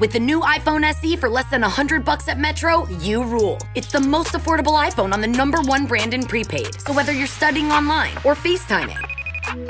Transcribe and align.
With 0.00 0.12
the 0.12 0.18
new 0.20 0.40
iPhone 0.40 0.82
SE 0.84 1.16
for 1.16 1.28
less 1.28 1.48
than 1.50 1.60
100 1.62 2.04
bucks 2.04 2.28
at 2.28 2.38
Metro, 2.38 2.88
you 3.00 3.22
rule. 3.22 3.58
It's 3.74 3.92
the 3.92 4.00
most 4.00 4.32
affordable 4.32 4.76
iPhone 4.82 5.12
on 5.12 5.20
the 5.20 5.26
number 5.28 5.60
one 5.62 5.86
brand 5.86 6.14
in 6.14 6.24
prepaid. 6.24 6.80
So 6.80 6.92
whether 6.92 7.12
you're 7.12 7.26
studying 7.26 7.70
online 7.70 8.16
or 8.24 8.34
FaceTiming, 8.34 8.98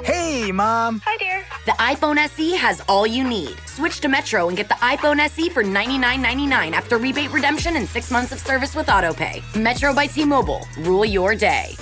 Hey, 0.03 0.51
Mom. 0.53 1.03
Hi, 1.05 1.17
dear. 1.19 1.45
the 1.67 1.73
iPhone 1.73 2.17
SE 2.17 2.53
has 2.57 2.81
all 2.89 3.07
you 3.07 3.23
need. 3.23 3.55
Switch 3.67 4.01
to 4.01 4.09
Metro 4.09 4.49
and 4.49 4.57
get 4.57 4.69
the 4.69 4.75
iPhone 4.77 5.19
SE 5.19 5.49
for 5.51 5.63
$99.99 5.63 6.73
after 6.73 6.97
rebate 6.97 7.31
redemption 7.33 7.77
and 7.77 7.87
six 7.87 8.11
months 8.11 8.33
of 8.33 8.39
service 8.39 8.75
with 8.75 8.87
AutoPay. 8.87 9.43
Metro 9.61 9.93
by 9.93 10.07
T-Mobile. 10.07 10.67
Rule 10.79 11.05
your 11.05 11.35
day. 11.35 11.75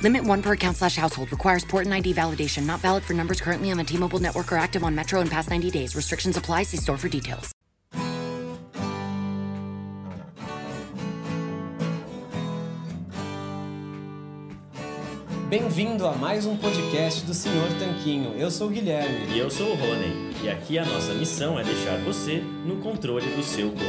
Limit 0.00 0.24
one 0.24 0.40
per 0.42 0.52
account 0.52 0.76
slash 0.76 0.96
household. 0.96 1.30
Requires 1.32 1.64
port 1.64 1.84
and 1.84 1.92
ID 1.92 2.14
validation. 2.14 2.64
Not 2.64 2.80
valid 2.80 3.02
for 3.04 3.12
numbers 3.14 3.40
currently 3.40 3.70
on 3.72 3.76
the 3.76 3.84
T-Mobile 3.84 4.20
network 4.20 4.50
or 4.52 4.56
active 4.56 4.84
on 4.84 4.94
Metro 4.94 5.20
in 5.20 5.28
past 5.28 5.50
90 5.50 5.70
days. 5.70 5.96
Restrictions 5.96 6.36
apply. 6.36 6.62
See 6.62 6.76
store 6.78 6.96
for 6.96 7.08
details. 7.08 7.52
Bem-vindo 15.48 16.06
a 16.06 16.12
mais 16.12 16.44
um 16.44 16.58
podcast 16.58 17.24
do 17.24 17.32
Senhor 17.32 17.66
Tanquinho. 17.78 18.34
Eu 18.38 18.50
sou 18.50 18.66
o 18.66 18.70
Guilherme. 18.70 19.34
E 19.34 19.38
eu 19.38 19.48
sou 19.48 19.68
o 19.70 19.74
Rony, 19.74 20.30
e 20.44 20.50
aqui 20.50 20.78
a 20.78 20.84
nossa 20.84 21.14
missão 21.14 21.58
é 21.58 21.64
deixar 21.64 21.96
você 22.00 22.42
no 22.66 22.76
controle 22.82 23.26
do 23.34 23.42
seu 23.42 23.70
corpo. 23.70 23.82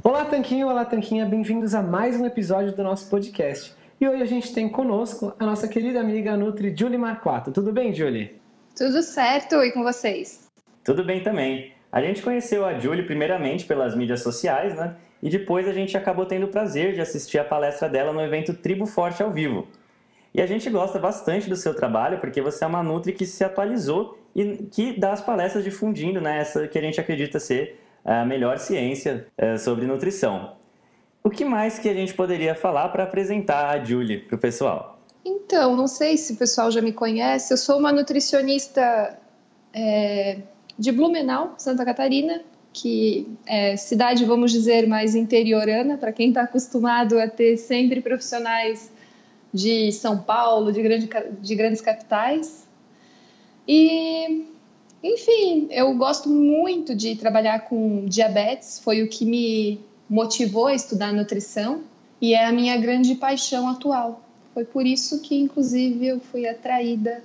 Olá, 0.00 0.24
Tanquinho, 0.26 0.68
olá, 0.68 0.84
Tanquinha, 0.84 1.26
bem-vindos 1.26 1.74
a 1.74 1.82
mais 1.82 2.14
um 2.14 2.24
episódio 2.24 2.72
do 2.72 2.84
nosso 2.84 3.10
podcast. 3.10 3.74
E 4.00 4.08
hoje 4.08 4.22
a 4.22 4.26
gente 4.26 4.54
tem 4.54 4.68
conosco 4.68 5.34
a 5.36 5.44
nossa 5.44 5.66
querida 5.66 5.98
amiga 6.00 6.36
Nutri 6.36 6.72
Julie 6.78 6.96
Marquato. 6.96 7.50
Tudo 7.50 7.72
bem, 7.72 7.92
Julie? 7.92 8.40
Tudo 8.76 9.02
certo 9.02 9.56
e 9.56 9.72
com 9.72 9.82
vocês? 9.82 10.46
Tudo 10.84 11.02
bem 11.02 11.20
também. 11.20 11.72
A 11.90 12.00
gente 12.00 12.22
conheceu 12.22 12.64
a 12.64 12.78
Julie 12.78 13.04
primeiramente 13.04 13.64
pelas 13.64 13.96
mídias 13.96 14.22
sociais, 14.22 14.76
né? 14.76 14.94
E 15.22 15.30
depois 15.30 15.66
a 15.66 15.72
gente 15.72 15.96
acabou 15.96 16.26
tendo 16.26 16.46
o 16.46 16.48
prazer 16.48 16.94
de 16.94 17.00
assistir 17.00 17.38
a 17.38 17.44
palestra 17.44 17.88
dela 17.88 18.12
no 18.12 18.20
evento 18.20 18.54
Tribo 18.54 18.86
Forte 18.86 19.22
ao 19.22 19.30
vivo. 19.30 19.66
E 20.34 20.42
a 20.42 20.46
gente 20.46 20.68
gosta 20.68 20.98
bastante 20.98 21.48
do 21.48 21.56
seu 21.56 21.74
trabalho 21.74 22.18
porque 22.18 22.42
você 22.42 22.62
é 22.64 22.66
uma 22.66 22.82
Nutri 22.82 23.12
que 23.12 23.24
se 23.24 23.42
atualizou 23.42 24.18
e 24.34 24.68
que 24.70 24.92
dá 24.92 25.12
as 25.12 25.22
palestras 25.22 25.64
difundindo 25.64 26.20
né, 26.20 26.40
essa 26.40 26.68
que 26.68 26.78
a 26.78 26.82
gente 26.82 27.00
acredita 27.00 27.40
ser 27.40 27.80
a 28.04 28.24
melhor 28.24 28.58
ciência 28.58 29.26
eh, 29.38 29.56
sobre 29.56 29.86
nutrição. 29.86 30.54
O 31.24 31.30
que 31.30 31.44
mais 31.44 31.78
que 31.78 31.88
a 31.88 31.94
gente 31.94 32.14
poderia 32.14 32.54
falar 32.54 32.90
para 32.90 33.02
apresentar 33.02 33.70
a 33.70 33.82
Julie 33.82 34.18
para 34.18 34.36
o 34.36 34.38
pessoal? 34.38 35.00
Então, 35.24 35.74
não 35.74 35.88
sei 35.88 36.16
se 36.16 36.34
o 36.34 36.36
pessoal 36.36 36.70
já 36.70 36.80
me 36.80 36.92
conhece, 36.92 37.52
eu 37.52 37.56
sou 37.56 37.78
uma 37.78 37.90
nutricionista 37.90 39.18
é, 39.74 40.38
de 40.78 40.92
Blumenau, 40.92 41.54
Santa 41.58 41.84
Catarina, 41.84 42.42
que 42.76 43.26
é 43.46 43.74
cidade, 43.74 44.26
vamos 44.26 44.52
dizer, 44.52 44.86
mais 44.86 45.14
interiorana, 45.14 45.96
para 45.96 46.12
quem 46.12 46.28
está 46.28 46.42
acostumado 46.42 47.18
a 47.18 47.26
ter 47.26 47.56
sempre 47.56 48.02
profissionais 48.02 48.92
de 49.52 49.90
São 49.92 50.18
Paulo, 50.18 50.70
de, 50.70 50.82
grande, 50.82 51.08
de 51.40 51.54
grandes 51.54 51.80
capitais. 51.80 52.68
E, 53.66 54.44
enfim, 55.02 55.68
eu 55.70 55.94
gosto 55.94 56.28
muito 56.28 56.94
de 56.94 57.16
trabalhar 57.16 57.60
com 57.60 58.04
diabetes, 58.04 58.78
foi 58.78 59.02
o 59.02 59.08
que 59.08 59.24
me 59.24 59.80
motivou 60.08 60.66
a 60.66 60.74
estudar 60.74 61.14
nutrição 61.14 61.82
e 62.20 62.34
é 62.34 62.44
a 62.44 62.52
minha 62.52 62.76
grande 62.76 63.14
paixão 63.14 63.70
atual. 63.70 64.20
Foi 64.52 64.66
por 64.66 64.86
isso 64.86 65.22
que, 65.22 65.34
inclusive, 65.34 66.06
eu 66.06 66.20
fui 66.20 66.46
atraída 66.46 67.24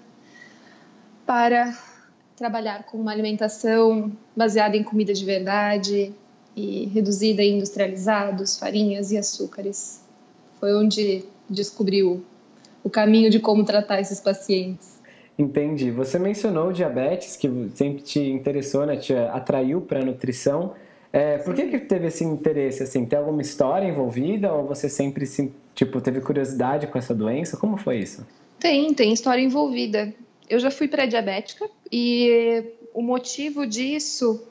para 1.26 1.78
trabalhar 2.42 2.86
com 2.88 2.98
uma 2.98 3.12
alimentação 3.12 4.12
baseada 4.36 4.76
em 4.76 4.84
comida 4.84 5.14
de 5.14 5.24
verdade 5.24 6.12
e 6.56 6.86
reduzida 6.88 7.44
em 7.44 7.58
industrializados, 7.58 8.58
farinhas 8.58 9.12
e 9.12 9.18
açúcares. 9.18 10.02
Foi 10.60 10.74
onde 10.74 11.24
descobri 11.48 12.02
o, 12.02 12.20
caminho 12.92 13.30
de 13.30 13.40
como 13.40 13.64
tratar 13.64 14.02
esses 14.02 14.20
pacientes. 14.20 15.00
Entendi. 15.38 15.92
Você 15.92 16.18
mencionou 16.18 16.70
o 16.70 16.74
diabetes, 16.74 17.38
que 17.38 17.48
sempre 17.76 18.02
te 18.02 18.20
interessou, 18.20 18.88
né? 18.88 18.98
Te 18.98 19.14
atraiu 19.14 19.80
para 19.80 20.00
a 20.00 20.04
nutrição. 20.04 20.74
É, 21.14 21.38
por 21.38 21.54
que, 21.54 21.68
que 21.68 21.78
teve 21.78 22.08
esse 22.08 22.24
interesse? 22.24 22.82
Assim, 22.82 23.06
tem 23.06 23.20
alguma 23.20 23.44
história 23.44 23.88
envolvida 23.88 24.52
ou 24.52 24.66
você 24.66 24.90
sempre 24.90 25.26
tipo, 25.76 26.02
teve 26.02 26.22
curiosidade 26.22 26.88
com 26.88 26.98
essa 26.98 27.14
doença? 27.14 27.56
Como 27.56 27.78
foi 27.78 28.00
isso? 28.00 28.26
Tem, 28.60 28.92
tem 28.96 29.14
história 29.14 29.42
envolvida. 29.42 30.12
Eu 30.52 30.60
já 30.60 30.70
fui 30.70 30.86
pré-diabética 30.86 31.70
e 31.90 32.74
o 32.94 33.02
motivo 33.02 33.66
disso, 33.66 34.44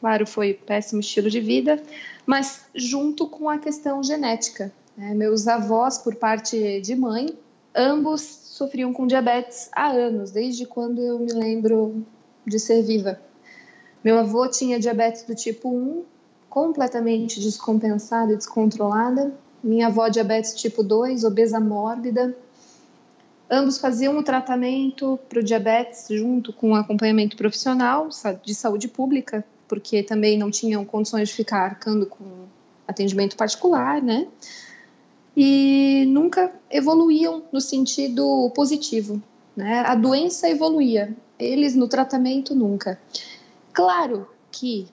claro, 0.00 0.26
foi 0.26 0.52
péssimo 0.52 1.00
estilo 1.00 1.30
de 1.30 1.40
vida, 1.40 1.82
mas 2.26 2.66
junto 2.74 3.26
com 3.26 3.48
a 3.48 3.56
questão 3.56 4.02
genética. 4.02 4.70
Né? 4.94 5.14
Meus 5.14 5.48
avós, 5.48 5.96
por 5.96 6.14
parte 6.16 6.82
de 6.82 6.94
mãe, 6.94 7.38
ambos 7.74 8.20
sofriam 8.20 8.92
com 8.92 9.06
diabetes 9.06 9.70
há 9.72 9.86
anos, 9.86 10.30
desde 10.30 10.66
quando 10.66 11.00
eu 11.00 11.18
me 11.18 11.32
lembro 11.32 12.04
de 12.46 12.58
ser 12.58 12.82
viva. 12.82 13.18
Meu 14.04 14.18
avô 14.18 14.46
tinha 14.50 14.78
diabetes 14.78 15.22
do 15.22 15.34
tipo 15.34 15.70
1, 15.70 16.04
completamente 16.50 17.40
descompensada 17.40 18.34
e 18.34 18.36
descontrolada. 18.36 19.32
Minha 19.64 19.86
avó, 19.86 20.06
diabetes 20.08 20.54
tipo 20.54 20.82
2, 20.82 21.24
obesa 21.24 21.58
mórbida. 21.58 22.36
Ambos 23.50 23.78
faziam 23.78 24.18
o 24.18 24.22
tratamento 24.22 25.18
para 25.28 25.38
o 25.38 25.42
diabetes 25.42 26.06
junto 26.10 26.52
com 26.52 26.72
o 26.72 26.74
acompanhamento 26.74 27.36
profissional 27.36 28.08
de 28.44 28.54
saúde 28.54 28.88
pública, 28.88 29.44
porque 29.68 30.02
também 30.02 30.36
não 30.36 30.50
tinham 30.50 30.84
condições 30.84 31.28
de 31.28 31.34
ficar 31.34 31.62
arcando 31.62 32.06
com 32.06 32.24
atendimento 32.86 33.36
particular, 33.36 34.02
né? 34.02 34.26
E 35.36 36.06
nunca 36.08 36.52
evoluíam 36.70 37.42
no 37.52 37.60
sentido 37.60 38.50
positivo, 38.54 39.22
né? 39.56 39.80
A 39.86 39.94
doença 39.94 40.48
evoluía, 40.48 41.14
eles 41.38 41.74
no 41.74 41.86
tratamento 41.86 42.54
nunca. 42.54 42.98
Claro 43.72 44.26
que 44.50 44.88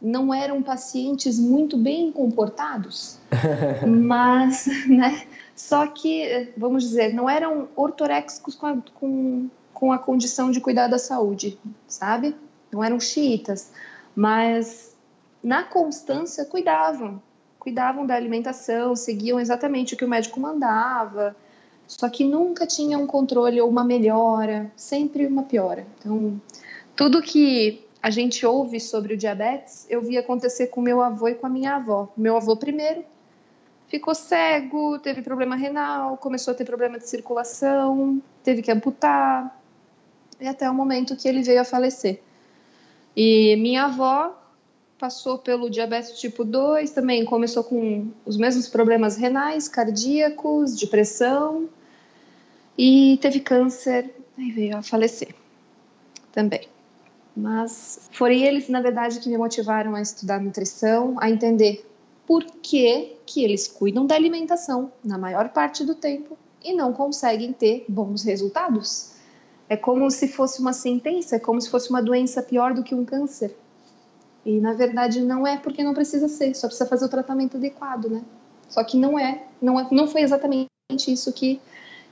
não 0.00 0.32
eram 0.32 0.62
pacientes 0.62 1.38
muito 1.38 1.76
bem 1.76 2.12
comportados, 2.12 3.18
mas, 3.86 4.66
né? 4.86 5.26
Só 5.56 5.86
que, 5.86 6.52
vamos 6.54 6.84
dizer, 6.84 7.14
não 7.14 7.28
eram 7.28 7.68
ortoréxicos 7.74 8.54
com 8.54 8.66
a, 8.66 8.76
com, 8.94 9.48
com 9.72 9.90
a 9.90 9.98
condição 9.98 10.50
de 10.50 10.60
cuidar 10.60 10.86
da 10.86 10.98
saúde, 10.98 11.58
sabe? 11.88 12.36
Não 12.70 12.84
eram 12.84 13.00
xiitas, 13.00 13.72
mas 14.14 14.94
na 15.42 15.64
constância 15.64 16.44
cuidavam, 16.44 17.22
cuidavam 17.58 18.06
da 18.06 18.14
alimentação, 18.14 18.94
seguiam 18.94 19.40
exatamente 19.40 19.94
o 19.94 19.96
que 19.96 20.04
o 20.04 20.08
médico 20.08 20.38
mandava, 20.38 21.34
só 21.88 22.06
que 22.10 22.22
nunca 22.22 22.66
tinham 22.66 23.04
um 23.04 23.06
controle 23.06 23.58
ou 23.58 23.70
uma 23.70 23.82
melhora, 23.82 24.70
sempre 24.76 25.26
uma 25.26 25.44
piora. 25.44 25.86
Então, 25.98 26.38
tudo 26.94 27.22
que 27.22 27.82
a 28.02 28.10
gente 28.10 28.44
ouve 28.44 28.78
sobre 28.78 29.14
o 29.14 29.16
diabetes, 29.16 29.86
eu 29.88 30.02
vi 30.02 30.18
acontecer 30.18 30.66
com 30.66 30.82
meu 30.82 31.00
avô 31.00 31.28
e 31.28 31.34
com 31.34 31.46
a 31.46 31.50
minha 31.50 31.76
avó. 31.76 32.12
Meu 32.14 32.36
avô 32.36 32.56
primeiro 32.56 33.04
ficou 33.88 34.14
cego, 34.14 34.98
teve 34.98 35.22
problema 35.22 35.56
renal, 35.56 36.16
começou 36.16 36.52
a 36.52 36.54
ter 36.54 36.64
problema 36.64 36.98
de 36.98 37.08
circulação, 37.08 38.22
teve 38.42 38.62
que 38.62 38.70
amputar, 38.70 39.60
e 40.40 40.46
até 40.46 40.68
o 40.68 40.74
momento 40.74 41.16
que 41.16 41.28
ele 41.28 41.42
veio 41.42 41.60
a 41.60 41.64
falecer. 41.64 42.20
E 43.16 43.56
minha 43.56 43.84
avó 43.84 44.36
passou 44.98 45.38
pelo 45.38 45.70
diabetes 45.70 46.18
tipo 46.18 46.44
2, 46.44 46.90
também 46.90 47.24
começou 47.24 47.62
com 47.62 48.08
os 48.24 48.36
mesmos 48.36 48.68
problemas 48.68 49.16
renais, 49.16 49.68
cardíacos, 49.68 50.76
depressão, 50.76 51.68
e 52.76 53.18
teve 53.22 53.40
câncer, 53.40 54.10
e 54.36 54.50
veio 54.50 54.76
a 54.76 54.82
falecer 54.82 55.34
também. 56.32 56.68
Mas 57.34 58.08
foram 58.12 58.34
eles, 58.34 58.68
na 58.68 58.80
verdade, 58.80 59.20
que 59.20 59.28
me 59.28 59.38
motivaram 59.38 59.94
a 59.94 60.00
estudar 60.00 60.40
nutrição, 60.40 61.16
a 61.18 61.30
entender 61.30 61.84
por 62.26 62.44
que, 62.44 63.16
que 63.24 63.44
eles 63.44 63.68
cuidam 63.68 64.04
da 64.04 64.14
alimentação 64.14 64.90
na 65.04 65.16
maior 65.16 65.50
parte 65.50 65.84
do 65.84 65.94
tempo 65.94 66.36
e 66.62 66.74
não 66.74 66.92
conseguem 66.92 67.52
ter 67.52 67.84
bons 67.88 68.24
resultados. 68.24 69.12
É 69.68 69.76
como 69.76 70.10
se 70.10 70.28
fosse 70.28 70.60
uma 70.60 70.72
sentença, 70.72 71.36
é 71.36 71.38
como 71.38 71.60
se 71.60 71.70
fosse 71.70 71.90
uma 71.90 72.02
doença 72.02 72.42
pior 72.42 72.74
do 72.74 72.82
que 72.82 72.94
um 72.94 73.04
câncer. 73.04 73.56
E 74.44 74.60
na 74.60 74.72
verdade 74.72 75.20
não 75.20 75.46
é 75.46 75.56
porque 75.56 75.82
não 75.82 75.94
precisa 75.94 76.28
ser, 76.28 76.54
só 76.54 76.66
precisa 76.66 76.88
fazer 76.88 77.04
o 77.04 77.08
tratamento 77.08 77.56
adequado, 77.56 78.08
né? 78.08 78.22
Só 78.68 78.82
que 78.82 78.96
não 78.96 79.18
é, 79.18 79.44
não, 79.62 79.78
é, 79.78 79.88
não 79.92 80.08
foi 80.08 80.22
exatamente 80.22 80.68
isso 81.08 81.32
que 81.32 81.60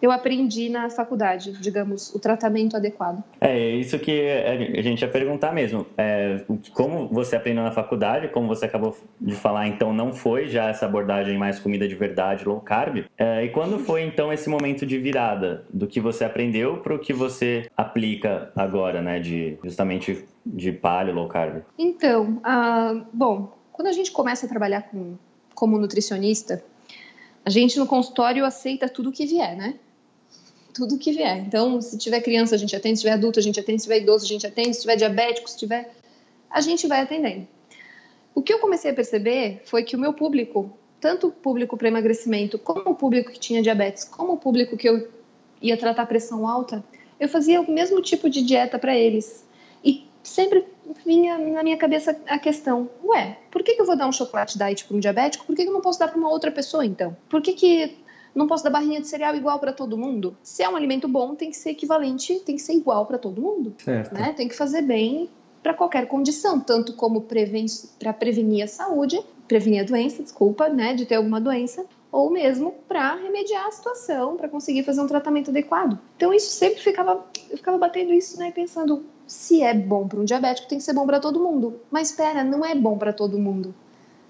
eu 0.04 0.12
aprendi 0.12 0.68
na 0.68 0.90
faculdade, 0.90 1.52
digamos, 1.52 2.14
o 2.14 2.18
tratamento 2.18 2.76
adequado. 2.76 3.24
É, 3.40 3.70
isso 3.70 3.98
que 3.98 4.28
a 4.76 4.82
gente 4.82 5.00
ia 5.00 5.08
perguntar 5.08 5.50
mesmo. 5.50 5.86
É, 5.96 6.44
como 6.74 7.08
você 7.08 7.36
aprendeu 7.36 7.64
na 7.64 7.72
faculdade, 7.72 8.28
como 8.28 8.46
você 8.46 8.66
acabou 8.66 8.94
de 9.18 9.34
falar, 9.34 9.66
então 9.66 9.94
não 9.94 10.12
foi 10.12 10.46
já 10.46 10.68
essa 10.68 10.84
abordagem 10.84 11.38
mais 11.38 11.58
comida 11.58 11.88
de 11.88 11.94
verdade, 11.94 12.44
low 12.44 12.60
carb. 12.60 13.06
É, 13.16 13.44
e 13.44 13.48
quando 13.48 13.78
foi 13.78 14.02
então 14.02 14.30
esse 14.30 14.46
momento 14.50 14.84
de 14.84 14.98
virada 14.98 15.64
do 15.72 15.86
que 15.86 16.00
você 16.00 16.22
aprendeu 16.22 16.76
para 16.82 16.94
o 16.94 16.98
que 16.98 17.14
você 17.14 17.66
aplica 17.74 18.52
agora, 18.54 19.00
né, 19.00 19.18
de 19.18 19.56
justamente 19.64 20.22
de 20.44 20.70
paleo, 20.70 21.14
low 21.14 21.28
carb? 21.28 21.62
Então, 21.78 22.42
uh, 22.44 23.06
bom, 23.10 23.56
quando 23.72 23.88
a 23.88 23.92
gente 23.92 24.12
começa 24.12 24.44
a 24.44 24.48
trabalhar 24.50 24.82
com, 24.82 25.14
como 25.54 25.78
nutricionista, 25.78 26.62
a 27.42 27.48
gente 27.48 27.78
no 27.78 27.86
consultório 27.86 28.44
aceita 28.44 28.86
tudo 28.86 29.10
que 29.10 29.24
vier, 29.24 29.56
né? 29.56 29.76
Tudo 30.74 30.98
que 30.98 31.12
vier. 31.12 31.38
Então, 31.38 31.80
se 31.80 31.96
tiver 31.96 32.20
criança, 32.20 32.56
a 32.56 32.58
gente 32.58 32.74
atende, 32.74 32.96
se 32.98 33.02
tiver 33.02 33.14
adulto, 33.14 33.38
a 33.38 33.42
gente 33.42 33.60
atende, 33.60 33.78
se 33.78 33.84
tiver 33.84 34.02
idoso, 34.02 34.24
a 34.24 34.28
gente 34.28 34.46
atende, 34.46 34.74
se 34.74 34.80
tiver 34.80 34.96
diabético, 34.96 35.48
se 35.48 35.56
tiver. 35.56 35.94
A 36.50 36.60
gente 36.60 36.86
vai 36.88 37.00
atendendo. 37.00 37.46
O 38.34 38.42
que 38.42 38.52
eu 38.52 38.58
comecei 38.58 38.90
a 38.90 38.94
perceber 38.94 39.62
foi 39.64 39.84
que 39.84 39.94
o 39.94 39.98
meu 39.98 40.12
público, 40.12 40.76
tanto 41.00 41.28
o 41.28 41.30
público 41.30 41.76
para 41.76 41.86
emagrecimento, 41.86 42.58
como 42.58 42.90
o 42.90 42.94
público 42.94 43.30
que 43.30 43.38
tinha 43.38 43.62
diabetes, 43.62 44.04
como 44.04 44.32
o 44.32 44.36
público 44.36 44.76
que 44.76 44.88
eu 44.88 45.08
ia 45.62 45.76
tratar 45.76 46.06
pressão 46.06 46.48
alta, 46.48 46.84
eu 47.20 47.28
fazia 47.28 47.60
o 47.60 47.70
mesmo 47.70 48.02
tipo 48.02 48.28
de 48.28 48.42
dieta 48.42 48.78
para 48.78 48.96
eles. 48.96 49.46
E 49.84 50.08
sempre 50.22 50.66
vinha 51.06 51.38
na 51.38 51.62
minha 51.62 51.76
cabeça 51.76 52.20
a 52.26 52.38
questão: 52.38 52.90
ué, 53.04 53.38
por 53.50 53.62
que, 53.62 53.74
que 53.74 53.80
eu 53.80 53.86
vou 53.86 53.96
dar 53.96 54.08
um 54.08 54.12
chocolate 54.12 54.58
diet 54.58 54.84
para 54.84 54.96
um 54.96 55.00
diabético? 55.00 55.46
Por 55.46 55.54
que, 55.54 55.62
que 55.62 55.68
eu 55.68 55.74
não 55.74 55.80
posso 55.80 55.98
dar 55.98 56.08
para 56.08 56.18
uma 56.18 56.30
outra 56.30 56.50
pessoa 56.50 56.84
então? 56.84 57.16
Por 57.28 57.40
que, 57.40 57.52
que 57.52 57.96
não 58.34 58.46
posso 58.46 58.64
dar 58.64 58.70
barrinha 58.70 59.00
de 59.00 59.06
cereal 59.06 59.34
igual 59.36 59.58
para 59.58 59.72
todo 59.72 59.96
mundo? 59.96 60.36
Se 60.42 60.62
é 60.62 60.68
um 60.68 60.76
alimento 60.76 61.06
bom, 61.06 61.34
tem 61.34 61.50
que 61.50 61.56
ser 61.56 61.70
equivalente, 61.70 62.40
tem 62.40 62.56
que 62.56 62.62
ser 62.62 62.74
igual 62.74 63.06
para 63.06 63.18
todo 63.18 63.40
mundo. 63.40 63.74
Certo. 63.78 64.14
Né? 64.14 64.32
Tem 64.32 64.48
que 64.48 64.56
fazer 64.56 64.82
bem 64.82 65.28
para 65.62 65.72
qualquer 65.72 66.06
condição, 66.06 66.60
tanto 66.60 66.92
como 66.92 67.22
preven 67.22 67.64
para 67.98 68.12
prevenir 68.12 68.64
a 68.64 68.66
saúde, 68.66 69.18
prevenir 69.48 69.80
a 69.80 69.84
doença, 69.84 70.22
desculpa, 70.22 70.68
né, 70.68 70.92
de 70.92 71.06
ter 71.06 71.14
alguma 71.14 71.40
doença, 71.40 71.86
ou 72.12 72.30
mesmo 72.30 72.74
para 72.86 73.14
remediar 73.14 73.66
a 73.66 73.70
situação, 73.70 74.36
para 74.36 74.48
conseguir 74.48 74.82
fazer 74.82 75.00
um 75.00 75.06
tratamento 75.06 75.50
adequado. 75.50 75.98
Então 76.16 76.34
isso 76.34 76.50
sempre 76.50 76.80
ficava, 76.80 77.24
eu 77.50 77.56
ficava 77.56 77.78
batendo 77.78 78.12
isso, 78.12 78.38
né, 78.38 78.52
pensando, 78.52 79.04
se 79.26 79.62
é 79.62 79.72
bom 79.72 80.06
para 80.06 80.20
um 80.20 80.24
diabético, 80.24 80.68
tem 80.68 80.76
que 80.76 80.84
ser 80.84 80.92
bom 80.92 81.06
para 81.06 81.18
todo 81.18 81.40
mundo. 81.40 81.80
Mas 81.90 82.10
espera, 82.10 82.44
não 82.44 82.62
é 82.62 82.74
bom 82.74 82.98
para 82.98 83.12
todo 83.12 83.38
mundo. 83.38 83.74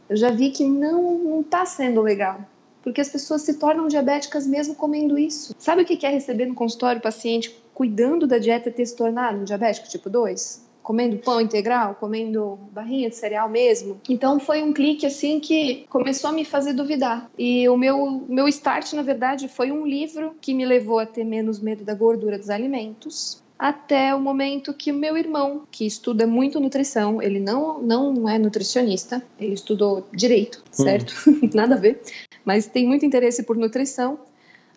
Eu 0.09 0.17
já 0.17 0.31
vi 0.31 0.51
que 0.51 0.65
não 0.65 1.19
não 1.19 1.41
está 1.41 1.67
sendo 1.67 2.01
legal, 2.01 2.41
porque 2.85 3.01
as 3.01 3.09
pessoas 3.09 3.41
se 3.41 3.55
tornam 3.55 3.89
diabéticas 3.89 4.47
mesmo 4.47 4.75
comendo 4.75 5.19
isso. 5.19 5.55
Sabe 5.59 5.83
o 5.83 5.85
que 5.87 6.05
é 6.05 6.11
receber 6.11 6.45
no 6.45 6.55
consultório 6.55 6.99
o 6.99 7.03
paciente 7.03 7.57
cuidando 7.73 8.27
da 8.27 8.37
dieta 8.37 8.71
ter 8.71 8.85
se 8.85 8.95
tornado 8.95 9.39
um 9.39 9.45
diabético 9.45 9.89
tipo 9.89 10.11
2? 10.11 10.63
comendo 10.85 11.17
pão 11.17 11.41
integral, 11.41 11.95
comendo 11.95 12.59
barrinha 12.71 13.09
de 13.09 13.17
cereal 13.17 13.49
mesmo. 13.49 13.99
Então 14.07 14.39
foi 14.39 14.63
um 14.63 14.71
clique 14.71 15.07
assim 15.07 15.41
que 15.41 15.87
começou 15.89 16.29
a 16.29 16.33
me 16.35 16.45
fazer 16.45 16.75
duvidar. 16.75 17.31
E 17.39 17.67
o 17.71 17.77
meu 17.79 18.23
meu 18.29 18.47
start, 18.49 18.93
na 18.93 19.01
verdade, 19.01 19.49
foi 19.49 19.73
um 19.73 19.87
livro 19.87 20.37
que 20.43 20.53
me 20.53 20.67
levou 20.67 20.99
a 20.99 21.07
ter 21.07 21.25
menos 21.25 21.59
medo 21.59 21.85
da 21.85 21.95
gordura 21.95 22.37
dos 22.37 22.51
alimentos 22.51 23.43
até 23.59 24.15
o 24.15 24.21
momento 24.21 24.75
que 24.75 24.93
o 24.93 24.95
meu 24.95 25.17
irmão, 25.17 25.63
que 25.71 25.87
estuda 25.87 26.27
muito 26.27 26.61
nutrição, 26.61 27.23
ele 27.23 27.41
não, 27.41 27.81
não 27.81 28.29
é 28.29 28.39
nutricionista, 28.39 29.23
ele 29.41 29.55
estudou 29.55 30.07
direito, 30.13 30.63
certo? 30.71 31.15
Hum. 31.27 31.49
Nada 31.55 31.75
a 31.75 31.79
ver, 31.79 32.03
mas 32.45 32.67
tem 32.67 32.87
muito 32.87 33.07
interesse 33.07 33.43
por 33.43 33.57
nutrição. 33.57 34.19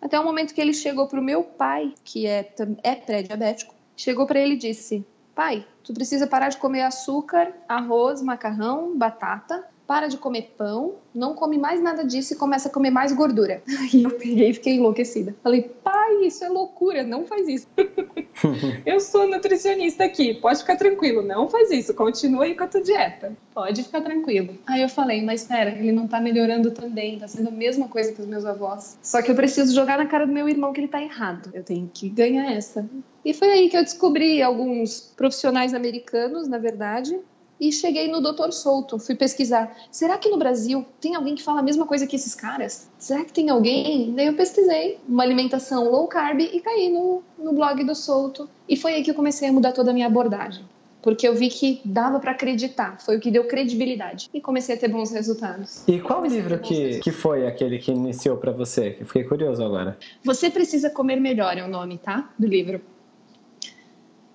Até 0.00 0.18
o 0.18 0.24
momento 0.24 0.54
que 0.54 0.60
ele 0.60 0.72
chegou 0.72 1.06
para 1.08 1.20
o 1.20 1.22
meu 1.22 1.42
pai, 1.42 1.92
que 2.04 2.26
é, 2.26 2.52
é 2.82 2.94
pré-diabético, 2.94 3.74
chegou 3.96 4.26
para 4.26 4.38
ele 4.38 4.54
e 4.54 4.58
disse: 4.58 5.04
Pai, 5.34 5.66
tu 5.82 5.92
precisa 5.92 6.26
parar 6.26 6.48
de 6.48 6.56
comer 6.56 6.82
açúcar, 6.82 7.52
arroz, 7.68 8.22
macarrão, 8.22 8.96
batata 8.96 9.64
para 9.88 10.06
de 10.06 10.18
comer 10.18 10.54
pão, 10.58 10.96
não 11.14 11.34
come 11.34 11.56
mais 11.56 11.80
nada 11.80 12.04
disso 12.04 12.34
e 12.34 12.36
começa 12.36 12.68
a 12.68 12.70
comer 12.70 12.90
mais 12.90 13.10
gordura. 13.10 13.62
E 13.90 14.02
eu 14.02 14.10
peguei 14.10 14.50
e 14.50 14.52
fiquei 14.52 14.74
enlouquecida. 14.74 15.34
Falei, 15.42 15.62
pai, 15.62 16.26
isso 16.26 16.44
é 16.44 16.48
loucura, 16.50 17.02
não 17.02 17.24
faz 17.24 17.48
isso. 17.48 17.66
eu 18.84 19.00
sou 19.00 19.26
nutricionista 19.26 20.04
aqui, 20.04 20.34
pode 20.34 20.58
ficar 20.58 20.76
tranquilo, 20.76 21.22
não 21.22 21.48
faz 21.48 21.70
isso, 21.70 21.94
continua 21.94 22.44
aí 22.44 22.54
com 22.54 22.64
a 22.64 22.66
tua 22.66 22.82
dieta. 22.82 23.32
Pode 23.54 23.82
ficar 23.82 24.02
tranquilo. 24.02 24.58
Aí 24.66 24.82
eu 24.82 24.90
falei, 24.90 25.24
mas 25.24 25.40
espera, 25.40 25.70
ele 25.70 25.90
não 25.90 26.06
tá 26.06 26.20
melhorando 26.20 26.70
também, 26.70 27.18
tá 27.18 27.26
sendo 27.26 27.48
a 27.48 27.52
mesma 27.52 27.88
coisa 27.88 28.12
que 28.12 28.20
os 28.20 28.26
meus 28.26 28.44
avós. 28.44 28.98
Só 29.02 29.22
que 29.22 29.30
eu 29.30 29.34
preciso 29.34 29.74
jogar 29.74 29.96
na 29.96 30.04
cara 30.04 30.26
do 30.26 30.32
meu 30.32 30.46
irmão 30.46 30.70
que 30.70 30.80
ele 30.80 30.88
tá 30.88 31.00
errado. 31.00 31.50
Eu 31.54 31.64
tenho 31.64 31.90
que 31.92 32.10
ganhar 32.10 32.52
essa. 32.52 32.86
E 33.24 33.32
foi 33.32 33.48
aí 33.48 33.70
que 33.70 33.76
eu 33.76 33.82
descobri 33.82 34.42
alguns 34.42 35.00
profissionais 35.16 35.72
americanos, 35.72 36.46
na 36.46 36.58
verdade, 36.58 37.18
e 37.60 37.72
cheguei 37.72 38.08
no 38.08 38.20
Dr. 38.20 38.52
Souto, 38.52 38.98
fui 38.98 39.14
pesquisar. 39.14 39.76
Será 39.90 40.16
que 40.16 40.28
no 40.28 40.36
Brasil 40.36 40.84
tem 41.00 41.14
alguém 41.14 41.34
que 41.34 41.42
fala 41.42 41.60
a 41.60 41.62
mesma 41.62 41.86
coisa 41.86 42.06
que 42.06 42.16
esses 42.16 42.34
caras? 42.34 42.88
Será 42.98 43.24
que 43.24 43.32
tem 43.32 43.50
alguém? 43.50 44.12
Daí 44.14 44.26
eu 44.26 44.34
pesquisei 44.34 44.98
uma 45.08 45.22
alimentação 45.22 45.90
low 45.90 46.06
carb 46.06 46.40
e 46.40 46.60
caí 46.60 46.88
no, 46.88 47.22
no 47.38 47.52
blog 47.52 47.82
do 47.84 47.94
Souto. 47.94 48.48
E 48.68 48.76
foi 48.76 48.94
aí 48.94 49.02
que 49.02 49.10
eu 49.10 49.14
comecei 49.14 49.48
a 49.48 49.52
mudar 49.52 49.72
toda 49.72 49.90
a 49.90 49.94
minha 49.94 50.06
abordagem. 50.06 50.64
Porque 51.02 51.26
eu 51.26 51.34
vi 51.34 51.48
que 51.48 51.80
dava 51.84 52.18
para 52.18 52.32
acreditar, 52.32 53.00
foi 53.00 53.16
o 53.16 53.20
que 53.20 53.30
deu 53.30 53.44
credibilidade. 53.44 54.28
E 54.34 54.40
comecei 54.40 54.74
a 54.74 54.78
ter 54.78 54.88
bons 54.88 55.12
resultados. 55.12 55.86
E 55.86 56.00
qual 56.00 56.24
livro 56.26 56.58
que, 56.58 56.98
que 56.98 57.12
foi 57.12 57.46
aquele 57.46 57.78
que 57.78 57.92
iniciou 57.92 58.36
para 58.36 58.52
você? 58.52 58.96
Eu 59.00 59.06
fiquei 59.06 59.24
curioso 59.24 59.64
agora. 59.64 59.96
Você 60.24 60.50
Precisa 60.50 60.90
Comer 60.90 61.20
Melhor 61.20 61.56
é 61.56 61.64
o 61.64 61.68
nome, 61.68 61.98
tá? 61.98 62.30
Do 62.38 62.46
livro. 62.46 62.80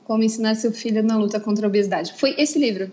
Como 0.05 0.23
ensinar 0.23 0.55
seu 0.55 0.71
filho 0.71 1.03
na 1.03 1.17
luta 1.17 1.39
contra 1.39 1.67
a 1.67 1.69
obesidade. 1.69 2.13
Foi 2.13 2.33
esse 2.37 2.57
livro 2.57 2.91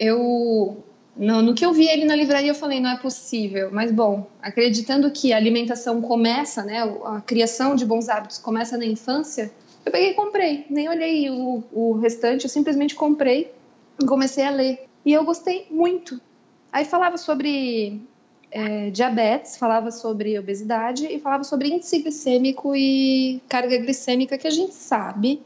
eu 0.00 0.82
no, 1.16 1.42
no, 1.42 1.54
que 1.54 1.64
eu 1.64 1.72
vi 1.72 1.86
ele 1.86 2.06
na 2.06 2.16
livraria, 2.16 2.50
eu 2.50 2.54
falei, 2.54 2.80
não 2.80 2.90
é 2.90 2.96
possível. 2.96 3.68
Mas, 3.70 3.92
bom, 3.92 4.26
acreditando 4.40 5.10
que 5.10 5.32
a 5.32 5.36
alimentação 5.36 6.00
começa, 6.00 6.64
né, 6.64 6.82
a 7.04 7.20
criação 7.20 7.74
de 7.74 7.84
bons 7.84 8.08
hábitos 8.08 8.38
começa 8.38 8.78
na 8.78 8.86
infância, 8.86 9.52
eu 9.84 9.92
peguei 9.92 10.12
e 10.12 10.14
comprei. 10.14 10.64
Nem 10.70 10.88
olhei 10.88 11.30
o, 11.30 11.62
o 11.72 11.92
restante, 11.92 12.44
eu 12.44 12.50
simplesmente 12.50 12.94
comprei 12.94 13.52
e 14.02 14.06
comecei 14.06 14.44
a 14.44 14.50
ler. 14.50 14.86
E 15.04 15.12
eu 15.12 15.22
gostei 15.22 15.66
muito. 15.70 16.18
Aí 16.72 16.86
falava 16.86 17.18
sobre 17.18 18.00
é, 18.50 18.88
diabetes, 18.90 19.56
falava 19.56 19.90
sobre 19.90 20.38
obesidade 20.38 21.06
e 21.06 21.18
falava 21.18 21.44
sobre 21.44 21.68
índice 21.68 21.98
glicêmico 21.98 22.74
e 22.74 23.42
carga 23.48 23.76
glicêmica, 23.76 24.38
que 24.38 24.46
a 24.46 24.50
gente 24.50 24.74
sabe 24.74 25.42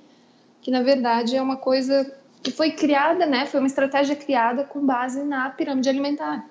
que, 0.61 0.71
na 0.71 0.83
verdade, 0.83 1.37
é 1.37 1.43
uma 1.43 1.57
coisa 1.57 2.11
que 2.45 2.51
foi 2.51 2.73
criada, 2.73 3.25
né, 3.25 3.47
foi 3.47 3.59
uma 3.59 3.67
estratégia 3.67 4.15
criada 4.15 4.65
com 4.65 4.85
base 4.85 5.25
na 5.25 5.49
pirâmide 5.49 5.89
alimentar, 5.89 6.45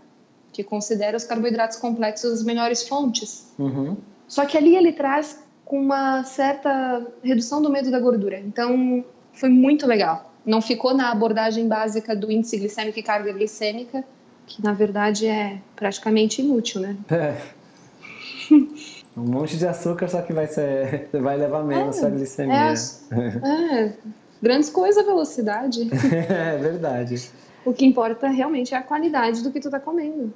que 0.51 0.63
considera 0.63 1.16
os 1.16 1.24
carboidratos 1.24 1.78
complexos 1.78 2.34
as 2.34 2.44
melhores 2.44 2.88
fontes. 2.88 3.54
Uhum. 3.60 3.95
Só 4.28 4.44
que 4.44 4.57
ali 4.57 4.75
ele 4.75 4.92
traz 4.92 5.40
com 5.63 5.80
uma 5.80 6.24
certa 6.24 7.06
redução 7.24 7.62
do 7.62 7.69
medo 7.69 7.92
da 7.92 8.00
gordura. 8.00 8.40
Então, 8.40 9.06
foi 9.34 9.50
muito 9.50 9.86
legal. 9.86 10.31
Não 10.44 10.62
ficou 10.62 10.95
na 10.95 11.12
abordagem 11.12 11.68
básica 11.68 12.16
do 12.16 12.31
índice 12.31 12.57
glicêmico 12.57 12.98
e 12.98 13.04
carga 13.04 13.32
glicêmica, 13.32 14.03
que 14.48 14.63
na 14.63 14.74
verdade 14.74 15.27
é 15.27 15.60
praticamente 15.75 16.41
inútil, 16.41 16.82
né? 16.82 16.98
É. 17.12 17.38
Um 19.15 19.29
monte 19.29 19.58
de 19.58 19.67
açúcar, 19.67 20.08
só 20.08 20.24
que 20.24 20.34
vai, 20.34 20.48
ser, 20.48 21.08
vai 21.13 21.38
levar 21.38 21.63
menos 21.63 22.01
é, 22.01 22.08
a 22.08 22.10
glicemia. 22.10 22.56
É, 22.56 23.84
é, 23.86 23.94
grandes 24.43 24.69
coisas 24.69 25.01
a 25.01 25.07
velocidade. 25.07 25.88
é 26.29 26.57
verdade. 26.57 27.31
O 27.65 27.71
que 27.73 27.85
importa 27.85 28.27
realmente 28.27 28.75
é 28.75 28.77
a 28.77 28.83
qualidade 28.83 29.41
do 29.41 29.51
que 29.51 29.59
tu 29.62 29.71
tá 29.71 29.79
comendo. 29.79 30.33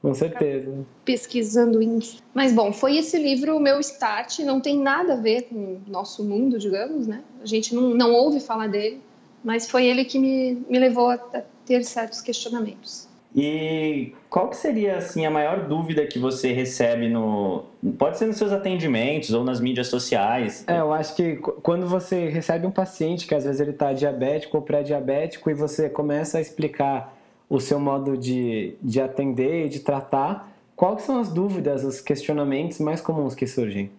Com 0.00 0.14
certeza. 0.14 0.72
Pesquisando 1.04 1.82
índice. 1.82 2.18
Mas 2.32 2.52
bom, 2.52 2.72
foi 2.72 2.96
esse 2.96 3.18
livro 3.18 3.56
o 3.56 3.60
meu 3.60 3.78
start, 3.80 4.38
não 4.40 4.60
tem 4.60 4.78
nada 4.78 5.12
a 5.12 5.16
ver 5.16 5.42
com 5.42 5.56
o 5.56 5.80
nosso 5.86 6.24
mundo, 6.24 6.58
digamos, 6.58 7.06
né? 7.06 7.22
A 7.42 7.46
gente 7.46 7.74
não, 7.74 7.90
não 7.90 8.12
ouve 8.12 8.40
falar 8.40 8.68
dele, 8.68 9.00
mas 9.44 9.68
foi 9.68 9.84
ele 9.84 10.04
que 10.04 10.18
me, 10.18 10.64
me 10.68 10.78
levou 10.78 11.10
a 11.10 11.18
ter 11.66 11.84
certos 11.84 12.22
questionamentos. 12.22 13.06
E 13.36 14.14
qual 14.30 14.48
que 14.48 14.56
seria 14.56 14.96
assim 14.96 15.26
a 15.26 15.30
maior 15.30 15.68
dúvida 15.68 16.06
que 16.06 16.18
você 16.18 16.54
recebe 16.54 17.06
no 17.06 17.64
pode 17.98 18.16
ser 18.16 18.24
nos 18.24 18.38
seus 18.38 18.50
atendimentos 18.50 19.34
ou 19.34 19.44
nas 19.44 19.60
mídias 19.60 19.88
sociais? 19.88 20.64
É, 20.66 20.80
eu 20.80 20.90
acho 20.90 21.14
que 21.14 21.36
quando 21.36 21.86
você 21.86 22.30
recebe 22.30 22.66
um 22.66 22.70
paciente 22.70 23.26
que 23.26 23.34
às 23.34 23.44
vezes 23.44 23.60
ele 23.60 23.72
está 23.72 23.92
diabético 23.92 24.56
ou 24.56 24.62
pré-diabético 24.62 25.50
e 25.50 25.54
você 25.54 25.90
começa 25.90 26.38
a 26.38 26.40
explicar 26.40 27.14
o 27.46 27.60
seu 27.60 27.78
modo 27.78 28.16
de, 28.16 28.74
de 28.82 29.02
atender 29.02 29.66
e 29.66 29.68
de 29.68 29.80
tratar, 29.80 30.50
quais 30.74 31.02
são 31.02 31.20
as 31.20 31.28
dúvidas, 31.28 31.84
os 31.84 32.00
questionamentos 32.00 32.78
mais 32.78 33.02
comuns 33.02 33.34
que 33.34 33.46
surgem? 33.46 33.90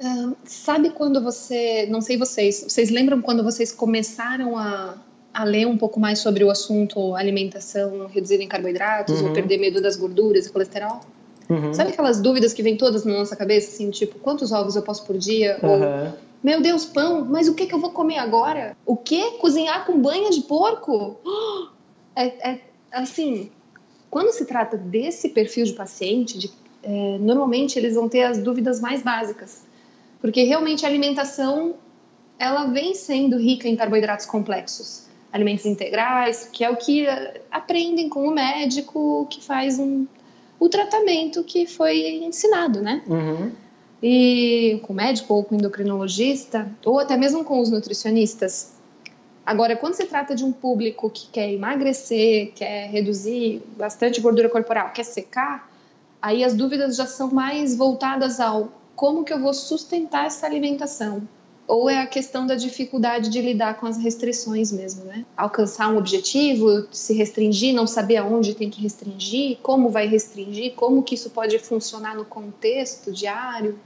Uh, 0.00 0.34
sabe 0.44 0.90
quando 0.90 1.22
você, 1.22 1.86
não 1.88 2.00
sei 2.00 2.18
vocês, 2.18 2.64
vocês 2.66 2.90
lembram 2.90 3.22
quando 3.22 3.44
vocês 3.44 3.70
começaram 3.70 4.58
a 4.58 4.96
a 5.32 5.44
ler 5.44 5.66
um 5.66 5.76
pouco 5.76 6.00
mais 6.00 6.18
sobre 6.18 6.44
o 6.44 6.50
assunto 6.50 7.14
alimentação 7.14 8.06
reduzida 8.06 8.42
em 8.42 8.48
carboidratos 8.48 9.20
uhum. 9.20 9.28
ou 9.28 9.32
perder 9.32 9.58
medo 9.58 9.80
das 9.80 9.96
gorduras 9.96 10.46
e 10.46 10.50
colesterol. 10.50 11.00
Uhum. 11.48 11.72
Sabe 11.72 11.90
aquelas 11.90 12.20
dúvidas 12.20 12.52
que 12.52 12.62
vêm 12.62 12.76
todas 12.76 13.04
na 13.04 13.18
nossa 13.18 13.34
cabeça, 13.34 13.70
assim, 13.70 13.90
tipo, 13.90 14.18
quantos 14.18 14.52
ovos 14.52 14.76
eu 14.76 14.82
posso 14.82 15.04
por 15.04 15.18
dia? 15.18 15.58
Uhum. 15.62 15.70
Ou, 15.70 16.12
meu 16.42 16.60
Deus, 16.60 16.84
pão, 16.84 17.24
mas 17.24 17.48
o 17.48 17.54
que, 17.54 17.66
que 17.66 17.74
eu 17.74 17.80
vou 17.80 17.90
comer 17.90 18.18
agora? 18.18 18.76
O 18.86 18.96
que? 18.96 19.32
Cozinhar 19.32 19.84
com 19.84 20.00
banha 20.00 20.30
de 20.30 20.42
porco? 20.42 21.18
É, 22.16 22.50
é 22.50 22.60
assim, 22.90 23.50
quando 24.10 24.32
se 24.32 24.44
trata 24.44 24.76
desse 24.76 25.28
perfil 25.28 25.64
de 25.64 25.72
paciente, 25.72 26.36
de, 26.36 26.50
é, 26.82 27.18
normalmente 27.18 27.78
eles 27.78 27.94
vão 27.94 28.08
ter 28.08 28.24
as 28.24 28.38
dúvidas 28.38 28.80
mais 28.80 29.00
básicas, 29.00 29.62
porque 30.20 30.42
realmente 30.42 30.84
a 30.84 30.88
alimentação 30.88 31.76
ela 32.36 32.66
vem 32.66 32.94
sendo 32.94 33.38
rica 33.38 33.68
em 33.68 33.76
carboidratos 33.76 34.26
complexos, 34.26 35.06
alimentos 35.32 35.64
integrais, 35.66 36.48
que 36.52 36.64
é 36.64 36.70
o 36.70 36.76
que 36.76 37.06
eh, 37.06 37.40
aprendem 37.50 38.08
com 38.08 38.26
o 38.26 38.34
médico 38.34 39.26
que 39.30 39.42
faz 39.42 39.78
um, 39.78 40.06
o 40.58 40.68
tratamento 40.68 41.44
que 41.44 41.66
foi 41.66 42.24
ensinado, 42.24 42.80
né? 42.80 43.02
Uhum. 43.06 43.52
E 44.02 44.80
com 44.82 44.92
o 44.92 44.96
médico 44.96 45.34
ou 45.34 45.44
com 45.44 45.54
o 45.54 45.58
endocrinologista, 45.58 46.70
ou 46.84 46.98
até 46.98 47.16
mesmo 47.16 47.44
com 47.44 47.60
os 47.60 47.70
nutricionistas. 47.70 48.72
Agora, 49.44 49.76
quando 49.76 49.94
se 49.94 50.06
trata 50.06 50.34
de 50.34 50.44
um 50.44 50.52
público 50.52 51.10
que 51.10 51.28
quer 51.28 51.50
emagrecer, 51.50 52.52
quer 52.54 52.88
reduzir 52.88 53.62
bastante 53.76 54.20
gordura 54.20 54.48
corporal, 54.48 54.92
quer 54.92 55.04
secar, 55.04 55.70
aí 56.20 56.44
as 56.44 56.54
dúvidas 56.54 56.96
já 56.96 57.06
são 57.06 57.30
mais 57.30 57.76
voltadas 57.76 58.40
ao 58.40 58.72
como 58.94 59.24
que 59.24 59.32
eu 59.32 59.40
vou 59.40 59.54
sustentar 59.54 60.26
essa 60.26 60.46
alimentação, 60.46 61.26
ou 61.66 61.88
é 61.88 61.98
a 61.98 62.06
questão 62.06 62.46
da 62.46 62.56
dificuldade 62.56 63.30
de 63.30 63.40
lidar 63.40 63.78
com 63.78 63.86
as 63.86 63.96
restrições 63.96 64.72
mesmo, 64.72 65.04
né? 65.04 65.24
Alcançar 65.36 65.88
um 65.88 65.98
objetivo, 65.98 66.88
se 66.90 67.14
restringir, 67.14 67.72
não 67.72 67.86
saber 67.86 68.16
aonde 68.16 68.54
tem 68.54 68.68
que 68.68 68.80
restringir, 68.80 69.58
como 69.62 69.88
vai 69.88 70.06
restringir, 70.06 70.74
como 70.74 71.02
que 71.02 71.14
isso 71.14 71.30
pode 71.30 71.58
funcionar 71.60 72.16
no 72.16 72.24
contexto 72.24 73.12
diário, 73.12 73.78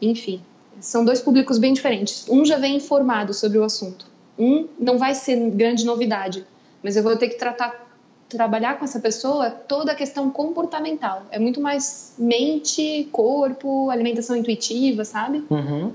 enfim. 0.00 0.40
São 0.80 1.04
dois 1.04 1.20
públicos 1.20 1.58
bem 1.58 1.72
diferentes. 1.72 2.26
Um 2.28 2.44
já 2.44 2.56
vem 2.56 2.76
informado 2.76 3.34
sobre 3.34 3.58
o 3.58 3.64
assunto. 3.64 4.06
Um 4.38 4.68
não 4.78 4.96
vai 4.96 5.14
ser 5.14 5.36
grande 5.50 5.84
novidade, 5.84 6.46
mas 6.82 6.96
eu 6.96 7.02
vou 7.02 7.16
ter 7.16 7.28
que 7.28 7.36
tratar 7.36 7.90
trabalhar 8.28 8.78
com 8.78 8.84
essa 8.86 8.98
pessoa 8.98 9.50
toda 9.50 9.92
a 9.92 9.94
questão 9.94 10.30
comportamental. 10.30 11.26
É 11.30 11.38
muito 11.38 11.60
mais 11.60 12.14
mente, 12.16 13.06
corpo, 13.12 13.90
alimentação 13.90 14.34
intuitiva, 14.34 15.04
sabe? 15.04 15.44
Uhum 15.50 15.92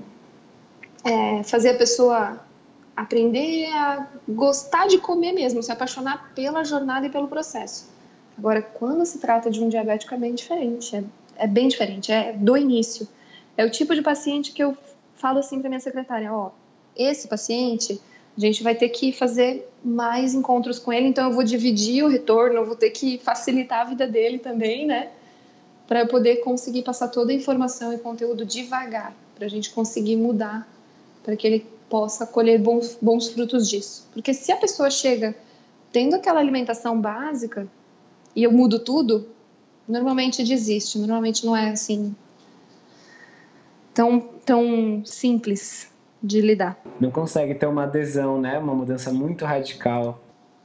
é, 1.04 1.42
fazer 1.42 1.70
a 1.70 1.74
pessoa 1.74 2.40
aprender 2.96 3.66
a 3.72 4.08
gostar 4.28 4.88
de 4.88 4.98
comer 4.98 5.32
mesmo, 5.32 5.62
se 5.62 5.70
apaixonar 5.70 6.32
pela 6.34 6.64
jornada 6.64 7.06
e 7.06 7.10
pelo 7.10 7.28
processo. 7.28 7.88
Agora, 8.36 8.60
quando 8.60 9.06
se 9.06 9.18
trata 9.18 9.50
de 9.50 9.62
um 9.62 9.68
diabético, 9.68 10.14
é 10.14 10.18
bem 10.18 10.34
diferente. 10.34 10.96
É, 10.96 11.04
é 11.36 11.46
bem 11.46 11.68
diferente, 11.68 12.10
é 12.10 12.32
do 12.32 12.56
início. 12.56 13.06
É 13.56 13.64
o 13.64 13.70
tipo 13.70 13.94
de 13.94 14.02
paciente 14.02 14.52
que 14.52 14.62
eu 14.62 14.76
falo 15.14 15.38
assim 15.38 15.60
para 15.60 15.68
minha 15.68 15.80
secretária: 15.80 16.32
ó, 16.32 16.50
esse 16.96 17.28
paciente, 17.28 18.00
a 18.36 18.40
gente 18.40 18.62
vai 18.62 18.74
ter 18.74 18.88
que 18.88 19.12
fazer 19.12 19.68
mais 19.84 20.34
encontros 20.34 20.78
com 20.78 20.92
ele, 20.92 21.06
então 21.06 21.28
eu 21.28 21.32
vou 21.32 21.44
dividir 21.44 22.04
o 22.04 22.08
retorno, 22.08 22.56
eu 22.56 22.66
vou 22.66 22.76
ter 22.76 22.90
que 22.90 23.18
facilitar 23.18 23.80
a 23.80 23.84
vida 23.84 24.06
dele 24.06 24.38
também, 24.38 24.86
né? 24.86 25.10
Para 25.86 26.06
poder 26.06 26.36
conseguir 26.36 26.82
passar 26.82 27.08
toda 27.08 27.32
a 27.32 27.34
informação 27.34 27.92
e 27.92 27.98
conteúdo 27.98 28.44
devagar, 28.44 29.14
para 29.36 29.46
a 29.46 29.48
gente 29.48 29.70
conseguir 29.70 30.16
mudar 30.16 30.68
para 31.28 31.36
que 31.36 31.46
ele 31.46 31.66
possa 31.90 32.26
colher 32.26 32.58
bons, 32.58 32.96
bons 33.02 33.28
frutos 33.28 33.68
disso. 33.68 34.08
Porque 34.14 34.32
se 34.32 34.50
a 34.50 34.56
pessoa 34.56 34.88
chega 34.88 35.36
tendo 35.92 36.16
aquela 36.16 36.40
alimentação 36.40 36.98
básica 36.98 37.68
e 38.34 38.44
eu 38.44 38.50
mudo 38.50 38.78
tudo, 38.78 39.28
normalmente 39.86 40.42
desiste, 40.42 40.98
normalmente 40.98 41.44
não 41.44 41.54
é 41.54 41.68
assim 41.68 42.16
tão, 43.92 44.20
tão 44.42 45.02
simples 45.04 45.90
de 46.22 46.40
lidar. 46.40 46.82
Não 46.98 47.10
consegue 47.10 47.54
ter 47.54 47.66
uma 47.66 47.82
adesão, 47.82 48.40
né? 48.40 48.58
Uma 48.58 48.74
mudança 48.74 49.12
muito 49.12 49.44
radical. 49.44 50.18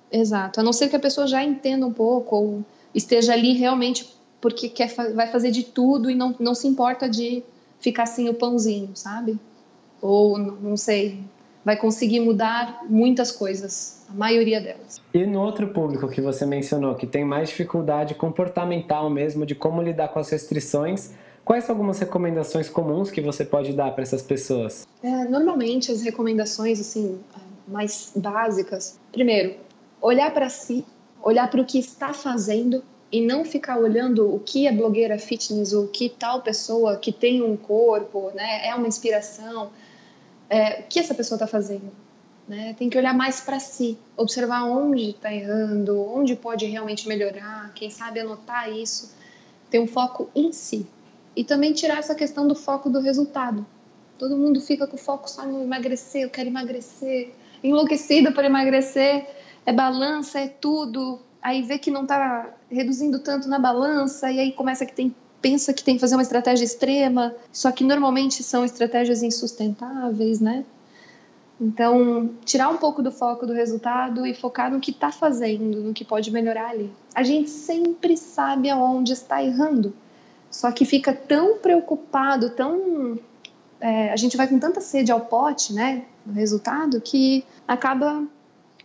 Exato. 0.10 0.62
A 0.62 0.64
não 0.64 0.72
ser 0.72 0.88
que 0.88 0.96
a 0.96 1.00
pessoa 1.00 1.28
já 1.28 1.44
entenda 1.44 1.86
um 1.86 1.92
pouco 1.92 2.38
ou 2.38 2.66
esteja 2.96 3.34
ali 3.34 3.52
realmente 3.52 4.16
porque 4.40 4.70
quer, 4.70 4.88
vai 5.14 5.28
fazer 5.28 5.52
de 5.52 5.64
tudo 5.64 6.10
e 6.10 6.16
não, 6.16 6.34
não 6.40 6.56
se 6.56 6.70
importa 6.70 7.10
de 7.10 7.44
ficar 7.82 8.06
sem 8.06 8.30
o 8.30 8.34
pãozinho, 8.34 8.92
sabe? 8.96 9.38
Ou 10.04 10.38
não 10.38 10.76
sei, 10.76 11.24
vai 11.64 11.78
conseguir 11.78 12.20
mudar 12.20 12.82
muitas 12.90 13.32
coisas, 13.32 14.06
a 14.10 14.14
maioria 14.14 14.60
delas. 14.60 15.02
E 15.14 15.26
no 15.26 15.40
outro 15.42 15.70
público 15.70 16.10
que 16.10 16.20
você 16.20 16.46
mencionou, 16.46 16.94
que 16.96 17.08
tem 17.08 17.24
mais 17.24 17.48
dificuldade 17.48 18.14
comportamental 18.14 19.10
mesmo 19.10 19.46
de 19.46 19.56
como 19.56 19.82
lidar 19.82 20.10
com 20.10 20.20
as 20.20 20.30
restrições, 20.30 21.14
quais 21.46 21.64
são 21.64 21.74
algumas 21.74 21.98
recomendações 22.00 22.68
comuns 22.68 23.10
que 23.10 23.22
você 23.22 23.46
pode 23.46 23.72
dar 23.72 23.92
para 23.92 24.04
essas 24.04 24.22
pessoas? 24.22 24.86
É, 25.02 25.24
normalmente 25.24 25.90
as 25.90 26.02
recomendações 26.02 26.82
assim 26.82 27.18
mais 27.66 28.12
básicas, 28.14 29.00
primeiro, 29.10 29.56
olhar 30.02 30.34
para 30.34 30.50
si, 30.50 30.86
olhar 31.24 31.50
para 31.50 31.62
o 31.62 31.66
que 31.66 31.80
está 31.80 32.14
fazendo 32.14 32.84
e 33.10 33.22
não 33.22 33.46
ficar 33.46 33.78
olhando 33.78 34.36
o 34.36 34.40
que 34.40 34.68
a 34.68 34.74
blogueira 34.74 35.18
fitness, 35.18 35.72
o 35.72 35.88
que 35.88 36.10
tal 36.10 36.42
pessoa 36.42 36.98
que 36.98 37.14
tem 37.14 37.42
um 37.42 37.56
corpo, 37.56 38.32
né, 38.36 38.68
é 38.68 38.76
uma 38.76 38.88
inspiração 38.88 39.70
é, 40.50 40.82
o 40.82 40.84
que 40.88 41.00
essa 41.00 41.14
pessoa 41.14 41.36
está 41.36 41.48
fazendo. 41.48 41.92
Né? 42.48 42.74
Tem 42.78 42.90
que 42.90 42.98
olhar 42.98 43.14
mais 43.14 43.40
para 43.40 43.60
si, 43.60 43.98
observar 44.18 44.64
onde 44.66 45.12
está 45.12 45.34
errando, 45.34 46.00
onde 46.00 46.36
pode 46.36 46.66
realmente 46.66 47.08
melhorar, 47.08 47.72
quem 47.74 47.90
sabe 47.90 48.20
anotar 48.20 48.70
isso, 48.70 49.16
ter 49.70 49.80
um 49.80 49.88
foco 49.88 50.30
em 50.36 50.52
si. 50.52 50.86
E 51.36 51.44
também 51.44 51.74
tirar 51.74 51.98
essa 51.98 52.14
questão 52.14 52.48
do 52.48 52.54
foco 52.54 52.90
do 52.90 53.00
resultado. 53.00 53.66
Todo 54.20 54.38
mundo 54.38 54.62
fica 54.62 54.86
com 54.86 54.98
foco 54.98 55.30
só 55.30 55.46
no 55.46 55.64
emagrecer, 55.64 56.24
eu 56.24 56.30
quero 56.30 56.50
emagrecer, 56.50 57.34
enlouquecida 57.64 58.32
para 58.32 58.46
emagrecer, 58.46 59.26
é 59.66 59.74
balança, 59.74 60.40
é 60.40 60.48
tudo. 60.48 61.20
Aí 61.42 61.62
vê 61.64 61.78
que 61.78 61.90
não 61.90 62.04
está 62.04 62.54
reduzindo 62.70 63.20
tanto 63.20 63.48
na 63.48 63.58
balança, 63.58 64.32
e 64.32 64.40
aí 64.40 64.52
começa 64.52 64.86
que 64.86 64.94
tem 64.94 65.16
pensa 65.44 65.74
que 65.74 65.84
tem 65.84 65.96
que 65.96 66.02
fazer 66.02 66.16
uma 66.16 66.22
estratégia 66.22 66.64
extrema, 66.64 67.36
só 67.52 67.70
que 67.70 67.84
normalmente 67.84 68.42
são 68.42 68.64
estratégias 68.64 69.22
insustentáveis, 69.22 70.40
né? 70.40 70.64
Então, 71.60 72.32
tirar 72.46 72.70
um 72.70 72.78
pouco 72.78 73.04
do 73.04 73.12
foco 73.12 73.46
do 73.46 73.54
resultado 73.54 74.26
e 74.26 74.34
focar 74.34 74.72
no 74.72 74.80
que 74.80 74.92
está 74.92 75.12
fazendo, 75.12 75.82
no 75.82 75.94
que 75.94 76.06
pode 76.06 76.32
melhorar 76.32 76.70
ali. 76.70 76.92
A 77.14 77.24
gente 77.24 77.50
sempre 77.50 78.16
sabe 78.16 78.70
aonde 78.70 79.12
está 79.12 79.44
errando, 79.44 79.94
só 80.50 80.72
que 80.72 80.86
fica 80.86 81.14
tão 81.14 81.58
preocupado, 81.58 82.50
tão. 82.52 83.20
É, 83.82 84.14
a 84.14 84.16
gente 84.16 84.38
vai 84.38 84.48
com 84.48 84.58
tanta 84.58 84.80
sede 84.80 85.12
ao 85.12 85.20
pote, 85.22 85.74
né, 85.74 86.06
no 86.26 86.32
resultado, 86.34 87.02
que 87.02 87.44
acaba 87.68 88.26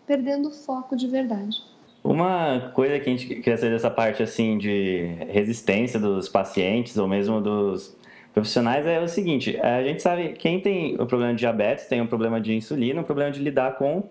perdendo 0.05 0.49
o 0.49 0.53
foco 0.53 0.97
de 0.97 1.07
verdade. 1.07 1.63
Uma 2.03 2.71
coisa 2.75 2.99
que 2.99 3.09
a 3.09 3.13
gente 3.13 3.27
queria 3.27 3.57
saber 3.57 3.73
dessa 3.73 3.91
parte 3.91 4.23
assim 4.23 4.57
de 4.57 5.17
resistência 5.29 5.99
dos 5.99 6.29
pacientes 6.29 6.97
ou 6.97 7.09
mesmo 7.09 7.41
dos 7.41 7.97
profissionais 8.33 8.87
é 8.87 9.01
o 9.01 9.09
seguinte: 9.09 9.59
a 9.61 9.83
gente 9.83 10.01
sabe 10.01 10.35
quem 10.35 10.61
tem 10.61 10.95
o 10.95 11.07
problema 11.07 11.33
de 11.33 11.41
diabetes 11.41 11.87
tem 11.87 12.01
um 12.01 12.07
problema 12.07 12.41
de 12.41 12.55
insulina, 12.55 13.01
um 13.01 13.05
problema 13.05 13.31
de 13.31 13.41
lidar 13.41 13.77
com 13.77 14.05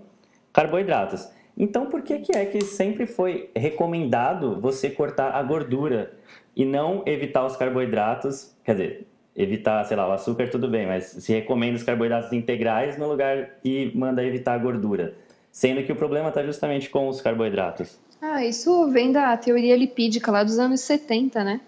carboidratos. 0.51 1.29
Então, 1.58 1.88
por 1.88 2.03
que, 2.03 2.20
que 2.20 2.38
é 2.38 2.46
que 2.46 2.62
sempre 2.62 3.08
foi 3.08 3.50
recomendado 3.56 4.60
você 4.62 4.91
cortar 4.91 5.32
a 5.32 5.41
gordura 5.41 6.13
e 6.56 6.63
não 6.65 7.01
evitar 7.06 7.46
os 7.46 7.56
carboidratos? 7.56 8.56
Quer 8.63 8.74
dizer, 8.74 9.08
evitar, 9.36 9.84
sei 9.86 9.98
lá, 9.98 10.08
o 10.08 10.12
açúcar 10.12 10.50
tudo 10.50 10.67
bem, 10.67 10.86
mas 10.86 11.06
se 11.06 11.34
recomenda 11.34 11.77
os 11.77 11.84
carboidratos 11.84 12.32
integrais 12.32 12.96
no 12.96 13.08
lugar 13.08 13.56
e 13.63 13.91
manda 13.96 14.24
evitar 14.24 14.53
a 14.53 14.58
gordura 14.58 15.15
sendo 15.58 15.82
que 15.82 15.92
o 15.92 15.96
problema 15.96 16.30
está 16.30 16.44
justamente 16.44 16.88
com 16.88 17.08
os 17.08 17.20
carboidratos. 17.20 17.98
Ah, 18.22 18.46
isso 18.46 18.92
vem 18.92 19.12
da 19.12 19.36
teoria 19.36 19.76
lipídica 19.76 20.32
lá 20.32 20.44
dos 20.44 20.60
anos 20.60 20.82
70, 20.82 21.44
né? 21.44 21.62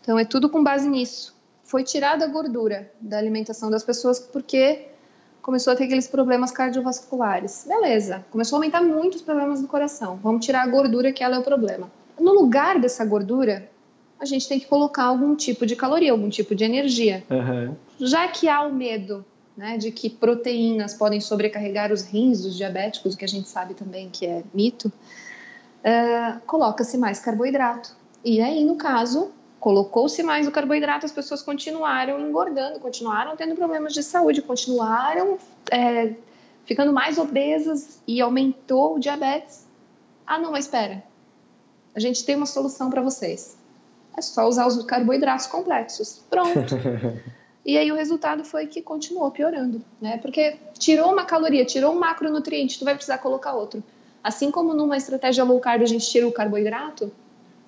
Então 0.00 0.16
é 0.16 0.24
tudo 0.24 0.48
com 0.48 0.62
base 0.62 0.88
nisso. 0.88 1.34
Foi 1.64 1.82
tirada 1.82 2.24
a 2.24 2.28
gordura 2.28 2.92
da 3.00 3.18
alimentação 3.18 3.72
das 3.72 3.82
pessoas 3.82 4.20
porque 4.20 4.86
começou 5.42 5.72
a 5.72 5.76
ter 5.76 5.86
aqueles 5.86 6.06
problemas 6.06 6.52
cardiovasculares. 6.52 7.64
Beleza, 7.66 8.24
começou 8.30 8.54
a 8.54 8.58
aumentar 8.58 8.82
muito 8.82 9.16
os 9.16 9.22
problemas 9.22 9.60
do 9.60 9.66
coração. 9.66 10.16
Vamos 10.22 10.46
tirar 10.46 10.62
a 10.62 10.68
gordura 10.68 11.12
que 11.12 11.24
ela 11.24 11.34
é 11.34 11.38
o 11.40 11.42
problema. 11.42 11.90
No 12.16 12.32
lugar 12.32 12.78
dessa 12.78 13.04
gordura, 13.04 13.68
a 14.20 14.24
gente 14.24 14.46
tem 14.46 14.60
que 14.60 14.66
colocar 14.66 15.06
algum 15.06 15.34
tipo 15.34 15.66
de 15.66 15.74
caloria, 15.74 16.12
algum 16.12 16.28
tipo 16.28 16.54
de 16.54 16.62
energia. 16.62 17.24
Uhum. 17.28 17.74
Já 17.98 18.28
que 18.28 18.48
há 18.48 18.62
o 18.62 18.72
medo 18.72 19.24
né, 19.56 19.78
de 19.78 19.90
que 19.90 20.10
proteínas 20.10 20.94
podem 20.94 21.20
sobrecarregar 21.20 21.92
os 21.92 22.02
rins 22.02 22.42
dos 22.42 22.56
diabéticos, 22.56 23.14
que 23.14 23.24
a 23.24 23.28
gente 23.28 23.48
sabe 23.48 23.74
também 23.74 24.10
que 24.10 24.26
é 24.26 24.42
mito, 24.52 24.88
uh, 24.88 26.40
coloca-se 26.46 26.98
mais 26.98 27.20
carboidrato. 27.20 27.96
E 28.24 28.40
aí, 28.40 28.64
no 28.64 28.76
caso, 28.76 29.30
colocou-se 29.60 30.22
mais 30.22 30.46
o 30.48 30.50
carboidrato, 30.50 31.06
as 31.06 31.12
pessoas 31.12 31.42
continuaram 31.42 32.20
engordando, 32.20 32.80
continuaram 32.80 33.36
tendo 33.36 33.54
problemas 33.54 33.92
de 33.92 34.02
saúde, 34.02 34.42
continuaram 34.42 35.38
é, 35.70 36.14
ficando 36.64 36.92
mais 36.92 37.18
obesas 37.18 38.00
e 38.06 38.20
aumentou 38.20 38.96
o 38.96 38.98
diabetes. 38.98 39.66
Ah, 40.26 40.38
não, 40.38 40.52
mas 40.52 40.64
espera. 40.64 41.02
A 41.94 42.00
gente 42.00 42.24
tem 42.24 42.34
uma 42.34 42.46
solução 42.46 42.90
para 42.90 43.02
vocês. 43.02 43.56
É 44.16 44.22
só 44.22 44.48
usar 44.48 44.66
os 44.66 44.82
carboidratos 44.84 45.46
complexos. 45.46 46.22
Pronto. 46.28 46.54
e 47.64 47.78
aí 47.78 47.90
o 47.90 47.94
resultado 47.94 48.44
foi 48.44 48.66
que 48.66 48.82
continuou 48.82 49.30
piorando, 49.30 49.82
né? 50.00 50.18
Porque 50.18 50.56
tirou 50.78 51.12
uma 51.12 51.24
caloria, 51.24 51.64
tirou 51.64 51.92
um 51.92 51.98
macronutriente, 51.98 52.78
tu 52.78 52.84
vai 52.84 52.94
precisar 52.94 53.18
colocar 53.18 53.54
outro. 53.54 53.82
Assim 54.22 54.50
como 54.50 54.74
numa 54.74 54.96
estratégia 54.96 55.44
low 55.44 55.58
carb 55.60 55.82
a 55.82 55.86
gente 55.86 56.06
tira 56.06 56.26
o 56.26 56.32
carboidrato, 56.32 57.10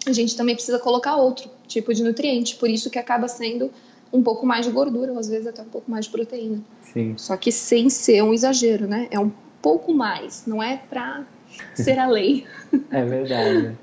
a 0.07 0.13
gente 0.13 0.37
também 0.37 0.55
precisa 0.55 0.79
colocar 0.79 1.17
outro 1.17 1.51
tipo 1.67 1.93
de 1.93 2.03
nutriente. 2.03 2.57
Por 2.57 2.69
isso 2.69 2.91
que 2.91 2.99
acaba 2.99 3.27
sendo 3.27 3.71
um 4.13 4.23
pouco 4.23 4.47
mais 4.47 4.65
de 4.65 4.73
gordura, 4.73 5.13
ou 5.13 5.19
às 5.19 5.29
vezes 5.29 5.47
até 5.47 5.63
um 5.63 5.69
pouco 5.69 5.91
mais 5.91 6.05
de 6.05 6.11
proteína. 6.11 6.63
Sim. 6.83 7.15
Só 7.17 7.37
que 7.37 7.51
sem 7.51 7.91
ser 7.91 8.23
um 8.23 8.33
exagero, 8.33 8.87
né? 8.87 9.09
É 9.11 9.19
um 9.19 9.31
pouco 9.61 9.93
mais, 9.93 10.45
não 10.47 10.63
é 10.63 10.77
pra 10.89 11.25
ser 11.75 11.99
a 11.99 12.07
lei. 12.07 12.47
É 12.91 13.05
verdade. 13.05 13.77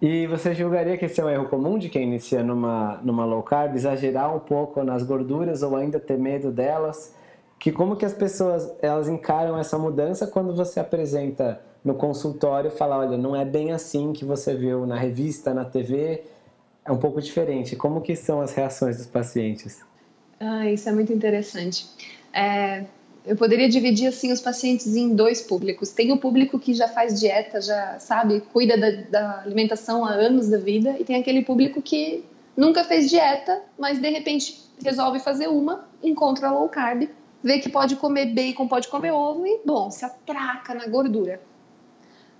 E 0.00 0.26
você 0.28 0.54
julgaria 0.54 0.96
que 0.96 1.06
esse 1.06 1.20
é 1.20 1.24
um 1.24 1.28
erro 1.28 1.48
comum 1.48 1.76
de 1.76 1.88
quem 1.88 2.04
inicia 2.04 2.42
numa, 2.42 3.00
numa 3.02 3.24
low 3.24 3.42
carb, 3.42 3.74
exagerar 3.74 4.34
um 4.34 4.38
pouco 4.38 4.82
nas 4.84 5.02
gorduras 5.02 5.62
ou 5.62 5.74
ainda 5.74 5.98
ter 5.98 6.16
medo 6.16 6.52
delas? 6.52 7.12
Que 7.58 7.72
como 7.72 7.96
que 7.96 8.04
as 8.04 8.14
pessoas 8.14 8.72
elas 8.80 9.08
encaram 9.08 9.58
essa 9.58 9.76
mudança 9.76 10.26
quando 10.26 10.54
você 10.54 10.78
apresenta 10.78 11.60
no 11.84 11.94
consultório, 11.94 12.70
fala, 12.70 12.98
olha, 12.98 13.16
não 13.16 13.34
é 13.34 13.44
bem 13.44 13.72
assim 13.72 14.12
que 14.12 14.24
você 14.24 14.54
viu 14.54 14.86
na 14.86 14.96
revista, 14.96 15.52
na 15.52 15.64
TV, 15.64 16.22
é 16.84 16.92
um 16.92 16.98
pouco 16.98 17.20
diferente. 17.20 17.74
Como 17.74 18.00
que 18.00 18.14
são 18.14 18.40
as 18.40 18.52
reações 18.52 18.98
dos 18.98 19.06
pacientes? 19.06 19.82
Ah, 20.38 20.70
isso 20.70 20.88
é 20.88 20.92
muito 20.92 21.12
interessante. 21.12 21.88
É, 22.32 22.84
eu 23.28 23.36
poderia 23.36 23.68
dividir 23.68 24.06
assim 24.06 24.32
os 24.32 24.40
pacientes 24.40 24.96
em 24.96 25.14
dois 25.14 25.42
públicos. 25.42 25.90
Tem 25.90 26.10
o 26.10 26.16
público 26.16 26.58
que 26.58 26.72
já 26.72 26.88
faz 26.88 27.20
dieta, 27.20 27.60
já 27.60 27.98
sabe, 27.98 28.40
cuida 28.54 28.74
da, 28.78 28.90
da, 28.90 29.42
alimentação 29.42 30.02
há 30.02 30.12
anos 30.12 30.48
da 30.48 30.56
vida, 30.56 30.96
e 30.98 31.04
tem 31.04 31.16
aquele 31.16 31.42
público 31.42 31.82
que 31.82 32.24
nunca 32.56 32.82
fez 32.84 33.10
dieta, 33.10 33.60
mas 33.78 34.00
de 34.00 34.08
repente 34.08 34.58
resolve 34.82 35.20
fazer 35.20 35.46
uma, 35.46 35.86
encontra 36.02 36.50
low 36.50 36.70
carb, 36.70 37.06
vê 37.42 37.58
que 37.58 37.68
pode 37.68 37.96
comer 37.96 38.32
bacon, 38.32 38.66
pode 38.66 38.88
comer 38.88 39.12
ovo 39.12 39.46
e, 39.46 39.60
bom, 39.62 39.90
se 39.90 40.06
atraca 40.06 40.72
na 40.72 40.86
gordura. 40.86 41.38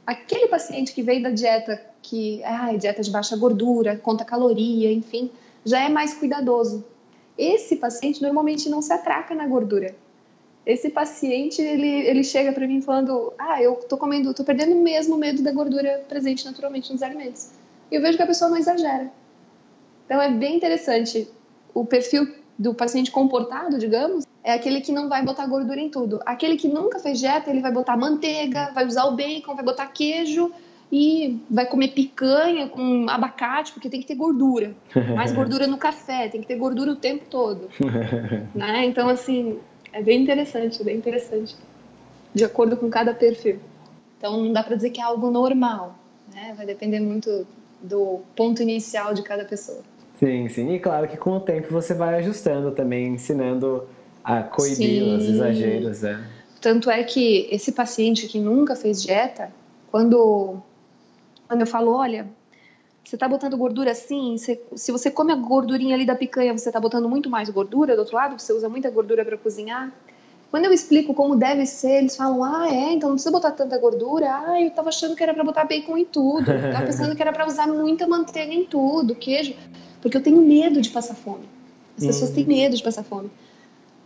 Aquele 0.06 0.48
paciente 0.48 0.94
que 0.94 1.02
veio 1.02 1.22
da 1.22 1.28
dieta 1.28 1.78
que, 2.00 2.42
ah, 2.44 2.74
dieta 2.74 3.02
de 3.02 3.10
baixa 3.10 3.36
gordura, 3.36 3.98
conta 3.98 4.24
caloria, 4.24 4.90
enfim, 4.90 5.30
já 5.66 5.84
é 5.84 5.90
mais 5.90 6.14
cuidadoso. 6.14 6.82
Esse 7.36 7.76
paciente 7.76 8.22
normalmente 8.22 8.70
não 8.70 8.80
se 8.80 8.90
atraca 8.90 9.34
na 9.34 9.46
gordura 9.46 9.94
esse 10.68 10.90
paciente 10.90 11.62
ele, 11.62 11.88
ele 12.06 12.22
chega 12.22 12.52
para 12.52 12.66
mim 12.66 12.82
falando: 12.82 13.32
Ah, 13.38 13.60
eu 13.62 13.76
tô 13.76 13.96
comendo, 13.96 14.34
tô 14.34 14.44
perdendo 14.44 14.76
mesmo 14.76 15.16
medo 15.16 15.42
da 15.42 15.50
gordura 15.50 16.04
presente 16.06 16.44
naturalmente 16.44 16.92
nos 16.92 17.02
alimentos. 17.02 17.52
E 17.90 17.94
eu 17.94 18.02
vejo 18.02 18.18
que 18.18 18.22
a 18.22 18.26
pessoa 18.26 18.50
não 18.50 18.58
exagera. 18.58 19.10
Então 20.04 20.20
é 20.20 20.30
bem 20.30 20.56
interessante. 20.56 21.26
O 21.72 21.86
perfil 21.86 22.28
do 22.58 22.74
paciente 22.74 23.10
comportado, 23.10 23.78
digamos, 23.78 24.26
é 24.44 24.52
aquele 24.52 24.82
que 24.82 24.92
não 24.92 25.08
vai 25.08 25.24
botar 25.24 25.46
gordura 25.46 25.80
em 25.80 25.88
tudo. 25.88 26.20
Aquele 26.26 26.58
que 26.58 26.68
nunca 26.68 26.98
fez 26.98 27.18
dieta, 27.18 27.48
ele 27.48 27.62
vai 27.62 27.72
botar 27.72 27.96
manteiga, 27.96 28.70
vai 28.74 28.86
usar 28.86 29.04
o 29.06 29.16
bacon, 29.16 29.54
vai 29.54 29.64
botar 29.64 29.86
queijo 29.86 30.52
e 30.92 31.40
vai 31.50 31.64
comer 31.64 31.88
picanha 31.88 32.68
com 32.68 33.06
abacate, 33.08 33.72
porque 33.72 33.88
tem 33.88 34.00
que 34.00 34.06
ter 34.06 34.16
gordura. 34.16 34.74
Mais 35.16 35.32
gordura 35.32 35.66
no 35.66 35.78
café, 35.78 36.28
tem 36.28 36.42
que 36.42 36.46
ter 36.46 36.56
gordura 36.56 36.92
o 36.92 36.96
tempo 36.96 37.24
todo. 37.30 37.70
né? 38.54 38.84
Então, 38.84 39.08
assim, 39.08 39.58
é 39.92 40.02
bem 40.02 40.22
interessante, 40.22 40.82
bem 40.82 40.96
interessante. 40.96 41.56
De 42.34 42.44
acordo 42.44 42.76
com 42.76 42.88
cada 42.90 43.14
perfil. 43.14 43.58
Então 44.16 44.42
não 44.42 44.52
dá 44.52 44.62
para 44.62 44.76
dizer 44.76 44.90
que 44.90 45.00
é 45.00 45.04
algo 45.04 45.30
normal, 45.30 45.96
né? 46.32 46.54
Vai 46.56 46.66
depender 46.66 47.00
muito 47.00 47.46
do 47.82 48.20
ponto 48.36 48.60
inicial 48.62 49.14
de 49.14 49.22
cada 49.22 49.44
pessoa. 49.44 49.82
Sim, 50.18 50.48
sim. 50.48 50.72
E 50.74 50.80
claro 50.80 51.06
que 51.06 51.16
com 51.16 51.36
o 51.36 51.40
tempo 51.40 51.72
você 51.72 51.94
vai 51.94 52.16
ajustando 52.16 52.72
também, 52.72 53.14
ensinando 53.14 53.88
a 54.22 54.42
coibir 54.42 54.76
sim. 54.76 55.16
os 55.16 55.24
exageros, 55.24 56.02
né? 56.02 56.26
Tanto 56.60 56.90
é 56.90 57.04
que 57.04 57.48
esse 57.52 57.70
paciente 57.70 58.26
que 58.26 58.40
nunca 58.40 58.74
fez 58.74 59.00
dieta, 59.00 59.52
quando, 59.90 60.60
quando 61.46 61.60
eu 61.60 61.66
falo, 61.66 61.92
olha, 61.92 62.26
você 63.04 63.16
está 63.16 63.26
botando 63.26 63.56
gordura 63.56 63.92
assim, 63.92 64.36
você, 64.36 64.60
se 64.76 64.92
você 64.92 65.10
come 65.10 65.32
a 65.32 65.36
gordurinha 65.36 65.94
ali 65.94 66.04
da 66.04 66.14
picanha, 66.14 66.56
você 66.56 66.68
está 66.68 66.78
botando 66.78 67.08
muito 67.08 67.30
mais 67.30 67.48
gordura 67.48 67.94
do 67.94 68.00
outro 68.00 68.16
lado, 68.16 68.38
você 68.38 68.52
usa 68.52 68.68
muita 68.68 68.90
gordura 68.90 69.24
para 69.24 69.36
cozinhar. 69.38 69.92
Quando 70.50 70.64
eu 70.64 70.72
explico 70.72 71.12
como 71.12 71.36
deve 71.36 71.66
ser, 71.66 71.98
eles 71.98 72.16
falam: 72.16 72.42
ah, 72.42 72.68
é, 72.68 72.92
então 72.92 73.10
não 73.10 73.16
precisa 73.16 73.30
botar 73.30 73.50
tanta 73.50 73.76
gordura. 73.78 74.26
Ah, 74.30 74.60
eu 74.60 74.68
estava 74.68 74.88
achando 74.88 75.14
que 75.14 75.22
era 75.22 75.34
para 75.34 75.44
botar 75.44 75.64
bacon 75.64 75.96
em 75.96 76.04
tudo. 76.06 76.50
Eu 76.50 76.72
tava 76.72 76.86
pensando 76.86 77.14
que 77.14 77.20
era 77.20 77.32
para 77.32 77.46
usar 77.46 77.66
muita 77.66 78.06
manteiga 78.06 78.52
em 78.52 78.64
tudo, 78.64 79.14
queijo. 79.14 79.54
Porque 80.00 80.16
eu 80.16 80.22
tenho 80.22 80.40
medo 80.40 80.80
de 80.80 80.88
passar 80.88 81.14
fome. 81.14 81.44
As 81.98 82.06
pessoas 82.06 82.30
têm 82.30 82.46
medo 82.46 82.76
de 82.76 82.82
passar 82.82 83.02
fome. 83.02 83.30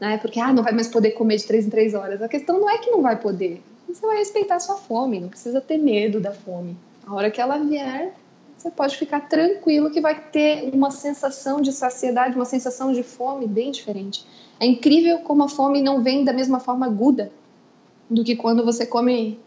Né? 0.01 0.19
Porque, 0.19 0.41
ah, 0.41 0.53
não 0.53 0.65
vai 0.65 0.73
mais 0.73 0.89
poder 0.89 1.13
comer 1.13 1.37
de 1.37 1.47
três 1.47 1.67
em 1.67 1.71
três 1.71 1.95
horas. 1.95 2.21
A 2.21 2.29
questão 2.29 2.59
não 2.59 2.69
é 2.69 2.79
que 2.79 2.91
não 2.91 3.03
vai 3.03 3.17
poder. 3.17 3.63
Você 3.89 4.05
vai 4.05 4.17
respeitar 4.17 4.57
a 4.57 4.61
sua 4.61 4.77
fome, 4.77 5.21
não 5.21 5.29
precisa 5.29 5.61
ter 5.61 5.77
medo 5.77 6.19
da 6.19 6.33
fome. 6.33 6.77
A 7.07 7.15
hora 7.15 7.31
que 7.31 7.41
ela 7.41 7.59
vier, 7.59 8.15
você 8.63 8.71
pode 8.71 8.97
ficar 8.97 9.29
tranquilo 9.29 9.91
que 9.91 10.01
vai 10.01 10.15
ter 10.15 10.71
uma 10.73 10.93
sensação 10.93 11.61
de 11.61 11.73
saciedade, 11.73 12.37
uma 12.37 12.45
sensação 12.45 12.93
de 12.93 13.03
fome 13.03 13.49
bem 13.49 13.73
diferente. 13.73 14.25
É 14.61 14.65
incrível 14.65 15.19
como 15.19 15.43
a 15.43 15.49
fome 15.49 15.83
não 15.83 16.01
vem 16.01 16.25
da 16.25 16.33
mesma 16.33 16.61
forma 16.61 16.87
aguda 16.87 17.33
do 18.09 18.23
que 18.23 18.37
quando 18.37 18.65
você 18.65 18.87
come 18.87 19.41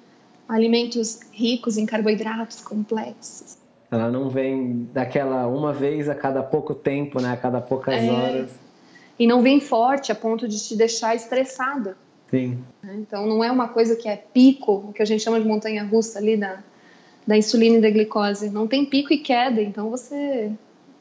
alimentos 0.49 1.21
ricos 1.32 1.78
em 1.78 1.86
carboidratos 1.86 2.60
complexos. 2.60 3.58
Ela 3.89 4.12
não 4.12 4.30
vem 4.30 4.89
daquela 4.93 5.47
uma 5.47 5.71
vez 5.71 6.10
a 6.10 6.15
cada 6.15 6.43
pouco 6.43 6.75
tempo, 6.75 7.21
né? 7.21 7.32
A 7.32 7.38
cada 7.38 7.62
poucas 7.62 7.95
é, 7.95 8.12
horas. 8.12 8.49
E 9.17 9.25
não 9.25 9.41
vem 9.41 9.62
forte 9.62 10.12
a 10.12 10.15
ponto 10.15 10.45
de 10.45 10.62
te 10.62 10.75
deixar 10.75 11.15
estressada. 11.15 11.97
Sim. 12.30 12.62
Então 12.84 13.25
não 13.25 13.41
é 13.41 13.49
uma 13.49 13.69
coisa 13.69 13.95
que 13.95 14.10
é 14.10 14.17
pico, 14.17 14.73
o 14.89 14.91
que 14.91 15.01
a 15.01 15.06
gente 15.06 15.23
chama 15.23 15.39
de 15.39 15.47
montanha 15.47 15.86
russa 15.86 16.19
ali 16.19 16.36
da, 16.36 16.62
da 17.25 17.38
insulina 17.38 17.77
e 17.77 17.81
da 17.81 17.89
glicose. 17.89 18.49
Não 18.49 18.67
tem 18.67 18.85
pico 18.85 19.13
e 19.13 19.17
queda, 19.17 19.61
então 19.61 19.89
você 19.89 20.51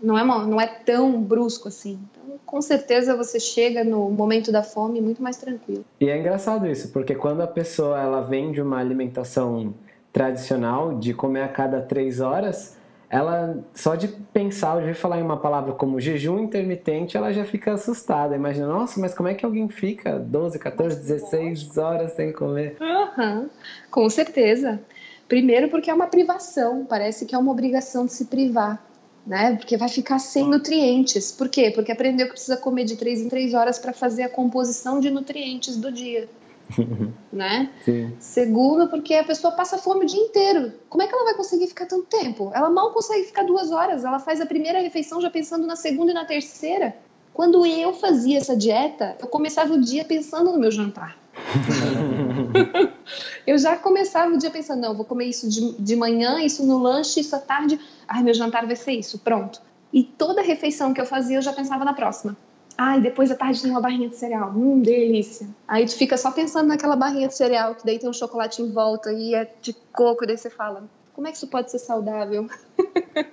não 0.02 0.18
é, 0.18 0.24
não 0.24 0.60
é 0.60 0.66
tão 0.66 1.20
brusco 1.22 1.68
assim. 1.68 1.98
Então, 2.10 2.38
com 2.44 2.60
certeza 2.60 3.16
você 3.16 3.40
chega 3.40 3.82
no 3.82 4.10
momento 4.10 4.52
da 4.52 4.62
fome 4.62 5.00
muito 5.00 5.22
mais 5.22 5.36
tranquilo. 5.36 5.84
E 6.00 6.08
é 6.08 6.18
engraçado 6.18 6.66
isso, 6.66 6.92
porque 6.92 7.14
quando 7.14 7.42
a 7.42 7.46
pessoa 7.46 8.00
ela 8.00 8.20
vem 8.20 8.52
de 8.52 8.60
uma 8.60 8.78
alimentação 8.78 9.74
tradicional, 10.12 10.98
de 10.98 11.12
comer 11.12 11.42
a 11.42 11.48
cada 11.48 11.80
três 11.80 12.20
horas, 12.20 12.76
ela 13.10 13.58
só 13.74 13.94
de 13.94 14.08
pensar, 14.08 14.82
de 14.82 14.94
falar 14.94 15.18
em 15.18 15.22
uma 15.22 15.36
palavra 15.36 15.72
como 15.72 16.00
jejum 16.00 16.38
intermitente, 16.38 17.16
ela 17.16 17.32
já 17.32 17.44
fica 17.44 17.72
assustada. 17.72 18.34
Imagina, 18.34 18.66
nossa, 18.66 19.00
mas 19.00 19.14
como 19.14 19.28
é 19.28 19.34
que 19.34 19.44
alguém 19.44 19.68
fica 19.68 20.18
12, 20.18 20.58
14, 20.58 20.96
16 20.96 21.78
horas 21.78 22.12
sem 22.12 22.32
comer? 22.32 22.76
Uhum, 22.80 23.48
com 23.90 24.08
certeza. 24.10 24.80
Primeiro, 25.28 25.68
porque 25.68 25.90
é 25.90 25.94
uma 25.94 26.06
privação, 26.06 26.84
parece 26.84 27.24
que 27.24 27.34
é 27.34 27.38
uma 27.38 27.50
obrigação 27.50 28.06
de 28.06 28.12
se 28.12 28.26
privar, 28.26 28.84
né? 29.26 29.56
Porque 29.56 29.76
vai 29.76 29.88
ficar 29.88 30.18
sem 30.18 30.44
nutrientes. 30.44 31.32
Por 31.32 31.48
quê? 31.48 31.70
Porque 31.70 31.90
aprendeu 31.90 32.26
que 32.26 32.32
precisa 32.32 32.56
comer 32.56 32.84
de 32.84 32.96
três 32.96 33.20
em 33.20 33.28
três 33.28 33.54
horas 33.54 33.78
para 33.78 33.92
fazer 33.92 34.22
a 34.22 34.28
composição 34.28 35.00
de 35.00 35.10
nutrientes 35.10 35.76
do 35.76 35.90
dia. 35.90 36.28
né? 37.32 37.70
Sim. 37.84 38.12
Segundo, 38.18 38.88
porque 38.88 39.14
a 39.14 39.24
pessoa 39.24 39.52
passa 39.52 39.78
fome 39.78 40.04
o 40.04 40.08
dia 40.08 40.20
inteiro. 40.20 40.72
Como 40.88 41.02
é 41.02 41.06
que 41.06 41.14
ela 41.14 41.24
vai 41.24 41.34
conseguir 41.34 41.66
ficar 41.66 41.86
tanto 41.86 42.06
tempo? 42.06 42.50
Ela 42.54 42.70
mal 42.70 42.92
consegue 42.92 43.24
ficar 43.24 43.44
duas 43.44 43.70
horas. 43.70 44.04
Ela 44.04 44.18
faz 44.18 44.40
a 44.40 44.46
primeira 44.46 44.80
refeição 44.80 45.20
já 45.20 45.30
pensando 45.30 45.66
na 45.66 45.76
segunda 45.76 46.10
e 46.10 46.14
na 46.14 46.24
terceira. 46.24 46.94
Quando 47.32 47.66
eu 47.66 47.92
fazia 47.92 48.38
essa 48.38 48.56
dieta, 48.56 49.16
eu 49.20 49.26
começava 49.26 49.74
o 49.74 49.80
dia 49.80 50.04
pensando 50.04 50.52
no 50.52 50.58
meu 50.58 50.70
jantar. 50.70 51.18
eu 53.46 53.58
já 53.58 53.76
começava 53.76 54.34
o 54.34 54.38
dia 54.38 54.50
pensando, 54.50 54.80
não, 54.80 54.94
vou 54.94 55.04
comer 55.04 55.26
isso 55.26 55.48
de, 55.48 55.72
de 55.72 55.96
manhã, 55.96 56.40
isso 56.40 56.64
no 56.64 56.78
lanche, 56.78 57.20
isso 57.20 57.34
à 57.34 57.38
tarde. 57.38 57.78
Ai, 58.06 58.22
meu 58.22 58.34
jantar 58.34 58.66
vai 58.66 58.76
ser 58.76 58.92
isso, 58.92 59.18
pronto. 59.18 59.60
E 59.92 60.02
toda 60.02 60.42
refeição 60.42 60.92
que 60.92 61.00
eu 61.00 61.06
fazia, 61.06 61.38
eu 61.38 61.42
já 61.42 61.52
pensava 61.52 61.84
na 61.84 61.94
próxima. 61.94 62.36
Ai, 62.76 63.00
depois 63.00 63.28
da 63.28 63.36
tarde 63.36 63.62
tem 63.62 63.70
uma 63.70 63.80
barrinha 63.80 64.08
de 64.08 64.16
cereal. 64.16 64.50
Hum, 64.50 64.80
delícia. 64.80 65.46
Aí 65.66 65.86
tu 65.86 65.96
fica 65.96 66.16
só 66.16 66.32
pensando 66.32 66.66
naquela 66.66 66.96
barrinha 66.96 67.28
de 67.28 67.36
cereal, 67.36 67.74
que 67.74 67.86
daí 67.86 67.98
tem 67.98 68.08
um 68.08 68.12
chocolate 68.12 68.60
em 68.60 68.72
volta 68.72 69.12
e 69.12 69.34
é 69.34 69.48
de 69.60 69.72
coco, 69.92 70.24
e 70.24 70.26
daí 70.26 70.36
você 70.36 70.50
fala, 70.50 70.82
como 71.12 71.28
é 71.28 71.30
que 71.30 71.36
isso 71.36 71.46
pode 71.46 71.70
ser 71.70 71.78
saudável? 71.78 72.48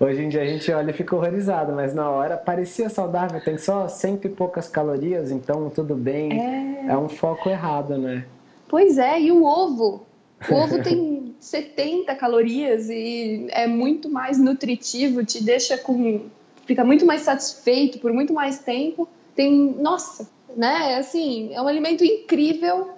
Hoje 0.00 0.22
em 0.22 0.28
dia 0.28 0.42
a 0.42 0.46
gente 0.46 0.70
olha 0.72 0.90
e 0.90 0.94
fica 0.94 1.14
horrorizado, 1.14 1.72
mas 1.72 1.94
na 1.94 2.08
hora 2.08 2.36
parecia 2.36 2.88
saudável, 2.88 3.42
tem 3.42 3.58
só 3.58 3.88
cento 3.88 4.26
e 4.26 4.28
poucas 4.30 4.68
calorias, 4.68 5.30
então 5.30 5.70
tudo 5.70 5.94
bem. 5.94 6.32
É, 6.32 6.92
é 6.92 6.98
um 6.98 7.08
foco 7.08 7.48
errado, 7.48 7.96
né? 7.98 8.26
Pois 8.68 8.98
é, 8.98 9.20
e 9.20 9.32
o 9.32 9.44
ovo? 9.44 10.06
O 10.50 10.54
ovo 10.54 10.82
tem 10.82 11.34
70 11.40 12.14
calorias 12.16 12.88
e 12.90 13.46
é 13.50 13.66
muito 13.66 14.08
mais 14.08 14.38
nutritivo, 14.38 15.24
te 15.24 15.42
deixa 15.42 15.78
com. 15.78 16.22
fica 16.66 16.84
muito 16.84 17.06
mais 17.06 17.22
satisfeito 17.22 17.98
por 17.98 18.12
muito 18.12 18.32
mais 18.32 18.58
tempo. 18.58 19.08
Tem. 19.34 19.76
Nossa, 19.78 20.28
né? 20.56 20.96
Assim, 20.96 21.54
é 21.54 21.60
um 21.60 21.68
alimento 21.68 22.04
incrível. 22.04 22.90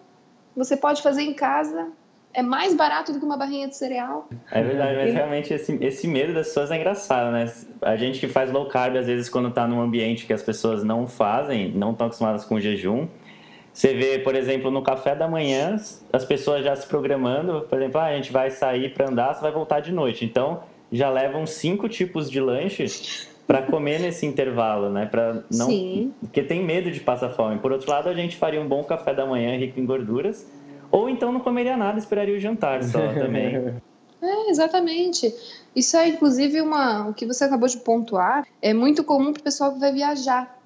Você 0.57 0.77
pode 0.77 1.03
fazer 1.03 1.23
em 1.23 1.35
casa, 1.35 1.89
É 2.35 2.43
mais 2.43 2.75
barato 2.75 3.13
do 3.13 3.19
que 3.19 3.25
uma 3.25 3.37
barrinha 3.37 3.69
de 3.69 3.77
cereal. 3.77 4.29
É 4.51 4.63
verdade, 4.63 4.97
mas 4.97 5.15
realmente 5.15 5.55
esse, 5.55 5.79
esse 5.81 6.07
medo 6.09 6.35
das 6.35 6.49
pessoas 6.49 6.71
é 6.71 6.77
engraçado, 6.77 7.33
né? 7.33 7.53
A 7.81 7.97
gente 7.97 8.19
que 8.19 8.29
faz 8.29 8.51
low 8.51 8.67
carb, 8.67 8.97
às 8.97 9.07
vezes, 9.07 9.29
quando 9.29 9.51
tá 9.51 9.67
num 9.69 9.81
ambiente 9.81 10.27
que 10.27 10.33
as 10.33 10.43
pessoas 10.43 10.83
não 10.83 11.07
fazem, 11.07 11.71
não 11.73 11.93
estão 11.93 12.07
acostumadas 12.09 12.45
com 12.45 12.59
jejum, 12.61 13.07
você 13.79 13.95
vê, 13.95 14.19
por 14.19 14.35
exemplo, 14.35 14.73
no 14.73 14.83
café 14.83 15.15
da 15.15 15.29
manhã, 15.29 15.77
as 16.13 16.25
pessoas 16.25 16.65
já 16.65 16.75
se 16.75 16.85
programando, 16.85 17.65
por 17.71 17.79
exemplo, 17.79 18.01
ah, 18.01 18.07
a 18.07 18.17
gente 18.17 18.33
vai 18.33 18.51
sair 18.51 18.93
para 18.93 19.09
andar, 19.09 19.33
você 19.33 19.41
vai 19.41 19.53
voltar 19.53 19.79
de 19.79 19.93
noite. 19.93 20.25
Então, 20.25 20.65
já 20.91 21.09
levam 21.09 21.47
cinco 21.47 21.89
tipos 21.89 22.29
de 22.29 22.41
lanches 22.41 23.29
para 23.47 23.63
comer 23.63 24.01
nesse 24.01 24.27
intervalo, 24.27 24.91
né? 24.91 25.07
Para 25.07 25.45
não, 25.49 25.67
Sim. 25.67 26.13
porque 26.19 26.43
tem 26.43 26.61
medo 26.61 26.91
de 26.91 26.99
passar 26.99 27.31
fome. 27.31 27.61
Por 27.61 27.71
outro 27.71 27.89
lado, 27.89 28.09
a 28.09 28.15
gente 28.15 28.37
faria 28.37 28.61
um 28.61 28.67
bom 28.67 28.83
café 28.83 29.15
da 29.15 29.25
manhã 29.25 29.57
rico 29.57 29.79
em 29.79 29.87
gorduras, 29.87 30.45
ou 30.91 31.09
então 31.09 31.31
não 31.31 31.39
comeria 31.39 31.77
nada, 31.77 32.01
esperaria 32.01 32.35
o 32.35 32.41
jantar 32.41 32.83
só 32.83 32.99
também. 33.15 33.75
É, 34.21 34.51
exatamente. 34.51 35.33
Isso 35.77 35.97
é, 35.97 36.09
inclusive, 36.09 36.61
uma, 36.61 37.11
o 37.11 37.15
que 37.15 37.25
você 37.25 37.45
acabou 37.45 37.69
de 37.69 37.77
pontuar. 37.77 38.45
É 38.61 38.75
muito 38.75 39.05
comum 39.05 39.33
para 39.33 39.41
o 39.41 39.45
pessoal 39.45 39.73
que 39.73 39.79
vai 39.79 39.93
viajar. 39.93 40.58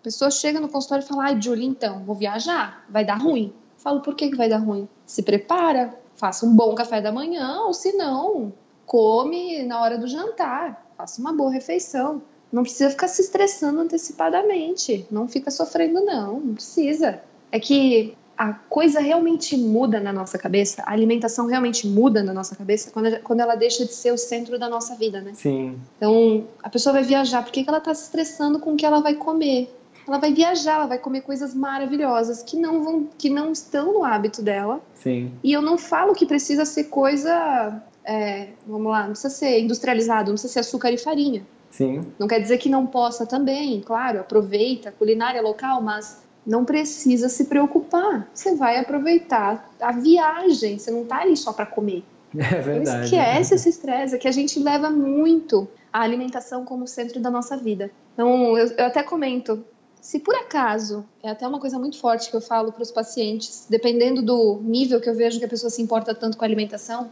A 0.00 0.04
pessoa 0.04 0.30
chega 0.30 0.60
no 0.60 0.68
consultório 0.68 1.04
e 1.04 1.08
fala: 1.08 1.24
Ai, 1.24 1.40
Julie, 1.40 1.66
então, 1.66 2.04
vou 2.04 2.14
viajar, 2.14 2.84
vai 2.88 3.04
dar 3.04 3.16
ruim. 3.16 3.46
Eu 3.46 3.82
falo: 3.82 4.00
Por 4.00 4.14
que, 4.14 4.30
que 4.30 4.36
vai 4.36 4.48
dar 4.48 4.58
ruim? 4.58 4.88
Se 5.06 5.22
prepara, 5.22 5.98
faça 6.16 6.46
um 6.46 6.54
bom 6.54 6.74
café 6.74 7.00
da 7.00 7.12
manhã, 7.12 7.62
ou 7.62 7.74
se 7.74 7.92
não, 7.92 8.52
come 8.86 9.62
na 9.64 9.80
hora 9.80 9.98
do 9.98 10.06
jantar, 10.06 10.86
faça 10.96 11.20
uma 11.20 11.32
boa 11.32 11.50
refeição. 11.50 12.22
Não 12.50 12.62
precisa 12.62 12.90
ficar 12.90 13.08
se 13.08 13.20
estressando 13.20 13.80
antecipadamente. 13.80 15.06
Não 15.10 15.28
fica 15.28 15.50
sofrendo, 15.50 16.02
não. 16.02 16.40
Não 16.40 16.54
precisa. 16.54 17.20
É 17.52 17.60
que 17.60 18.16
a 18.38 18.52
coisa 18.52 19.00
realmente 19.00 19.56
muda 19.56 19.98
na 19.98 20.12
nossa 20.12 20.38
cabeça, 20.38 20.82
a 20.86 20.92
alimentação 20.92 21.46
realmente 21.46 21.88
muda 21.88 22.22
na 22.22 22.32
nossa 22.32 22.54
cabeça 22.54 22.88
quando, 22.92 23.20
quando 23.22 23.40
ela 23.40 23.56
deixa 23.56 23.84
de 23.84 23.92
ser 23.92 24.12
o 24.12 24.16
centro 24.16 24.56
da 24.60 24.68
nossa 24.68 24.94
vida, 24.94 25.20
né? 25.20 25.32
Sim. 25.34 25.76
Então, 25.96 26.46
a 26.62 26.70
pessoa 26.70 26.92
vai 26.92 27.02
viajar, 27.02 27.42
por 27.42 27.50
que, 27.50 27.64
que 27.64 27.68
ela 27.68 27.78
está 27.78 27.92
se 27.92 28.04
estressando 28.04 28.60
com 28.60 28.74
o 28.74 28.76
que 28.76 28.86
ela 28.86 29.00
vai 29.00 29.14
comer? 29.14 29.74
Ela 30.08 30.18
vai 30.18 30.32
viajar, 30.32 30.76
ela 30.76 30.86
vai 30.86 30.98
comer 30.98 31.20
coisas 31.20 31.54
maravilhosas 31.54 32.42
que 32.42 32.56
não 32.56 32.82
vão, 32.82 33.08
que 33.18 33.28
não 33.30 33.52
estão 33.52 33.92
no 33.92 34.04
hábito 34.04 34.42
dela. 34.42 34.80
Sim. 34.94 35.32
E 35.42 35.52
eu 35.52 35.62
não 35.62 35.76
falo 35.78 36.14
que 36.14 36.24
precisa 36.26 36.64
ser 36.64 36.84
coisa, 36.84 37.82
é, 38.04 38.48
vamos 38.66 38.90
lá, 38.90 39.00
não 39.02 39.10
precisa 39.10 39.30
ser 39.30 39.60
industrializado, 39.60 40.28
não 40.30 40.34
precisa 40.34 40.52
ser 40.54 40.60
açúcar 40.60 40.90
e 40.90 40.98
farinha. 40.98 41.46
Sim. 41.70 42.00
Não 42.18 42.26
quer 42.26 42.40
dizer 42.40 42.58
que 42.58 42.68
não 42.68 42.86
possa 42.86 43.26
também, 43.26 43.80
claro, 43.80 44.20
aproveita 44.20 44.88
a 44.88 44.92
culinária 44.92 45.40
local, 45.42 45.82
mas 45.82 46.22
não 46.46 46.64
precisa 46.64 47.28
se 47.28 47.44
preocupar. 47.44 48.26
Você 48.32 48.54
vai 48.54 48.78
aproveitar 48.78 49.70
a 49.80 49.92
viagem, 49.92 50.78
você 50.78 50.90
não 50.90 51.02
está 51.02 51.20
ali 51.20 51.36
só 51.36 51.52
para 51.52 51.66
comer. 51.66 52.02
É 52.34 52.40
Então 52.40 52.62
verdade. 52.62 53.04
esquece 53.04 53.54
esse 53.54 53.68
estresse, 53.70 54.14
é 54.14 54.18
que 54.18 54.28
a 54.28 54.32
gente 54.32 54.58
leva 54.58 54.90
muito 54.90 55.66
a 55.90 56.00
alimentação 56.02 56.62
como 56.64 56.86
centro 56.86 57.20
da 57.20 57.30
nossa 57.30 57.56
vida. 57.56 57.90
Então, 58.12 58.56
eu, 58.58 58.66
eu 58.66 58.86
até 58.86 59.02
comento, 59.02 59.64
se 60.00 60.18
por 60.20 60.34
acaso, 60.34 61.04
é 61.22 61.30
até 61.30 61.46
uma 61.46 61.60
coisa 61.60 61.78
muito 61.78 61.98
forte 61.98 62.30
que 62.30 62.36
eu 62.36 62.40
falo 62.40 62.72
para 62.72 62.82
os 62.82 62.90
pacientes, 62.90 63.66
dependendo 63.68 64.22
do 64.22 64.60
nível 64.62 65.00
que 65.00 65.08
eu 65.08 65.14
vejo 65.14 65.38
que 65.38 65.44
a 65.44 65.48
pessoa 65.48 65.70
se 65.70 65.82
importa 65.82 66.14
tanto 66.14 66.36
com 66.36 66.44
a 66.44 66.46
alimentação, 66.46 67.10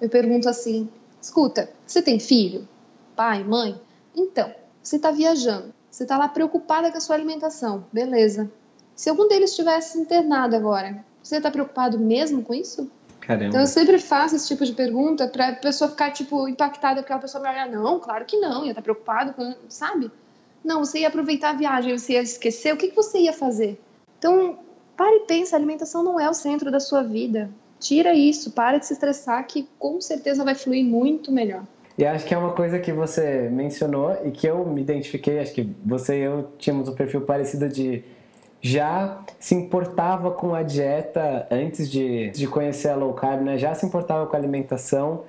eu 0.00 0.08
pergunto 0.08 0.48
assim: 0.48 0.88
escuta, 1.20 1.70
você 1.86 2.02
tem 2.02 2.18
filho? 2.18 2.66
Pai, 3.14 3.42
mãe? 3.44 3.80
Então, 4.14 4.52
você 4.82 4.96
está 4.96 5.10
viajando, 5.10 5.72
você 5.90 6.04
está 6.04 6.16
lá 6.16 6.28
preocupada 6.28 6.90
com 6.90 6.98
a 6.98 7.00
sua 7.00 7.16
alimentação, 7.16 7.84
beleza. 7.92 8.50
Se 8.94 9.10
algum 9.10 9.28
deles 9.28 9.50
estivesse 9.50 9.98
internado 9.98 10.56
agora, 10.56 11.04
você 11.22 11.36
está 11.36 11.50
preocupado 11.50 11.98
mesmo 11.98 12.42
com 12.42 12.54
isso? 12.54 12.90
Caramba. 13.20 13.46
Então 13.46 13.60
eu 13.60 13.66
sempre 13.66 13.98
faço 13.98 14.36
esse 14.36 14.46
tipo 14.46 14.64
de 14.64 14.72
pergunta 14.72 15.26
pra 15.26 15.52
pessoa 15.52 15.90
ficar, 15.90 16.12
tipo, 16.12 16.48
impactada, 16.48 17.02
porque 17.02 17.12
a 17.12 17.18
pessoa 17.18 17.42
vai 17.42 17.52
olhar, 17.52 17.68
não, 17.68 17.98
claro 17.98 18.24
que 18.24 18.38
não, 18.38 18.64
ia 18.64 18.70
estar 18.70 18.82
preocupado, 18.82 19.34
com... 19.34 19.54
sabe? 19.68 20.10
Não, 20.66 20.84
você 20.84 20.98
ia 20.98 21.08
aproveitar 21.08 21.50
a 21.50 21.52
viagem, 21.52 21.96
você 21.96 22.14
ia 22.14 22.22
esquecer, 22.22 22.74
o 22.74 22.76
que, 22.76 22.88
que 22.88 22.96
você 22.96 23.20
ia 23.20 23.32
fazer? 23.32 23.80
Então, 24.18 24.58
pare 24.96 25.18
e 25.18 25.20
pensa, 25.20 25.54
a 25.54 25.58
alimentação 25.60 26.02
não 26.02 26.18
é 26.18 26.28
o 26.28 26.34
centro 26.34 26.72
da 26.72 26.80
sua 26.80 27.04
vida. 27.04 27.48
Tira 27.78 28.12
isso, 28.12 28.50
para 28.50 28.78
de 28.78 28.86
se 28.86 28.92
estressar, 28.92 29.46
que 29.46 29.68
com 29.78 30.00
certeza 30.00 30.42
vai 30.42 30.56
fluir 30.56 30.84
muito 30.84 31.30
melhor. 31.30 31.62
E 31.96 32.04
acho 32.04 32.26
que 32.26 32.34
é 32.34 32.36
uma 32.36 32.52
coisa 32.52 32.80
que 32.80 32.92
você 32.92 33.48
mencionou 33.48 34.18
e 34.24 34.32
que 34.32 34.44
eu 34.44 34.66
me 34.66 34.80
identifiquei, 34.80 35.38
acho 35.38 35.54
que 35.54 35.72
você 35.84 36.18
e 36.18 36.22
eu 36.22 36.48
tínhamos 36.58 36.88
um 36.88 36.94
perfil 36.96 37.20
parecido 37.20 37.68
de 37.68 38.02
já 38.60 39.20
se 39.38 39.54
importava 39.54 40.32
com 40.32 40.52
a 40.52 40.64
dieta 40.64 41.46
antes 41.48 41.88
de, 41.88 42.30
de 42.30 42.48
conhecer 42.48 42.88
a 42.88 42.96
low 42.96 43.14
carb, 43.14 43.40
né? 43.42 43.56
Já 43.56 43.72
se 43.72 43.86
importava 43.86 44.26
com 44.26 44.34
a 44.34 44.38
alimentação 44.38 45.22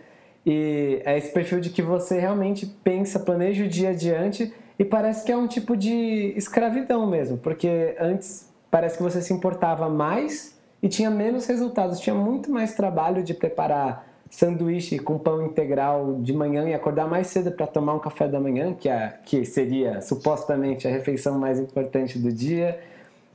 e 0.44 1.00
é 1.06 1.16
esse 1.16 1.32
perfil 1.32 1.60
de 1.60 1.70
que 1.70 1.84
você 1.84 2.20
realmente 2.20 2.66
pensa, 2.84 3.20
planeja 3.20 3.64
o 3.64 3.68
dia 3.68 3.90
adiante 3.90 4.52
e 4.80 4.86
parece 4.86 5.26
que 5.26 5.32
é 5.32 5.38
um 5.38 5.48
tipo 5.48 5.76
de 5.76 6.34
escravidão 6.36 7.08
mesmo, 7.08 7.38
porque 7.38 7.96
antes 8.00 8.52
parece 8.70 8.98
que 8.98 9.04
você 9.04 9.22
se 9.22 9.34
importava 9.34 9.90
mais 9.90 10.58
e 10.82 10.88
tinha 10.88 11.10
menos 11.10 11.48
resultados, 11.48 12.00
tinha 12.00 12.16
muito 12.16 12.52
mais 12.52 12.76
trabalho 12.76 13.24
de 13.24 13.34
preparar 13.34 14.08
sanduíche 14.30 15.00
com 15.00 15.18
pão 15.18 15.46
integral 15.46 16.18
de 16.20 16.34
manhã 16.34 16.68
e 16.70 16.74
acordar 16.74 17.08
mais 17.08 17.28
cedo 17.28 17.52
para 17.52 17.66
tomar 17.66 17.94
um 17.94 18.00
café 18.00 18.28
da 18.28 18.40
manhã, 18.40 18.74
que, 18.74 18.90
é, 18.90 19.18
que 19.26 19.46
seria 19.46 20.02
supostamente 20.02 20.88
a 20.88 20.92
refeição 20.92 21.40
mais 21.40 21.60
importante 21.60 22.20
do 22.20 22.32
dia. 22.32 22.80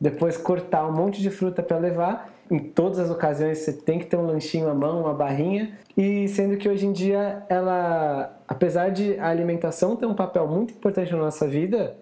Depois 0.00 0.36
cortar 0.36 0.86
um 0.86 0.92
monte 0.92 1.22
de 1.22 1.30
fruta 1.30 1.62
para 1.62 1.78
levar. 1.78 2.31
Em 2.50 2.58
todas 2.58 2.98
as 2.98 3.10
ocasiões 3.10 3.58
você 3.58 3.72
tem 3.72 3.98
que 3.98 4.06
ter 4.06 4.16
um 4.16 4.26
lanchinho 4.26 4.68
à 4.68 4.74
mão, 4.74 5.02
uma 5.02 5.14
barrinha. 5.14 5.78
E 5.96 6.28
sendo 6.28 6.56
que 6.56 6.68
hoje 6.68 6.86
em 6.86 6.92
dia 6.92 7.44
ela, 7.48 8.38
apesar 8.46 8.90
de 8.90 9.18
a 9.18 9.28
alimentação 9.28 9.96
ter 9.96 10.06
um 10.06 10.14
papel 10.14 10.46
muito 10.46 10.74
importante 10.74 11.12
na 11.12 11.18
nossa 11.18 11.46
vida, 11.46 11.96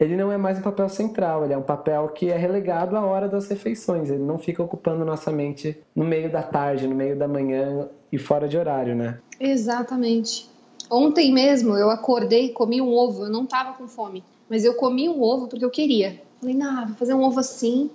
ele 0.00 0.16
não 0.16 0.32
é 0.32 0.36
mais 0.36 0.58
um 0.58 0.62
papel 0.62 0.88
central, 0.88 1.44
ele 1.44 1.52
é 1.52 1.56
um 1.56 1.62
papel 1.62 2.08
que 2.08 2.28
é 2.28 2.36
relegado 2.36 2.96
à 2.96 3.04
hora 3.04 3.28
das 3.28 3.48
refeições. 3.48 4.10
Ele 4.10 4.22
não 4.22 4.38
fica 4.38 4.62
ocupando 4.62 5.04
nossa 5.04 5.30
mente 5.30 5.78
no 5.94 6.04
meio 6.04 6.30
da 6.30 6.42
tarde, 6.42 6.88
no 6.88 6.94
meio 6.94 7.16
da 7.16 7.28
manhã 7.28 7.88
e 8.10 8.18
fora 8.18 8.48
de 8.48 8.58
horário, 8.58 8.96
né? 8.96 9.18
Exatamente. 9.38 10.50
Ontem 10.90 11.32
mesmo 11.32 11.76
eu 11.76 11.88
acordei, 11.88 12.50
comi 12.50 12.80
um 12.80 12.92
ovo, 12.92 13.24
eu 13.24 13.30
não 13.30 13.46
tava 13.46 13.74
com 13.74 13.86
fome, 13.86 14.24
mas 14.48 14.64
eu 14.64 14.74
comi 14.74 15.08
um 15.08 15.22
ovo 15.22 15.46
porque 15.46 15.64
eu 15.64 15.70
queria. 15.70 16.20
Falei, 16.40 16.56
não, 16.56 16.88
vou 16.88 16.96
fazer 16.96 17.14
um 17.14 17.22
ovo 17.22 17.38
assim, 17.38 17.88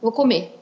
vou 0.00 0.12
comer. 0.12 0.61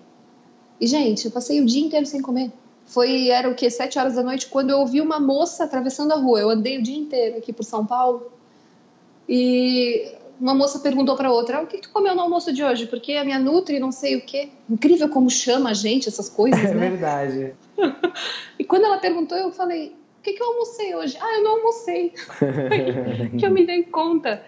E, 0.81 0.87
gente, 0.87 1.27
eu 1.27 1.31
passei 1.31 1.61
o 1.61 1.67
dia 1.67 1.85
inteiro 1.85 2.07
sem 2.07 2.23
comer. 2.23 2.51
Foi, 2.87 3.29
era 3.29 3.49
o 3.49 3.55
quê? 3.55 3.71
Sete 3.71 3.99
horas 3.99 4.15
da 4.15 4.23
noite, 4.23 4.47
quando 4.47 4.71
eu 4.71 4.79
ouvi 4.79 5.01
uma 5.01 5.21
moça 5.21 5.65
atravessando 5.65 6.13
a 6.13 6.17
rua. 6.17 6.41
Eu 6.41 6.51
andei 6.51 6.79
o 6.79 6.83
dia 6.83 6.97
inteiro 6.97 7.37
aqui 7.39 7.53
por 7.53 7.63
São 7.63 7.87
Paulo. 7.87 8.33
E 9.29 10.13
uma 10.41 10.55
moça 10.55 10.81
perguntou 10.81 11.15
para 11.17 11.31
outra: 11.31 11.63
o 11.63 11.67
que 11.67 11.79
tu 11.79 11.91
comeu 11.91 12.15
no 12.15 12.23
almoço 12.23 12.53
de 12.53 12.65
hoje? 12.65 12.87
Porque 12.87 13.13
a 13.13 13.25
minha 13.25 13.39
Nutri 13.39 13.79
não 13.79 13.93
sei 13.93 14.17
o 14.17 14.23
quê. 14.23 14.49
Incrível 14.69 15.09
como 15.09 15.31
chama 15.31 15.71
a 15.71 15.75
gente 15.75 16.09
essas 16.09 16.29
coisas, 16.29 16.59
É 16.65 16.75
né? 16.75 16.91
verdade. 16.91 17.55
E 18.59 18.65
quando 18.65 18.85
ela 18.85 18.99
perguntou, 18.99 19.39
eu 19.39 19.53
falei: 19.53 19.95
o 20.19 20.23
que, 20.23 20.33
que 20.33 20.43
eu 20.43 20.49
almocei 20.49 20.95
hoje? 20.95 21.17
Ah, 21.21 21.37
eu 21.37 21.45
não 21.45 21.59
almocei. 21.59 22.13
que 23.39 23.47
eu 23.47 23.51
me 23.51 23.65
dei 23.65 23.85
conta. 23.85 24.43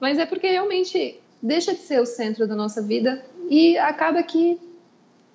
Mas 0.00 0.18
é 0.18 0.26
porque 0.26 0.48
realmente 0.50 1.18
deixa 1.42 1.72
de 1.72 1.80
ser 1.80 2.00
o 2.00 2.06
centro 2.06 2.46
da 2.46 2.54
nossa 2.54 2.82
vida 2.82 3.24
e 3.48 3.78
acaba 3.78 4.22
que 4.22 4.58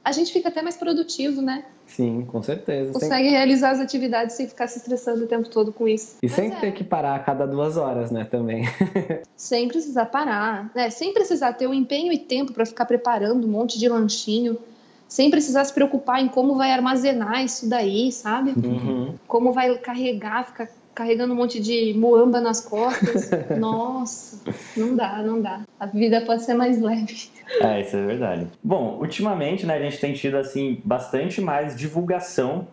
a 0.09 0.11
gente 0.11 0.33
fica 0.33 0.49
até 0.49 0.61
mais 0.61 0.75
produtivo, 0.75 1.41
né? 1.41 1.63
Sim, 1.85 2.25
com 2.25 2.41
certeza. 2.43 2.91
Sem- 2.93 3.01
Consegue 3.01 3.29
realizar 3.29 3.71
as 3.71 3.79
atividades 3.79 4.35
sem 4.35 4.47
ficar 4.47 4.67
se 4.67 4.77
estressando 4.79 5.23
o 5.23 5.27
tempo 5.27 5.47
todo 5.49 5.71
com 5.71 5.87
isso. 5.87 6.17
E 6.21 6.27
Mas 6.27 6.35
sem 6.35 6.51
é. 6.51 6.55
ter 6.55 6.71
que 6.73 6.83
parar 6.83 7.15
a 7.15 7.19
cada 7.19 7.45
duas 7.47 7.77
horas, 7.77 8.11
né, 8.11 8.23
também. 8.25 8.63
sem 9.35 9.67
precisar 9.67 10.05
parar, 10.07 10.71
né? 10.75 10.89
Sem 10.89 11.13
precisar 11.13 11.53
ter 11.53 11.67
o 11.67 11.73
empenho 11.73 12.11
e 12.11 12.17
tempo 12.17 12.53
para 12.53 12.65
ficar 12.65 12.85
preparando 12.85 13.45
um 13.47 13.49
monte 13.51 13.77
de 13.79 13.87
lanchinho, 13.87 14.57
sem 15.07 15.29
precisar 15.31 15.63
se 15.65 15.73
preocupar 15.73 16.21
em 16.21 16.27
como 16.27 16.55
vai 16.55 16.71
armazenar 16.71 17.43
isso 17.43 17.67
daí, 17.69 18.11
sabe? 18.11 18.51
Uhum. 18.51 19.15
Como 19.27 19.51
vai 19.51 19.75
carregar, 19.77 20.45
ficar 20.45 20.67
carregando 20.99 21.33
um 21.33 21.37
monte 21.37 21.61
de 21.61 21.93
moamba 21.93 22.41
nas 22.41 22.59
costas. 22.59 23.31
Nossa, 23.57 24.37
não 24.75 24.97
dá, 24.97 25.23
não 25.23 25.41
dá. 25.41 25.61
A 25.79 25.85
vida 25.85 26.19
pode 26.25 26.43
ser 26.43 26.55
mais 26.55 26.81
leve. 26.81 27.29
É, 27.61 27.79
isso 27.79 27.95
é 27.95 28.05
verdade. 28.05 28.47
Bom, 28.61 28.97
ultimamente, 28.99 29.65
né, 29.65 29.77
a 29.77 29.81
gente 29.81 29.97
tem 29.97 30.11
tido 30.11 30.35
assim 30.35 30.81
bastante 30.83 31.39
mais 31.39 31.73
divulgação 31.73 32.67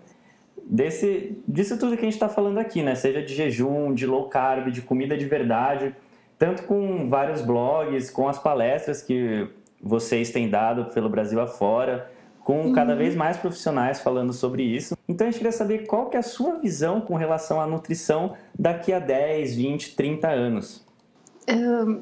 desse 0.61 1.39
disso 1.47 1.79
tudo 1.79 1.93
que 1.93 2.03
a 2.03 2.05
gente 2.05 2.15
está 2.15 2.29
falando 2.29 2.59
aqui, 2.59 2.83
né? 2.83 2.97
Seja 2.97 3.23
de 3.23 3.33
jejum, 3.33 3.95
de 3.95 4.05
low 4.05 4.25
carb, 4.29 4.73
de 4.73 4.83
comida 4.83 5.17
de 5.17 5.25
verdade, 5.25 5.95
tanto 6.37 6.65
com 6.65 7.09
vários 7.09 7.41
blogs, 7.41 8.11
com 8.11 8.29
as 8.29 8.41
palestras 8.41 9.03
que 9.03 9.47
vocês 9.81 10.31
têm 10.31 10.51
dado 10.51 10.87
pelo 10.87 11.09
Brasil 11.09 11.41
afora, 11.41 12.11
com 12.47 12.73
cada 12.73 12.95
vez 12.95 13.17
mais 13.17 13.37
profissionais 13.37 13.99
falando 13.99 14.33
sobre 14.33 14.63
isso. 14.63 14.97
Então 15.09 15.27
a 15.27 15.31
gente 15.31 15.39
queria 15.39 15.51
saber 15.51 15.85
qual 15.85 16.09
que 16.09 16.17
é 16.17 16.21
a 16.21 16.23
sua 16.23 16.55
visão 16.61 17.01
com 17.01 17.17
relação 17.17 17.61
à 17.61 17.67
nutrição 17.67 18.37
daqui 18.57 18.93
a 18.93 19.01
10, 19.01 19.57
20, 19.57 19.97
30 19.97 20.29
anos. 20.29 20.87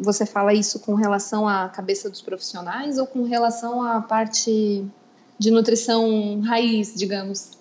Você 0.00 0.26
fala 0.26 0.52
isso 0.52 0.80
com 0.80 0.92
relação 0.94 1.48
à 1.48 1.70
cabeça 1.70 2.10
dos 2.10 2.20
profissionais 2.20 2.98
ou 2.98 3.06
com 3.06 3.22
relação 3.24 3.82
à 3.82 4.02
parte 4.02 4.84
de 5.38 5.50
nutrição 5.50 6.42
raiz, 6.42 6.94
digamos? 6.94 7.52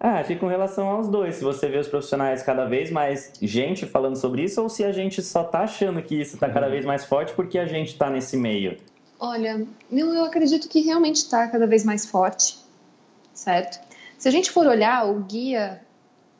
Ah, 0.00 0.20
acho 0.20 0.28
que 0.28 0.36
com 0.36 0.46
relação 0.46 0.88
aos 0.88 1.08
dois, 1.08 1.34
se 1.34 1.44
você 1.44 1.68
vê 1.68 1.76
os 1.76 1.88
profissionais 1.88 2.42
cada 2.42 2.64
vez 2.64 2.90
mais 2.90 3.30
gente 3.42 3.84
falando 3.84 4.16
sobre 4.16 4.42
isso, 4.42 4.62
ou 4.62 4.70
se 4.70 4.84
a 4.84 4.92
gente 4.92 5.20
só 5.20 5.44
tá 5.44 5.64
achando 5.64 6.00
que 6.00 6.18
isso 6.18 6.38
tá 6.38 6.48
cada 6.48 6.68
vez 6.70 6.82
mais 6.86 7.04
forte 7.04 7.34
porque 7.34 7.58
a 7.58 7.66
gente 7.66 7.94
tá 7.98 8.08
nesse 8.08 8.38
meio. 8.38 8.78
Olha, 9.18 9.66
eu, 9.90 10.14
eu 10.14 10.24
acredito 10.24 10.68
que 10.68 10.80
realmente 10.80 11.16
está 11.16 11.48
cada 11.48 11.66
vez 11.66 11.84
mais 11.84 12.04
forte, 12.04 12.58
certo? 13.32 13.80
Se 14.18 14.28
a 14.28 14.30
gente 14.30 14.50
for 14.50 14.66
olhar 14.66 15.08
o 15.08 15.20
guia, 15.20 15.80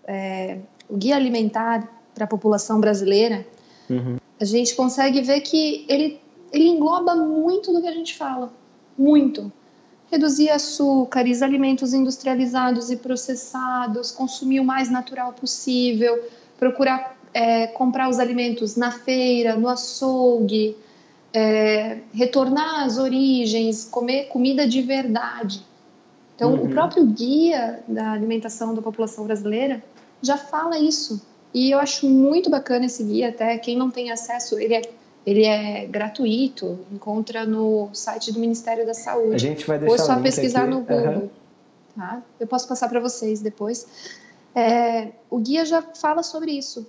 é, 0.07 0.59
o 0.89 0.97
guia 0.97 1.17
alimentar 1.17 1.89
para 2.15 2.25
a 2.25 2.29
população 2.29 2.81
brasileira, 2.81 3.47
uhum. 3.89 4.17
a 4.41 4.45
gente 4.45 4.75
consegue 4.75 5.23
ver 5.23 5.41
que 5.41 5.85
ele, 5.89 6.21
ele 6.53 6.69
engloba 6.69 7.15
muito 7.15 7.73
do 7.73 7.81
que 7.81 7.89
a 7.89 7.93
gente 7.93 8.15
fala, 8.15 8.53
muito. 8.97 9.51
Reduzir 10.11 10.51
açúcares, 10.51 11.43
alimentos 11.43 11.93
industrializados 11.93 12.91
e 12.91 12.97
processados, 12.97 14.11
consumir 14.11 14.61
o 14.61 14.65
mais 14.65 14.91
natural 14.91 15.33
possível, 15.33 16.23
procurar 16.59 17.17
é, 17.37 17.67
comprar 17.67 18.09
os 18.09 18.19
alimentos 18.19 18.77
na 18.77 18.91
feira, 18.91 19.57
no 19.57 19.69
açougue, 19.69 20.75
é, 21.37 21.99
retornar 22.15 22.85
às 22.85 22.97
origens, 22.97 23.85
comer 23.85 24.29
comida 24.29 24.67
de 24.67 24.81
verdade. 24.81 25.63
Então, 26.35 26.55
uhum. 26.55 26.65
o 26.65 26.69
próprio 26.71 27.05
guia 27.05 27.81
da 27.87 28.13
alimentação 28.13 28.75
da 28.75 28.81
população 28.81 29.27
brasileira 29.27 29.85
já 30.23 30.39
fala 30.39 30.79
isso. 30.79 31.21
E 31.53 31.71
eu 31.71 31.79
acho 31.79 32.09
muito 32.09 32.49
bacana 32.49 32.87
esse 32.87 33.05
guia, 33.05 33.29
até 33.29 33.59
quem 33.59 33.77
não 33.77 33.91
tem 33.91 34.11
acesso, 34.11 34.59
ele 34.59 34.77
é, 34.77 34.83
ele 35.27 35.45
é 35.45 35.85
gratuito, 35.85 36.79
encontra 36.91 37.45
no 37.45 37.91
site 37.93 38.33
do 38.33 38.41
Ministério 38.41 38.87
da 38.87 38.95
Saúde. 38.95 39.35
A 39.35 39.39
gente 39.39 39.67
vai 39.67 39.79
deixar 39.79 39.93
Ou 39.93 39.99
só 39.99 40.19
pesquisar 40.19 40.63
aqui. 40.63 40.71
no 40.71 40.81
Google. 40.81 41.13
Uhum. 41.13 41.31
Tá? 41.97 42.23
Eu 42.41 42.47
posso 42.47 42.67
passar 42.67 42.89
para 42.89 43.01
vocês 43.01 43.43
depois. 43.43 43.87
É, 44.55 45.09
o 45.29 45.39
guia 45.39 45.67
já 45.67 45.83
fala 45.83 46.23
sobre 46.23 46.53
isso. 46.53 46.87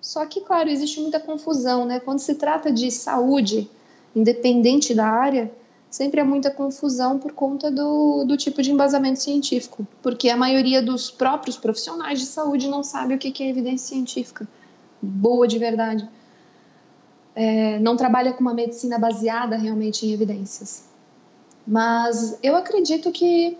Só 0.00 0.24
que, 0.26 0.40
claro, 0.40 0.68
existe 0.68 1.00
muita 1.00 1.18
confusão, 1.18 1.84
né? 1.84 2.00
Quando 2.00 2.20
se 2.20 2.34
trata 2.34 2.70
de 2.70 2.90
saúde, 2.90 3.68
independente 4.14 4.94
da 4.94 5.06
área, 5.06 5.50
sempre 5.90 6.20
há 6.20 6.24
muita 6.24 6.50
confusão 6.50 7.18
por 7.18 7.32
conta 7.32 7.70
do, 7.70 8.24
do 8.24 8.36
tipo 8.36 8.62
de 8.62 8.70
embasamento 8.70 9.20
científico, 9.20 9.86
porque 10.02 10.28
a 10.28 10.36
maioria 10.36 10.80
dos 10.80 11.10
próprios 11.10 11.56
profissionais 11.56 12.20
de 12.20 12.26
saúde 12.26 12.68
não 12.68 12.82
sabe 12.82 13.14
o 13.14 13.18
que 13.18 13.42
é 13.42 13.48
evidência 13.48 13.88
científica 13.88 14.46
boa 15.00 15.46
de 15.46 15.58
verdade. 15.58 16.08
É, 17.34 17.78
não 17.78 17.96
trabalha 17.96 18.32
com 18.32 18.40
uma 18.40 18.54
medicina 18.54 18.98
baseada 18.98 19.56
realmente 19.56 20.06
em 20.06 20.12
evidências. 20.12 20.84
Mas 21.66 22.38
eu 22.42 22.56
acredito 22.56 23.12
que 23.12 23.56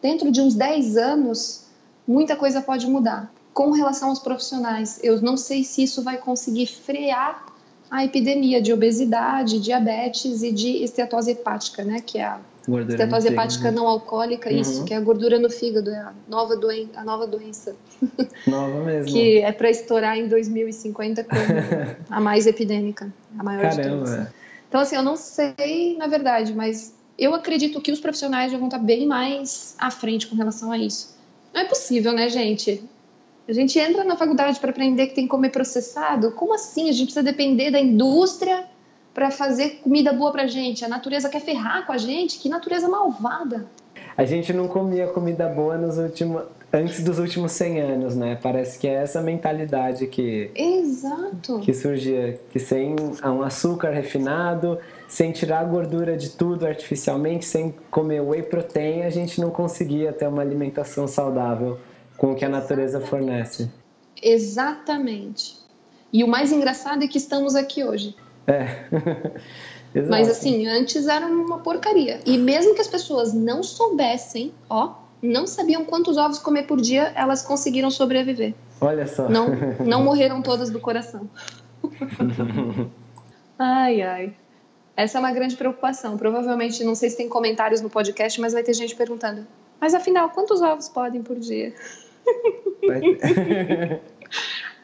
dentro 0.00 0.30
de 0.30 0.40
uns 0.40 0.54
10 0.54 0.96
anos, 0.96 1.64
muita 2.06 2.36
coisa 2.36 2.60
pode 2.60 2.86
mudar 2.86 3.32
com 3.58 3.72
relação 3.72 4.10
aos 4.10 4.20
profissionais. 4.20 5.00
Eu 5.02 5.20
não 5.20 5.36
sei 5.36 5.64
se 5.64 5.82
isso 5.82 6.00
vai 6.00 6.16
conseguir 6.16 6.66
frear 6.66 7.44
a 7.90 8.04
epidemia 8.04 8.62
de 8.62 8.72
obesidade, 8.72 9.58
diabetes 9.58 10.44
e 10.44 10.52
de 10.52 10.84
esteatose 10.84 11.32
hepática, 11.32 11.82
né, 11.82 12.00
que 12.00 12.18
é 12.18 12.24
a 12.24 12.38
gordura 12.68 12.92
esteatose 12.92 13.26
hepática 13.26 13.72
não 13.72 13.88
alcoólica, 13.88 14.48
uhum. 14.48 14.60
isso, 14.60 14.84
que 14.84 14.94
é 14.94 14.96
a 14.96 15.00
gordura 15.00 15.40
no 15.40 15.50
fígado, 15.50 15.90
é 15.90 15.98
a 15.98 16.12
nova, 16.28 16.56
doen 16.56 16.86
a 16.94 17.02
nova 17.02 17.26
doença. 17.26 17.74
Nova 18.46 18.84
mesmo. 18.84 19.10
que 19.10 19.38
é 19.38 19.50
para 19.50 19.68
estourar 19.68 20.16
em 20.16 20.28
2050 20.28 21.24
como 21.24 21.40
a 22.08 22.20
mais 22.20 22.46
epidêmica, 22.46 23.12
a 23.36 23.42
maior 23.42 23.62
Caramba. 23.62 23.82
de 23.82 23.88
todas. 23.88 24.28
Então, 24.68 24.80
assim, 24.80 24.94
eu 24.94 25.02
não 25.02 25.16
sei, 25.16 25.96
na 25.96 26.06
verdade, 26.06 26.54
mas 26.54 26.94
eu 27.18 27.34
acredito 27.34 27.80
que 27.80 27.90
os 27.90 27.98
profissionais 27.98 28.52
já 28.52 28.58
vão 28.58 28.68
estar 28.68 28.78
bem 28.78 29.04
mais 29.04 29.74
à 29.80 29.90
frente 29.90 30.28
com 30.28 30.36
relação 30.36 30.70
a 30.70 30.78
isso. 30.78 31.18
Não 31.52 31.62
é 31.62 31.64
possível, 31.64 32.12
né, 32.12 32.28
gente? 32.28 32.88
A 33.48 33.52
gente 33.52 33.78
entra 33.78 34.04
na 34.04 34.14
faculdade 34.14 34.60
para 34.60 34.68
aprender 34.68 35.06
que 35.06 35.14
tem 35.14 35.24
que 35.24 35.30
comer 35.30 35.48
processado. 35.48 36.32
Como 36.32 36.52
assim? 36.52 36.90
A 36.90 36.92
gente 36.92 37.04
precisa 37.04 37.22
depender 37.22 37.70
da 37.70 37.80
indústria 37.80 38.64
para 39.14 39.30
fazer 39.30 39.80
comida 39.82 40.12
boa 40.12 40.30
para 40.30 40.46
gente. 40.46 40.84
A 40.84 40.88
natureza 40.88 41.30
quer 41.30 41.40
ferrar 41.40 41.86
com 41.86 41.92
a 41.92 41.96
gente. 41.96 42.38
Que 42.38 42.50
natureza 42.50 42.90
malvada. 42.90 43.64
A 44.14 44.24
gente 44.26 44.52
não 44.52 44.68
comia 44.68 45.06
comida 45.06 45.48
boa 45.48 45.78
nos 45.78 45.96
últimos, 45.96 46.42
antes 46.70 47.02
dos 47.02 47.18
últimos 47.18 47.52
100 47.52 47.80
anos, 47.80 48.14
né? 48.14 48.38
Parece 48.42 48.78
que 48.78 48.86
é 48.86 48.94
essa 48.94 49.22
mentalidade 49.22 50.06
que 50.08 50.50
Exato. 50.54 51.60
que 51.60 51.72
surgia, 51.72 52.38
que 52.50 52.58
sem 52.58 52.96
um 53.24 53.42
açúcar 53.42 53.90
refinado, 53.90 54.78
sem 55.08 55.32
tirar 55.32 55.60
a 55.60 55.64
gordura 55.64 56.18
de 56.18 56.30
tudo 56.30 56.66
artificialmente, 56.66 57.46
sem 57.46 57.74
comer 57.90 58.20
whey 58.20 58.42
protein, 58.42 59.04
a 59.04 59.10
gente 59.10 59.40
não 59.40 59.48
conseguia 59.48 60.12
ter 60.12 60.28
uma 60.28 60.42
alimentação 60.42 61.08
saudável 61.08 61.78
com 62.18 62.32
o 62.32 62.34
que 62.34 62.44
a 62.44 62.48
natureza 62.48 63.00
fornece. 63.00 63.70
Exatamente. 64.20 65.56
E 66.12 66.24
o 66.24 66.28
mais 66.28 66.52
engraçado 66.52 67.02
é 67.02 67.08
que 67.08 67.16
estamos 67.16 67.54
aqui 67.54 67.84
hoje. 67.84 68.14
É. 68.46 68.84
Mas 70.08 70.28
assim, 70.28 70.66
antes 70.66 71.06
era 71.06 71.26
uma 71.26 71.60
porcaria. 71.60 72.20
E 72.26 72.36
mesmo 72.36 72.74
que 72.74 72.80
as 72.80 72.88
pessoas 72.88 73.32
não 73.32 73.62
soubessem, 73.62 74.52
ó, 74.68 74.94
não 75.22 75.46
sabiam 75.46 75.84
quantos 75.84 76.16
ovos 76.16 76.38
comer 76.38 76.64
por 76.64 76.80
dia, 76.80 77.12
elas 77.14 77.42
conseguiram 77.42 77.90
sobreviver. 77.90 78.54
Olha 78.80 79.06
só. 79.06 79.28
Não, 79.28 79.48
não 79.84 80.02
morreram 80.02 80.42
todas 80.42 80.70
do 80.70 80.80
coração. 80.80 81.28
ai, 83.58 84.02
ai. 84.02 84.36
Essa 84.96 85.18
é 85.18 85.20
uma 85.20 85.32
grande 85.32 85.56
preocupação. 85.56 86.16
Provavelmente, 86.16 86.82
não 86.82 86.94
sei 86.94 87.10
se 87.10 87.16
tem 87.16 87.28
comentários 87.28 87.80
no 87.80 87.88
podcast, 87.88 88.40
mas 88.40 88.52
vai 88.52 88.64
ter 88.64 88.74
gente 88.74 88.96
perguntando: 88.96 89.46
mas 89.80 89.94
afinal, 89.94 90.30
quantos 90.30 90.60
ovos 90.60 90.88
podem 90.88 91.22
por 91.22 91.38
dia? 91.38 91.72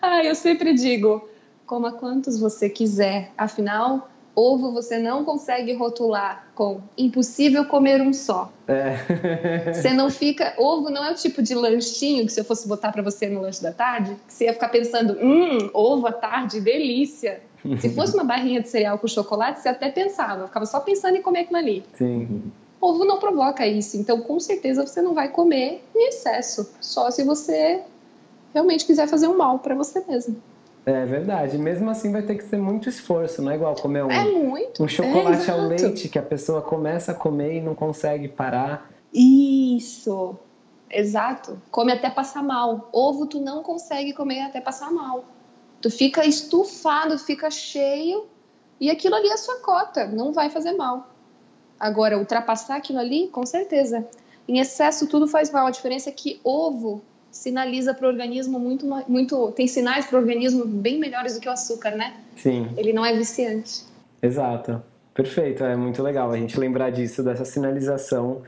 ah, 0.00 0.24
eu 0.24 0.34
sempre 0.34 0.74
digo, 0.74 1.28
coma 1.66 1.92
quantos 1.92 2.38
você 2.38 2.68
quiser. 2.68 3.30
Afinal, 3.36 4.10
ovo 4.34 4.72
você 4.72 4.98
não 4.98 5.24
consegue 5.24 5.72
rotular 5.74 6.48
com 6.54 6.80
impossível 6.98 7.64
comer 7.66 8.00
um 8.00 8.12
só. 8.12 8.52
É. 8.66 9.72
Você 9.72 9.92
não 9.92 10.10
fica. 10.10 10.54
Ovo 10.58 10.90
não 10.90 11.04
é 11.04 11.12
o 11.12 11.14
tipo 11.14 11.42
de 11.42 11.54
lanchinho 11.54 12.26
que 12.26 12.32
se 12.32 12.40
eu 12.40 12.44
fosse 12.44 12.66
botar 12.68 12.92
para 12.92 13.02
você 13.02 13.28
no 13.28 13.40
lanche 13.40 13.62
da 13.62 13.72
tarde, 13.72 14.16
que 14.26 14.32
você 14.32 14.44
ia 14.44 14.52
ficar 14.52 14.68
pensando, 14.68 15.16
hum, 15.20 15.70
ovo 15.72 16.06
à 16.06 16.12
tarde, 16.12 16.60
delícia. 16.60 17.40
Se 17.80 17.88
fosse 17.94 18.12
uma 18.12 18.24
barrinha 18.24 18.60
de 18.60 18.68
cereal 18.68 18.98
com 18.98 19.08
chocolate, 19.08 19.60
você 19.60 19.70
até 19.70 19.90
pensava, 19.90 20.46
ficava 20.46 20.66
só 20.66 20.80
pensando 20.80 21.16
em 21.16 21.22
comer 21.22 21.40
aquilo 21.40 21.56
ali. 21.56 21.82
Sim 21.94 22.52
ovo 22.84 23.04
não 23.04 23.18
provoca 23.18 23.66
isso. 23.66 23.96
Então, 23.96 24.20
com 24.20 24.38
certeza, 24.38 24.86
você 24.86 25.00
não 25.00 25.14
vai 25.14 25.28
comer 25.28 25.82
em 25.94 26.08
excesso, 26.08 26.70
só 26.80 27.10
se 27.10 27.24
você 27.24 27.82
realmente 28.52 28.84
quiser 28.84 29.08
fazer 29.08 29.26
um 29.28 29.36
mal 29.36 29.58
para 29.58 29.74
você 29.74 30.04
mesmo. 30.06 30.40
É 30.86 31.04
verdade. 31.06 31.56
Mesmo 31.56 31.88
assim, 31.90 32.12
vai 32.12 32.22
ter 32.22 32.36
que 32.36 32.44
ser 32.44 32.58
muito 32.58 32.88
esforço, 32.88 33.42
não 33.42 33.50
é 33.50 33.54
igual 33.54 33.74
comer 33.74 34.04
um, 34.04 34.10
é 34.10 34.30
muito. 34.30 34.82
um 34.82 34.88
chocolate 34.88 35.50
é, 35.50 35.52
ao 35.52 35.60
leite 35.66 36.08
que 36.08 36.18
a 36.18 36.22
pessoa 36.22 36.60
começa 36.60 37.12
a 37.12 37.14
comer 37.14 37.56
e 37.56 37.60
não 37.60 37.74
consegue 37.74 38.28
parar. 38.28 38.90
Isso. 39.12 40.36
Exato. 40.90 41.60
Come 41.70 41.92
até 41.92 42.10
passar 42.10 42.42
mal. 42.42 42.88
Ovo 42.92 43.26
tu 43.26 43.40
não 43.40 43.62
consegue 43.62 44.12
comer 44.12 44.42
até 44.42 44.60
passar 44.60 44.92
mal. 44.92 45.24
Tu 45.80 45.90
fica 45.90 46.24
estufado, 46.24 47.18
fica 47.18 47.50
cheio 47.50 48.26
e 48.80 48.90
aquilo 48.90 49.14
ali 49.14 49.28
é 49.28 49.32
a 49.32 49.38
sua 49.38 49.56
cota, 49.60 50.06
não 50.06 50.32
vai 50.32 50.50
fazer 50.50 50.72
mal. 50.72 51.13
Agora, 51.84 52.16
ultrapassar 52.16 52.76
aquilo 52.76 52.98
ali, 52.98 53.28
com 53.28 53.44
certeza. 53.44 54.06
Em 54.48 54.58
excesso, 54.58 55.06
tudo 55.06 55.28
faz 55.28 55.50
mal. 55.50 55.66
A 55.66 55.70
diferença 55.70 56.08
é 56.08 56.12
que 56.12 56.40
ovo 56.42 57.02
sinaliza 57.30 57.92
para 57.92 58.06
o 58.06 58.08
organismo 58.08 58.58
muito, 58.58 58.86
muito. 59.06 59.52
Tem 59.52 59.66
sinais 59.66 60.06
para 60.06 60.18
o 60.18 60.22
organismo 60.22 60.64
bem 60.64 60.98
melhores 60.98 61.34
do 61.34 61.40
que 61.40 61.46
o 61.46 61.52
açúcar, 61.52 61.90
né? 61.90 62.14
Sim. 62.38 62.70
Ele 62.78 62.94
não 62.94 63.04
é 63.04 63.14
viciante. 63.14 63.82
Exato. 64.22 64.82
Perfeito. 65.12 65.62
É 65.62 65.76
muito 65.76 66.02
legal 66.02 66.30
a 66.30 66.38
gente 66.38 66.58
lembrar 66.58 66.88
disso, 66.88 67.22
dessa 67.22 67.44
sinalização 67.44 68.40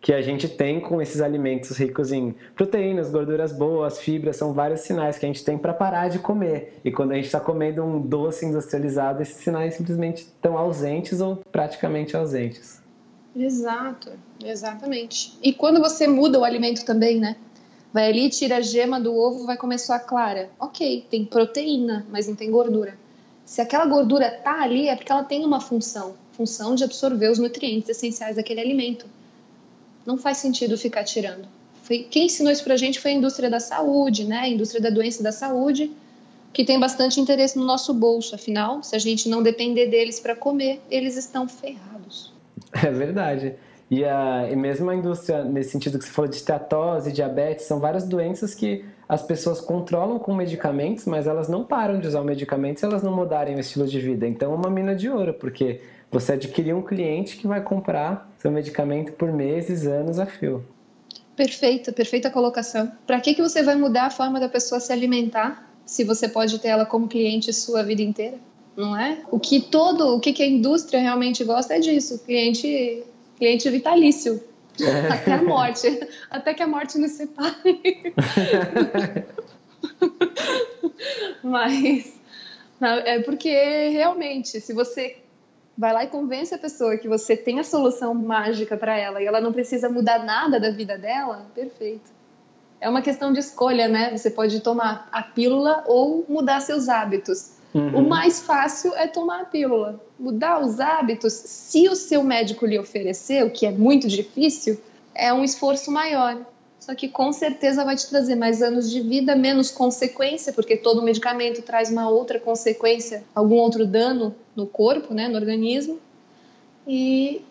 que 0.00 0.12
a 0.12 0.22
gente 0.22 0.48
tem 0.48 0.80
com 0.80 1.02
esses 1.02 1.20
alimentos 1.20 1.76
ricos 1.76 2.12
em 2.12 2.34
proteínas, 2.54 3.10
gorduras 3.10 3.52
boas, 3.52 3.98
fibras, 3.98 4.36
são 4.36 4.52
vários 4.52 4.80
sinais 4.82 5.18
que 5.18 5.26
a 5.26 5.28
gente 5.28 5.44
tem 5.44 5.58
para 5.58 5.74
parar 5.74 6.08
de 6.08 6.18
comer. 6.18 6.78
E 6.84 6.92
quando 6.92 7.12
a 7.12 7.14
gente 7.16 7.26
está 7.26 7.40
comendo 7.40 7.82
um 7.82 8.00
doce 8.00 8.46
industrializado, 8.46 9.22
esses 9.22 9.36
sinais 9.36 9.74
simplesmente 9.74 10.18
estão 10.18 10.56
ausentes 10.56 11.20
ou 11.20 11.36
praticamente 11.50 12.16
ausentes. 12.16 12.80
Exato, 13.34 14.12
exatamente. 14.44 15.36
E 15.42 15.52
quando 15.52 15.80
você 15.80 16.06
muda 16.06 16.38
o 16.38 16.44
alimento 16.44 16.84
também, 16.84 17.18
né? 17.18 17.36
Vai 17.92 18.08
ali, 18.08 18.30
tira 18.30 18.58
a 18.58 18.60
gema 18.60 19.00
do 19.00 19.14
ovo, 19.14 19.44
vai 19.44 19.56
comer 19.56 19.78
só 19.78 19.94
a 19.94 19.98
clara. 19.98 20.50
Ok, 20.58 21.06
tem 21.10 21.24
proteína, 21.24 22.06
mas 22.10 22.28
não 22.28 22.34
tem 22.34 22.50
gordura. 22.50 22.96
Se 23.44 23.60
aquela 23.60 23.86
gordura 23.86 24.30
tá 24.30 24.62
ali, 24.62 24.88
é 24.88 24.96
porque 24.96 25.10
ela 25.10 25.24
tem 25.24 25.44
uma 25.44 25.60
função, 25.60 26.14
função 26.32 26.74
de 26.74 26.84
absorver 26.84 27.30
os 27.30 27.38
nutrientes 27.38 27.88
essenciais 27.88 28.36
daquele 28.36 28.60
alimento 28.60 29.06
não 30.06 30.16
faz 30.16 30.38
sentido 30.38 30.78
ficar 30.78 31.04
tirando. 31.04 31.48
Foi, 31.82 31.98
quem 32.10 32.26
ensinou 32.26 32.52
isso 32.52 32.64
pra 32.64 32.76
gente 32.76 32.98
foi 32.98 33.12
a 33.12 33.14
indústria 33.14 33.50
da 33.50 33.60
saúde, 33.60 34.24
né? 34.24 34.38
A 34.38 34.48
indústria 34.48 34.80
da 34.80 34.90
doença 34.90 35.20
e 35.20 35.24
da 35.24 35.32
saúde, 35.32 35.90
que 36.52 36.64
tem 36.64 36.80
bastante 36.80 37.20
interesse 37.20 37.58
no 37.58 37.64
nosso 37.64 37.92
bolso. 37.92 38.34
Afinal, 38.34 38.82
se 38.82 38.96
a 38.96 38.98
gente 38.98 39.28
não 39.28 39.42
depender 39.42 39.86
deles 39.86 40.18
para 40.18 40.34
comer, 40.34 40.80
eles 40.90 41.16
estão 41.16 41.48
ferrados. 41.48 42.34
É 42.82 42.90
verdade. 42.90 43.54
E, 43.90 44.04
a, 44.04 44.48
e 44.50 44.56
mesmo 44.56 44.90
a 44.90 44.94
indústria, 44.94 45.44
nesse 45.44 45.70
sentido 45.70 45.98
que 45.98 46.04
você 46.04 46.10
falou 46.10 46.28
de 46.28 46.36
esteatose, 46.36 47.12
diabetes, 47.12 47.66
são 47.66 47.78
várias 47.78 48.06
doenças 48.06 48.54
que 48.54 48.84
as 49.08 49.22
pessoas 49.22 49.60
controlam 49.60 50.18
com 50.18 50.34
medicamentos, 50.34 51.04
mas 51.04 51.26
elas 51.26 51.48
não 51.48 51.64
param 51.64 52.00
de 52.00 52.08
usar 52.08 52.20
o 52.20 52.24
medicamento 52.24 52.80
se 52.80 52.86
elas 52.86 53.02
não 53.02 53.14
mudarem 53.14 53.54
o 53.54 53.60
estilo 53.60 53.86
de 53.86 54.00
vida. 54.00 54.26
Então 54.26 54.52
é 54.52 54.56
uma 54.56 54.68
mina 54.68 54.96
de 54.96 55.08
ouro, 55.08 55.32
porque 55.34 55.80
você 56.10 56.32
adquirir 56.32 56.74
um 56.74 56.82
cliente 56.82 57.36
que 57.36 57.46
vai 57.46 57.62
comprar 57.62 58.30
seu 58.38 58.50
medicamento 58.50 59.12
por 59.12 59.32
meses, 59.32 59.86
anos 59.86 60.18
a 60.18 60.26
fio. 60.26 60.64
Perfeito, 61.34 61.92
perfeita 61.92 62.30
colocação. 62.30 62.90
Para 63.06 63.20
que, 63.20 63.34
que 63.34 63.42
você 63.42 63.62
vai 63.62 63.76
mudar 63.76 64.06
a 64.06 64.10
forma 64.10 64.40
da 64.40 64.48
pessoa 64.48 64.80
se 64.80 64.92
alimentar 64.92 65.68
se 65.84 66.02
você 66.02 66.28
pode 66.28 66.58
ter 66.58 66.68
ela 66.68 66.86
como 66.86 67.06
cliente 67.06 67.52
sua 67.52 67.82
vida 67.82 68.02
inteira? 68.02 68.38
Não 68.76 68.98
é? 68.98 69.18
O 69.30 69.38
que 69.38 69.60
todo, 69.60 70.16
o 70.16 70.20
que, 70.20 70.32
que 70.32 70.42
a 70.42 70.46
indústria 70.46 71.00
realmente 71.00 71.44
gosta 71.44 71.74
é 71.74 71.78
disso, 71.78 72.18
cliente, 72.24 73.04
cliente 73.36 73.68
vitalício. 73.70 74.42
É. 74.80 75.12
Até 75.12 75.32
a 75.32 75.42
morte. 75.42 76.00
Até 76.30 76.54
que 76.54 76.62
a 76.62 76.66
morte 76.66 76.98
nos 76.98 77.12
separe. 77.12 78.14
Mas 81.42 82.12
é 82.80 83.20
porque 83.20 83.88
realmente, 83.88 84.60
se 84.60 84.72
você 84.74 85.16
vai 85.76 85.92
lá 85.92 86.04
e 86.04 86.08
convence 86.08 86.54
a 86.54 86.58
pessoa 86.58 86.96
que 86.96 87.08
você 87.08 87.36
tem 87.36 87.58
a 87.58 87.64
solução 87.64 88.14
mágica 88.14 88.76
para 88.76 88.96
ela 88.96 89.20
e 89.22 89.26
ela 89.26 89.40
não 89.40 89.52
precisa 89.52 89.88
mudar 89.88 90.24
nada 90.24 90.58
da 90.58 90.70
vida 90.70 90.96
dela, 90.96 91.46
perfeito. 91.54 92.10
É 92.80 92.88
uma 92.88 93.02
questão 93.02 93.32
de 93.32 93.40
escolha, 93.40 93.88
né? 93.88 94.16
Você 94.16 94.30
pode 94.30 94.60
tomar 94.60 95.08
a 95.10 95.22
pílula 95.22 95.84
ou 95.86 96.24
mudar 96.28 96.60
seus 96.60 96.88
hábitos. 96.88 97.52
Uhum. 97.74 97.98
O 97.98 98.08
mais 98.08 98.40
fácil 98.40 98.94
é 98.94 99.06
tomar 99.06 99.42
a 99.42 99.44
pílula. 99.44 100.00
Mudar 100.18 100.60
os 100.60 100.78
hábitos, 100.80 101.32
se 101.32 101.88
o 101.88 101.96
seu 101.96 102.22
médico 102.22 102.66
lhe 102.66 102.78
oferecer, 102.78 103.44
o 103.44 103.50
que 103.50 103.66
é 103.66 103.70
muito 103.70 104.08
difícil, 104.08 104.80
é 105.14 105.32
um 105.32 105.42
esforço 105.42 105.90
maior. 105.90 106.38
Só 106.86 106.94
que 106.94 107.08
com 107.08 107.32
certeza 107.32 107.84
vai 107.84 107.96
te 107.96 108.08
trazer 108.08 108.36
mais 108.36 108.62
anos 108.62 108.88
de 108.88 109.00
vida, 109.00 109.34
menos 109.34 109.72
consequência, 109.72 110.52
porque 110.52 110.76
todo 110.76 111.02
medicamento 111.02 111.60
traz 111.60 111.90
uma 111.90 112.08
outra 112.08 112.38
consequência, 112.38 113.24
algum 113.34 113.56
outro 113.56 113.84
dano 113.84 114.32
no 114.54 114.68
corpo, 114.68 115.12
né, 115.12 115.26
no 115.26 115.34
organismo. 115.34 115.98
E 116.86 117.42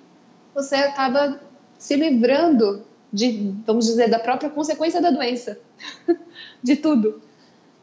você 0.53 0.75
acaba 0.75 1.37
se 1.77 1.97
livrando 1.97 2.81
de, 3.11 3.53
vamos 3.67 3.87
dizer, 3.87 4.09
da 4.09 4.19
própria 4.19 4.49
consequência 4.49 5.01
da 5.01 5.11
doença, 5.11 5.59
de 6.63 6.77
tudo. 6.77 7.21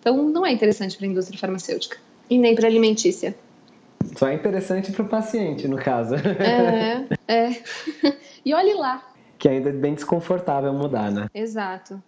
Então, 0.01 0.23
não 0.23 0.47
é 0.47 0.53
interessante 0.53 0.97
para 0.97 1.07
a 1.07 1.11
indústria 1.11 1.38
farmacêutica 1.38 1.99
e 2.31 2.38
nem 2.38 2.55
para 2.55 2.67
a 2.67 2.71
alimentícia. 2.71 3.37
Só 4.17 4.27
é 4.27 4.35
interessante 4.35 4.91
para 4.91 5.03
o 5.03 5.09
paciente, 5.09 5.69
no 5.69 5.77
caso. 5.77 6.15
É, 6.15 7.05
é. 7.29 7.62
E 8.45 8.53
olhe 8.53 8.75
lá, 8.75 9.12
que 9.43 9.49
ainda 9.49 9.71
é 9.71 9.73
bem 9.73 9.93
desconfortável 9.93 10.73
mudar, 10.73 11.11
né? 11.11 11.29
Exato. 11.35 12.01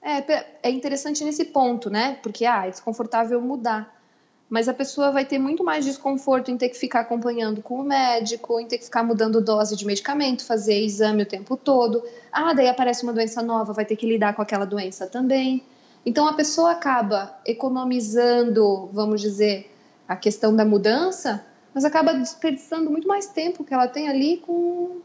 É, 0.00 0.22
é 0.62 0.70
interessante 0.70 1.24
nesse 1.24 1.46
ponto, 1.46 1.90
né? 1.90 2.20
Porque, 2.22 2.46
ah, 2.46 2.68
é 2.68 2.70
desconfortável 2.70 3.40
mudar. 3.40 4.00
Mas 4.48 4.68
a 4.68 4.72
pessoa 4.72 5.10
vai 5.10 5.24
ter 5.24 5.40
muito 5.40 5.64
mais 5.64 5.84
desconforto 5.84 6.52
em 6.52 6.56
ter 6.56 6.68
que 6.68 6.78
ficar 6.78 7.00
acompanhando 7.00 7.62
com 7.62 7.80
o 7.80 7.82
médico, 7.82 8.60
em 8.60 8.68
ter 8.68 8.78
que 8.78 8.84
ficar 8.84 9.02
mudando 9.02 9.40
dose 9.40 9.74
de 9.74 9.84
medicamento, 9.84 10.44
fazer 10.44 10.80
exame 10.80 11.24
o 11.24 11.26
tempo 11.26 11.56
todo. 11.56 12.00
Ah, 12.30 12.52
daí 12.52 12.68
aparece 12.68 13.02
uma 13.02 13.12
doença 13.12 13.42
nova, 13.42 13.72
vai 13.72 13.84
ter 13.84 13.96
que 13.96 14.06
lidar 14.06 14.36
com 14.36 14.42
aquela 14.42 14.64
doença 14.64 15.08
também. 15.08 15.64
Então 16.06 16.28
a 16.28 16.34
pessoa 16.34 16.70
acaba 16.70 17.40
economizando, 17.44 18.88
vamos 18.92 19.20
dizer, 19.20 19.68
a 20.06 20.14
questão 20.14 20.54
da 20.54 20.64
mudança, 20.64 21.44
mas 21.74 21.84
acaba 21.84 22.14
desperdiçando 22.14 22.88
muito 22.88 23.08
mais 23.08 23.26
tempo 23.26 23.64
que 23.64 23.74
ela 23.74 23.88
tem 23.88 24.08
ali 24.08 24.36
com 24.36 25.00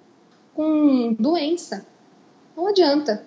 com 0.53 1.13
doença. 1.13 1.85
Não 2.55 2.67
adianta. 2.67 3.25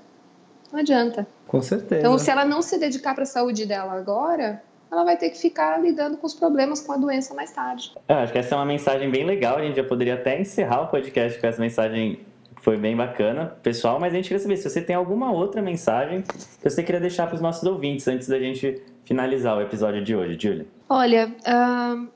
Não 0.73 0.81
adianta. 0.81 1.27
Com 1.47 1.63
certeza. 1.63 2.01
Então, 2.01 2.19
se 2.19 2.31
ela 2.31 2.45
não 2.45 2.63
se 2.63 2.79
dedicar 2.79 3.15
para 3.15 3.23
a 3.23 3.27
saúde 3.27 3.67
dela 3.67 3.93
agora, 3.93 4.63
ela 4.91 5.05
vai 5.05 5.17
ter 5.17 5.31
que 5.31 5.39
ficar 5.39 5.81
lidando 5.81 6.17
com 6.17 6.27
os 6.27 6.35
problemas 6.35 6.81
com 6.81 6.93
a 6.93 6.97
doença 6.97 7.35
mais 7.35 7.53
tarde. 7.53 7.93
Eu 8.09 8.17
acho 8.17 8.33
que 8.33 8.39
essa 8.39 8.55
é 8.55 8.59
uma 8.59 8.65
mensagem 8.65 9.11
bem 9.11 9.25
legal. 9.25 9.59
A 9.59 9.63
gente 9.63 9.77
já 9.77 9.85
poderia 9.85 10.15
até 10.15 10.41
encerrar 10.41 10.83
o 10.83 10.87
podcast 10.89 11.41
com 11.41 11.47
essa 11.47 11.61
mensagem 11.61 12.21
que 12.55 12.63
foi 12.63 12.77
bem 12.77 12.97
bacana, 12.97 13.47
pessoal. 13.63 13.99
Mas 14.01 14.13
a 14.13 14.17
gente 14.17 14.29
queria 14.29 14.39
saber 14.39 14.57
se 14.57 14.69
você 14.69 14.81
tem 14.81 14.97
alguma 14.97 15.33
outra 15.33 15.61
mensagem 15.61 16.23
que 16.23 16.69
você 16.69 16.83
queria 16.83 17.01
deixar 17.01 17.27
para 17.27 17.37
os 17.37 17.41
nossos 17.41 17.65
ouvintes 17.65 18.07
antes 18.09 18.29
da 18.29 18.39
gente 18.39 18.83
finalizar 19.05 19.57
o 19.57 19.61
episódio 19.61 20.03
de 20.03 20.15
hoje, 20.15 20.39
Julia. 20.41 20.67
Olha, 20.89 21.29
uh, 21.29 22.09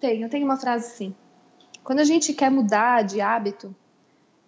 tenho, 0.00 0.28
tenho 0.28 0.44
uma 0.44 0.56
frase 0.56 0.90
sim. 0.96 1.14
Quando 1.82 2.00
a 2.00 2.04
gente 2.04 2.32
quer 2.32 2.50
mudar 2.50 3.02
de 3.02 3.20
hábito, 3.20 3.74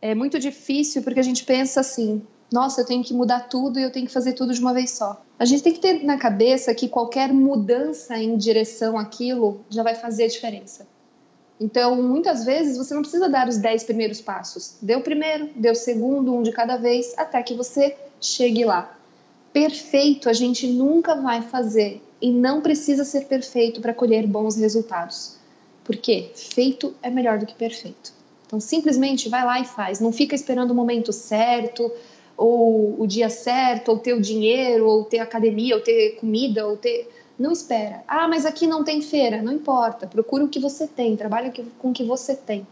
é 0.04 0.14
muito 0.14 0.38
difícil 0.38 1.02
porque 1.02 1.18
a 1.18 1.22
gente 1.22 1.44
pensa 1.44 1.80
assim: 1.80 2.20
nossa, 2.52 2.82
eu 2.82 2.84
tenho 2.84 3.02
que 3.02 3.14
mudar 3.14 3.48
tudo 3.48 3.80
e 3.80 3.82
eu 3.82 3.90
tenho 3.90 4.06
que 4.06 4.12
fazer 4.12 4.34
tudo 4.34 4.52
de 4.52 4.60
uma 4.60 4.74
vez 4.74 4.90
só. 4.90 5.24
A 5.38 5.46
gente 5.46 5.62
tem 5.62 5.72
que 5.72 5.80
ter 5.80 6.04
na 6.04 6.18
cabeça 6.18 6.74
que 6.74 6.88
qualquer 6.88 7.32
mudança 7.32 8.18
em 8.18 8.36
direção 8.36 8.98
àquilo 8.98 9.64
já 9.70 9.82
vai 9.82 9.94
fazer 9.94 10.24
a 10.24 10.28
diferença. 10.28 10.86
Então, 11.58 12.02
muitas 12.02 12.44
vezes 12.44 12.76
você 12.76 12.92
não 12.92 13.00
precisa 13.00 13.30
dar 13.30 13.48
os 13.48 13.56
10 13.56 13.84
primeiros 13.84 14.20
passos. 14.20 14.76
Dê 14.82 14.94
o 14.94 15.00
primeiro, 15.00 15.48
dê 15.56 15.70
o 15.70 15.74
segundo, 15.74 16.34
um 16.34 16.42
de 16.42 16.52
cada 16.52 16.76
vez, 16.76 17.14
até 17.16 17.42
que 17.42 17.54
você 17.54 17.96
chegue 18.20 18.62
lá. 18.62 18.94
Perfeito 19.54 20.28
a 20.28 20.34
gente 20.34 20.66
nunca 20.66 21.14
vai 21.14 21.40
fazer 21.40 22.02
e 22.20 22.30
não 22.30 22.60
precisa 22.60 23.04
ser 23.04 23.24
perfeito 23.24 23.80
para 23.80 23.94
colher 23.94 24.26
bons 24.26 24.56
resultados. 24.56 25.36
Porque 25.82 26.30
feito 26.34 26.94
é 27.02 27.08
melhor 27.08 27.38
do 27.38 27.46
que 27.46 27.54
perfeito. 27.54 28.23
Então, 28.46 28.60
simplesmente 28.60 29.28
vai 29.28 29.44
lá 29.44 29.60
e 29.60 29.64
faz. 29.64 30.00
Não 30.00 30.12
fica 30.12 30.34
esperando 30.34 30.70
o 30.70 30.74
momento 30.74 31.12
certo, 31.12 31.90
ou 32.36 33.00
o 33.00 33.06
dia 33.06 33.28
certo, 33.28 33.90
ou 33.90 33.98
ter 33.98 34.14
o 34.14 34.20
dinheiro, 34.20 34.86
ou 34.86 35.04
ter 35.04 35.18
academia, 35.18 35.74
ou 35.74 35.80
ter 35.80 36.16
comida, 36.16 36.66
ou 36.66 36.76
ter. 36.76 37.08
Não 37.38 37.50
espera. 37.50 38.04
Ah, 38.06 38.28
mas 38.28 38.46
aqui 38.46 38.66
não 38.66 38.84
tem 38.84 39.00
feira. 39.00 39.42
Não 39.42 39.52
importa. 39.52 40.06
Procura 40.06 40.44
o 40.44 40.48
que 40.48 40.58
você 40.58 40.86
tem, 40.86 41.16
trabalha 41.16 41.52
com 41.78 41.90
o 41.90 41.92
que 41.92 42.04
você 42.04 42.34
tem. 42.34 42.66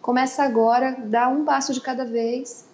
Começa 0.00 0.42
agora, 0.42 0.96
dá 1.06 1.28
um 1.28 1.44
passo 1.44 1.72
de 1.72 1.80
cada 1.80 2.04
vez 2.04 2.66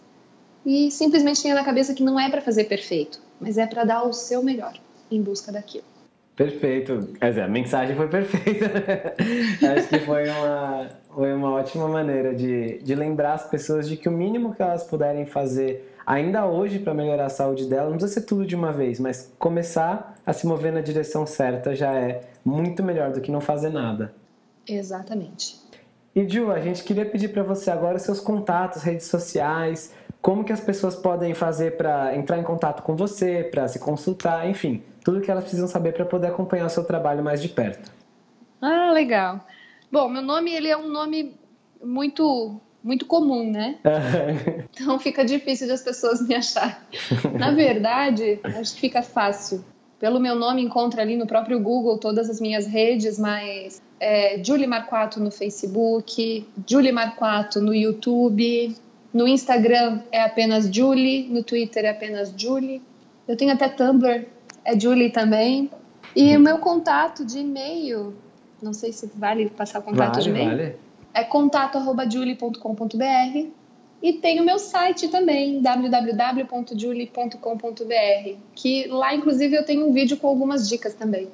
e 0.64 0.90
simplesmente 0.90 1.42
tenha 1.42 1.54
na 1.54 1.64
cabeça 1.64 1.94
que 1.94 2.02
não 2.02 2.18
é 2.18 2.28
para 2.28 2.40
fazer 2.40 2.64
perfeito, 2.64 3.20
mas 3.40 3.56
é 3.56 3.66
para 3.66 3.84
dar 3.84 4.02
o 4.02 4.12
seu 4.12 4.42
melhor 4.42 4.74
em 5.10 5.22
busca 5.22 5.50
daquilo. 5.50 5.89
Perfeito. 6.40 7.06
Quer 7.20 7.28
dizer, 7.28 7.42
a 7.42 7.48
mensagem 7.48 7.94
foi 7.94 8.08
perfeita. 8.08 8.64
Acho 9.76 9.88
que 9.88 9.98
foi 9.98 10.26
uma, 10.26 10.86
foi 11.14 11.34
uma 11.34 11.50
ótima 11.50 11.86
maneira 11.86 12.34
de, 12.34 12.78
de 12.78 12.94
lembrar 12.94 13.34
as 13.34 13.46
pessoas 13.46 13.86
de 13.86 13.94
que 13.94 14.08
o 14.08 14.12
mínimo 14.12 14.54
que 14.54 14.62
elas 14.62 14.82
puderem 14.82 15.26
fazer 15.26 15.94
ainda 16.06 16.46
hoje 16.46 16.78
para 16.78 16.94
melhorar 16.94 17.26
a 17.26 17.28
saúde 17.28 17.66
dela, 17.66 17.90
não 17.90 17.98
precisa 17.98 18.20
ser 18.20 18.26
tudo 18.26 18.46
de 18.46 18.56
uma 18.56 18.72
vez, 18.72 18.98
mas 18.98 19.30
começar 19.38 20.14
a 20.24 20.32
se 20.32 20.46
mover 20.46 20.72
na 20.72 20.80
direção 20.80 21.26
certa 21.26 21.74
já 21.74 21.92
é 21.92 22.22
muito 22.42 22.82
melhor 22.82 23.12
do 23.12 23.20
que 23.20 23.30
não 23.30 23.42
fazer 23.42 23.68
nada. 23.68 24.10
Exatamente. 24.66 25.60
E 26.16 26.26
Ju, 26.26 26.50
a 26.50 26.58
gente 26.58 26.82
queria 26.84 27.04
pedir 27.04 27.28
para 27.28 27.42
você 27.42 27.70
agora 27.70 27.96
os 27.96 28.02
seus 28.02 28.18
contatos, 28.18 28.82
redes 28.82 29.08
sociais, 29.08 29.92
como 30.22 30.42
que 30.42 30.54
as 30.54 30.60
pessoas 30.60 30.96
podem 30.96 31.34
fazer 31.34 31.76
para 31.76 32.16
entrar 32.16 32.38
em 32.38 32.42
contato 32.42 32.82
com 32.82 32.96
você, 32.96 33.44
para 33.44 33.68
se 33.68 33.78
consultar, 33.78 34.48
enfim, 34.48 34.82
tudo 35.04 35.20
que 35.20 35.30
elas 35.30 35.44
precisam 35.44 35.68
saber 35.68 35.92
para 35.92 36.04
poder 36.04 36.28
acompanhar 36.28 36.66
o 36.66 36.70
seu 36.70 36.84
trabalho 36.84 37.22
mais 37.22 37.40
de 37.40 37.48
perto. 37.48 37.90
Ah, 38.60 38.90
legal. 38.92 39.40
Bom, 39.90 40.08
meu 40.08 40.22
nome 40.22 40.52
ele 40.52 40.68
é 40.68 40.76
um 40.76 40.88
nome 40.88 41.34
muito 41.82 42.60
muito 42.82 43.04
comum, 43.04 43.50
né? 43.50 43.76
então 44.72 44.98
fica 44.98 45.24
difícil 45.24 45.66
de 45.66 45.74
as 45.74 45.82
pessoas 45.82 46.26
me 46.26 46.34
achar. 46.34 46.82
Na 47.38 47.50
verdade, 47.50 48.40
acho 48.42 48.74
que 48.74 48.80
fica 48.80 49.02
fácil. 49.02 49.62
Pelo 49.98 50.18
meu 50.18 50.34
nome 50.34 50.62
encontra 50.62 51.02
ali 51.02 51.14
no 51.14 51.26
próprio 51.26 51.60
Google 51.60 51.98
todas 51.98 52.30
as 52.30 52.40
minhas 52.40 52.66
redes, 52.66 53.18
mas 53.18 53.82
é, 54.00 54.42
Julie 54.42 54.66
Marquato 54.66 55.20
no 55.20 55.30
Facebook, 55.30 56.48
Julie 56.66 56.90
Marquato 56.90 57.60
no 57.60 57.74
YouTube, 57.74 58.74
no 59.12 59.28
Instagram 59.28 60.00
é 60.10 60.22
apenas 60.22 60.74
Julie, 60.74 61.28
no 61.28 61.42
Twitter 61.42 61.84
é 61.84 61.90
apenas 61.90 62.32
Julie. 62.34 62.80
Eu 63.28 63.36
tenho 63.36 63.52
até 63.52 63.68
Tumblr, 63.68 64.24
é 64.70 64.78
Julie 64.78 65.10
também. 65.10 65.70
E 66.14 66.36
o 66.36 66.40
meu 66.40 66.58
contato 66.58 67.24
de 67.24 67.38
e-mail, 67.38 68.14
não 68.62 68.72
sei 68.72 68.92
se 68.92 69.10
vale 69.14 69.48
passar 69.50 69.78
o 69.78 69.82
contato 69.82 70.14
vale, 70.14 70.22
de 70.22 70.30
e-mail. 70.30 70.50
Vale. 70.50 70.76
É 71.14 71.24
contato@julie.com.br 71.24 73.48
e 74.02 74.14
tem 74.14 74.40
o 74.40 74.44
meu 74.44 74.58
site 74.58 75.08
também, 75.08 75.60
www.julie.com.br, 75.60 78.38
que 78.54 78.86
lá 78.88 79.14
inclusive 79.14 79.56
eu 79.56 79.64
tenho 79.64 79.86
um 79.86 79.92
vídeo 79.92 80.16
com 80.16 80.26
algumas 80.26 80.66
dicas 80.68 80.94
também. 80.94 81.28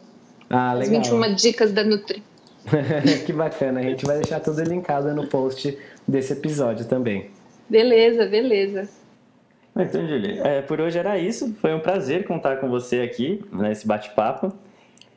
Ah, 0.51 0.75
legal. 0.75 1.01
As 1.01 1.09
21 1.09 1.35
dicas 1.35 1.73
da 1.73 1.83
Nutri. 1.85 2.23
que 3.25 3.33
bacana, 3.33 3.81
a 3.81 3.83
gente 3.83 4.05
vai 4.05 4.17
deixar 4.17 4.41
tudo 4.41 4.63
linkado 4.63 5.15
no 5.15 5.27
post 5.29 5.79
desse 6.07 6.33
episódio 6.33 6.85
também. 6.87 7.31
Beleza, 7.69 8.27
beleza. 8.27 8.89
Então, 9.77 10.07
Julie, 10.09 10.39
é, 10.41 10.63
por 10.63 10.81
hoje 10.81 10.99
era 10.99 11.19
isso. 11.19 11.55
Foi 11.61 11.75
um 11.75 11.81
prazer 11.81 12.25
contar 12.27 12.57
com 12.57 12.69
você 12.69 13.01
aqui 13.01 13.45
nesse 13.53 13.87
bate-papo. 13.87 14.53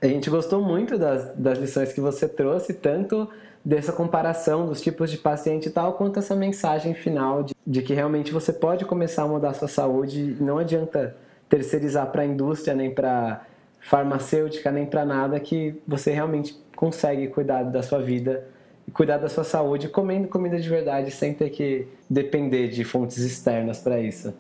A 0.01 0.07
gente 0.07 0.30
gostou 0.30 0.62
muito 0.62 0.97
das, 0.97 1.34
das 1.36 1.57
lições 1.57 1.93
que 1.93 2.01
você 2.01 2.28
trouxe, 2.28 2.74
tanto 2.74 3.28
dessa 3.64 3.93
comparação 3.93 4.66
dos 4.66 4.82
tipos 4.82 5.12
de 5.12 5.18
paciente 5.18 5.68
e 5.68 5.72
tal, 5.72 5.93
quanto 5.93 6.20
essa 6.20 6.36
mensagem 6.36 6.93
final 6.93 7.43
de, 7.43 7.55
de 7.66 7.82
que 7.82 7.93
realmente 7.93 8.32
você 8.32 8.51
pode 8.51 8.86
começar 8.86 9.24
a 9.24 9.28
mudar 9.28 9.49
a 9.49 9.53
sua 9.53 9.68
saúde. 9.68 10.36
Não 10.39 10.57
adianta 10.57 11.16
terceirizar 11.47 12.07
para 12.12 12.22
a 12.22 12.26
indústria, 12.26 12.76
nem 12.76 12.91
para 12.93 13.45
farmacêutica, 13.80 14.72
nem 14.72 14.86
para 14.86 15.05
nada, 15.05 15.39
que 15.39 15.82
você 15.88 16.12
realmente 16.12 16.55
consegue 16.76 17.28
cuidar 17.28 17.64
da 17.64 17.82
sua 17.82 17.99
vida 17.99 18.45
cuidar 18.89 19.18
da 19.18 19.30
sua 19.30 19.43
saúde 19.43 19.88
comendo 19.88 20.28
comida 20.28 20.60
de 20.60 20.68
verdade, 20.68 21.12
sem 21.12 21.32
ter 21.32 21.51
que 21.51 21.88
depender 22.10 22.70
de 22.70 22.84
fontes 22.84 23.20
externas 23.20 23.80
para 23.80 23.99
isso. 23.99 24.34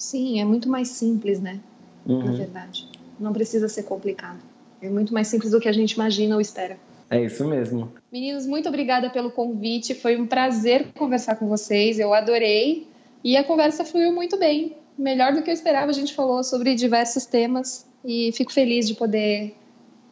Sim, 0.00 0.40
é 0.40 0.44
muito 0.46 0.66
mais 0.66 0.88
simples, 0.88 1.38
né? 1.40 1.60
Uhum. 2.06 2.24
Na 2.24 2.32
verdade. 2.32 2.88
Não 3.20 3.34
precisa 3.34 3.68
ser 3.68 3.82
complicado. 3.82 4.38
É 4.80 4.88
muito 4.88 5.12
mais 5.12 5.28
simples 5.28 5.52
do 5.52 5.60
que 5.60 5.68
a 5.68 5.72
gente 5.72 5.92
imagina 5.92 6.34
ou 6.34 6.40
espera. 6.40 6.78
É 7.10 7.22
isso 7.22 7.44
mesmo. 7.44 7.92
Meninos, 8.10 8.46
muito 8.46 8.66
obrigada 8.66 9.10
pelo 9.10 9.30
convite. 9.30 9.94
Foi 9.94 10.16
um 10.16 10.26
prazer 10.26 10.86
conversar 10.94 11.36
com 11.36 11.46
vocês. 11.48 11.98
Eu 11.98 12.14
adorei. 12.14 12.86
E 13.22 13.36
a 13.36 13.44
conversa 13.44 13.84
fluiu 13.84 14.10
muito 14.10 14.38
bem. 14.38 14.74
Melhor 14.96 15.34
do 15.34 15.42
que 15.42 15.50
eu 15.50 15.54
esperava. 15.54 15.90
A 15.90 15.94
gente 15.94 16.14
falou 16.14 16.42
sobre 16.42 16.74
diversos 16.74 17.26
temas. 17.26 17.86
E 18.02 18.32
fico 18.32 18.50
feliz 18.50 18.88
de 18.88 18.94
poder 18.94 19.54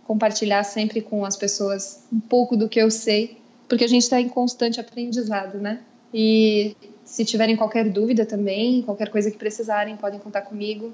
compartilhar 0.04 0.64
sempre 0.64 1.00
com 1.00 1.24
as 1.24 1.34
pessoas 1.34 2.04
um 2.12 2.20
pouco 2.20 2.58
do 2.58 2.68
que 2.68 2.78
eu 2.78 2.90
sei. 2.90 3.38
Porque 3.66 3.84
a 3.84 3.88
gente 3.88 4.02
está 4.02 4.20
em 4.20 4.28
constante 4.28 4.78
aprendizado, 4.78 5.58
né? 5.58 5.80
E 6.12 6.76
se 7.08 7.24
tiverem 7.24 7.56
qualquer 7.56 7.88
dúvida 7.88 8.26
também, 8.26 8.82
qualquer 8.82 9.08
coisa 9.08 9.30
que 9.30 9.38
precisarem, 9.38 9.96
podem 9.96 10.20
contar 10.20 10.42
comigo. 10.42 10.92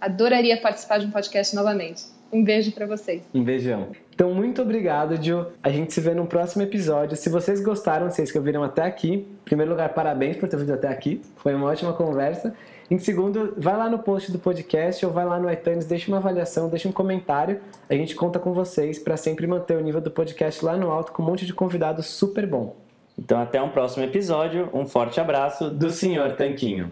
Adoraria 0.00 0.58
participar 0.58 0.98
de 0.98 1.06
um 1.06 1.10
podcast 1.10 1.54
novamente. 1.54 2.02
Um 2.32 2.42
beijo 2.42 2.72
para 2.72 2.86
vocês. 2.86 3.22
Um 3.34 3.44
beijão. 3.44 3.88
Então, 4.14 4.32
muito 4.32 4.62
obrigado, 4.62 5.22
Gil. 5.22 5.48
A 5.62 5.68
gente 5.68 5.92
se 5.92 6.00
vê 6.00 6.14
no 6.14 6.26
próximo 6.26 6.62
episódio. 6.62 7.14
Se 7.14 7.28
vocês 7.28 7.60
gostaram, 7.60 8.10
vocês 8.10 8.32
que 8.32 8.38
ouviram 8.38 8.64
até 8.64 8.82
aqui, 8.82 9.12
em 9.12 9.44
primeiro 9.44 9.72
lugar, 9.72 9.92
parabéns 9.92 10.38
por 10.38 10.48
ter 10.48 10.56
vindo 10.56 10.72
até 10.72 10.88
aqui. 10.88 11.20
Foi 11.36 11.54
uma 11.54 11.66
ótima 11.66 11.92
conversa. 11.92 12.54
Em 12.90 12.98
segundo, 12.98 13.52
vai 13.58 13.76
lá 13.76 13.90
no 13.90 13.98
post 13.98 14.32
do 14.32 14.38
podcast 14.38 15.04
ou 15.04 15.12
vai 15.12 15.26
lá 15.26 15.38
no 15.38 15.52
iTunes, 15.52 15.84
deixa 15.84 16.10
uma 16.10 16.16
avaliação, 16.16 16.70
deixa 16.70 16.88
um 16.88 16.92
comentário. 16.92 17.60
A 17.86 17.94
gente 17.94 18.14
conta 18.14 18.38
com 18.38 18.54
vocês 18.54 18.98
para 18.98 19.18
sempre 19.18 19.46
manter 19.46 19.76
o 19.76 19.80
nível 19.82 20.00
do 20.00 20.10
podcast 20.10 20.64
lá 20.64 20.74
no 20.74 20.90
alto 20.90 21.12
com 21.12 21.22
um 21.22 21.26
monte 21.26 21.44
de 21.44 21.52
convidados 21.52 22.06
super 22.06 22.46
bom. 22.46 22.79
Então, 23.20 23.38
até 23.38 23.60
um 23.60 23.68
próximo 23.68 24.02
episódio. 24.02 24.70
Um 24.72 24.86
forte 24.86 25.20
abraço 25.20 25.68
do 25.68 25.90
Senhor 25.90 26.32
Tanquinho. 26.32 26.90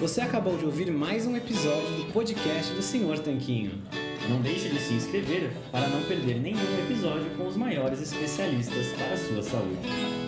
Você 0.00 0.22
acabou 0.22 0.56
de 0.56 0.64
ouvir 0.64 0.90
mais 0.90 1.26
um 1.26 1.36
episódio 1.36 1.96
do 1.96 2.12
podcast 2.12 2.72
do 2.72 2.80
Senhor 2.80 3.18
Tanquinho. 3.18 3.82
Não 4.26 4.40
deixe 4.40 4.70
de 4.70 4.78
se 4.78 4.94
inscrever 4.94 5.52
para 5.70 5.86
não 5.88 6.02
perder 6.04 6.40
nenhum 6.40 6.78
episódio 6.84 7.28
com 7.36 7.46
os 7.46 7.56
maiores 7.56 8.00
especialistas 8.00 8.86
para 8.92 9.12
a 9.12 9.16
sua 9.18 9.42
saúde. 9.42 10.27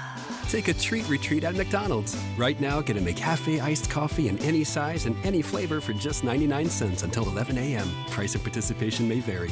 Take 0.51 0.67
a 0.67 0.73
treat 0.73 1.07
retreat 1.07 1.45
at 1.45 1.55
McDonald's. 1.55 2.13
Right 2.37 2.59
now, 2.59 2.81
get 2.81 2.97
a 2.97 2.99
McCafe 2.99 3.61
iced 3.61 3.89
coffee 3.89 4.27
in 4.27 4.37
any 4.39 4.65
size 4.65 5.05
and 5.05 5.15
any 5.23 5.41
flavor 5.41 5.79
for 5.79 5.93
just 5.93 6.25
99 6.25 6.69
cents 6.69 7.03
until 7.03 7.23
11 7.29 7.57
a.m. 7.57 7.89
Price 8.09 8.35
of 8.35 8.43
participation 8.43 9.07
may 9.07 9.21
vary. 9.21 9.49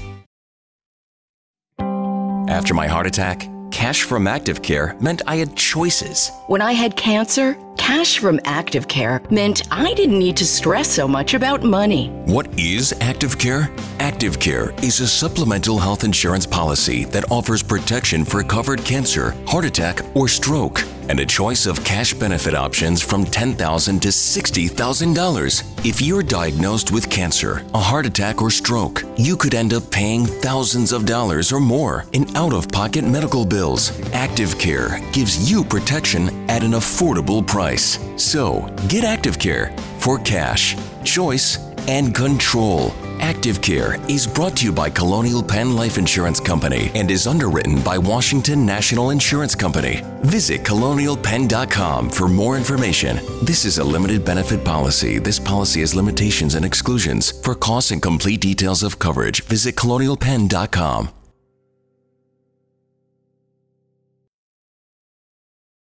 After 2.50 2.74
my 2.74 2.86
heart 2.86 3.08
attack, 3.08 3.47
cash 3.72 4.04
from 4.04 4.28
Active 4.28 4.62
Care 4.62 4.97
meant 5.00 5.22
I 5.26 5.38
had 5.38 5.56
choices. 5.56 6.32
When 6.47 6.62
I 6.62 6.74
had 6.74 6.97
cancer, 6.97 7.54
cash 7.80 8.20
from 8.20 8.40
Active 8.44 8.88
Care 8.88 9.22
meant 9.32 9.62
I 9.72 9.94
didn't 9.94 10.20
need 10.20 10.36
to 10.38 10.46
stress 10.46 10.90
so 10.92 11.08
much 11.08 11.34
about 11.34 11.64
money. 11.64 12.10
What 12.26 12.48
is 12.60 12.94
Active 13.00 13.38
Care? 13.40 13.72
Active 14.00 14.40
Care 14.40 14.72
is 14.84 15.00
a 15.00 15.08
supplemental 15.08 15.80
health 15.80 16.04
insurance 16.04 16.46
policy 16.46 17.06
that 17.06 17.32
offers 17.32 17.64
protection 17.64 18.26
for 18.26 18.44
covered 18.44 18.84
cancer, 18.84 19.34
heart 19.48 19.66
attack, 19.66 20.02
or 20.16 20.28
stroke, 20.28 20.84
and 21.08 21.20
a 21.20 21.26
choice 21.26 21.66
of 21.66 21.84
cash 21.84 22.14
benefit 22.14 22.54
options 22.54 23.02
from 23.02 23.26
10,000 23.26 24.00
to 24.02 24.10
$60,000. 24.10 25.86
If 25.86 26.02
you're 26.02 26.22
diagnosed 26.22 26.92
with 26.92 27.10
cancer, 27.10 27.66
a 27.74 27.80
heart 27.80 28.06
attack, 28.06 28.42
or 28.42 28.52
stroke, 28.52 29.04
you 29.18 29.36
could 29.36 29.56
end 29.56 29.74
up 29.74 29.90
paying 29.90 30.26
thousands 30.26 30.92
of 30.92 31.06
dollars 31.06 31.52
or 31.52 31.60
more 31.60 32.06
in 32.14 32.26
out 32.36 32.54
of 32.54 32.68
pocket 32.70 33.04
medical 33.06 33.46
bills. 33.46 33.92
Active 34.14 34.60
Care 34.60 35.00
gives 35.12 35.50
you 35.50 35.64
protection 35.64 36.30
at 36.50 36.64
an 36.64 36.72
affordable 36.72 37.46
price. 37.46 37.68
So, 37.78 38.74
get 38.88 39.03
Active 39.03 39.38
Care 39.38 39.76
for 39.99 40.20
cash, 40.20 40.76
choice, 41.03 41.57
and 41.88 42.13
control. 42.13 42.93
Active 43.20 43.61
Care 43.61 43.97
is 44.09 44.26
brought 44.26 44.55
to 44.57 44.65
you 44.65 44.72
by 44.72 44.89
Colonial 44.89 45.43
Penn 45.43 45.76
Life 45.76 45.97
Insurance 45.97 46.39
Company 46.39 46.91
and 46.95 47.11
is 47.11 47.28
underwritten 47.28 47.82
by 47.82 47.97
Washington 47.97 48.65
National 48.65 49.09
Insurance 49.09 49.55
Company. 49.55 50.01
Visit 50.22 50.63
colonialpenn.com 50.63 52.09
for 52.09 52.28
more 52.28 52.57
information. 52.57 53.17
This 53.43 53.65
is 53.65 53.78
a 53.78 53.84
limited 53.84 54.24
benefit 54.24 54.63
policy. 54.63 55.20
This 55.20 55.39
policy 55.39 55.82
has 55.82 55.95
limitations 55.95 56.55
and 56.55 56.65
exclusions. 56.65 57.32
For 57.43 57.55
costs 57.55 57.91
and 57.91 58.01
complete 58.01 58.41
details 58.41 58.84
of 58.84 58.99
coverage, 58.99 59.43
visit 59.43 59.76
colonialpenn.com. 59.76 61.18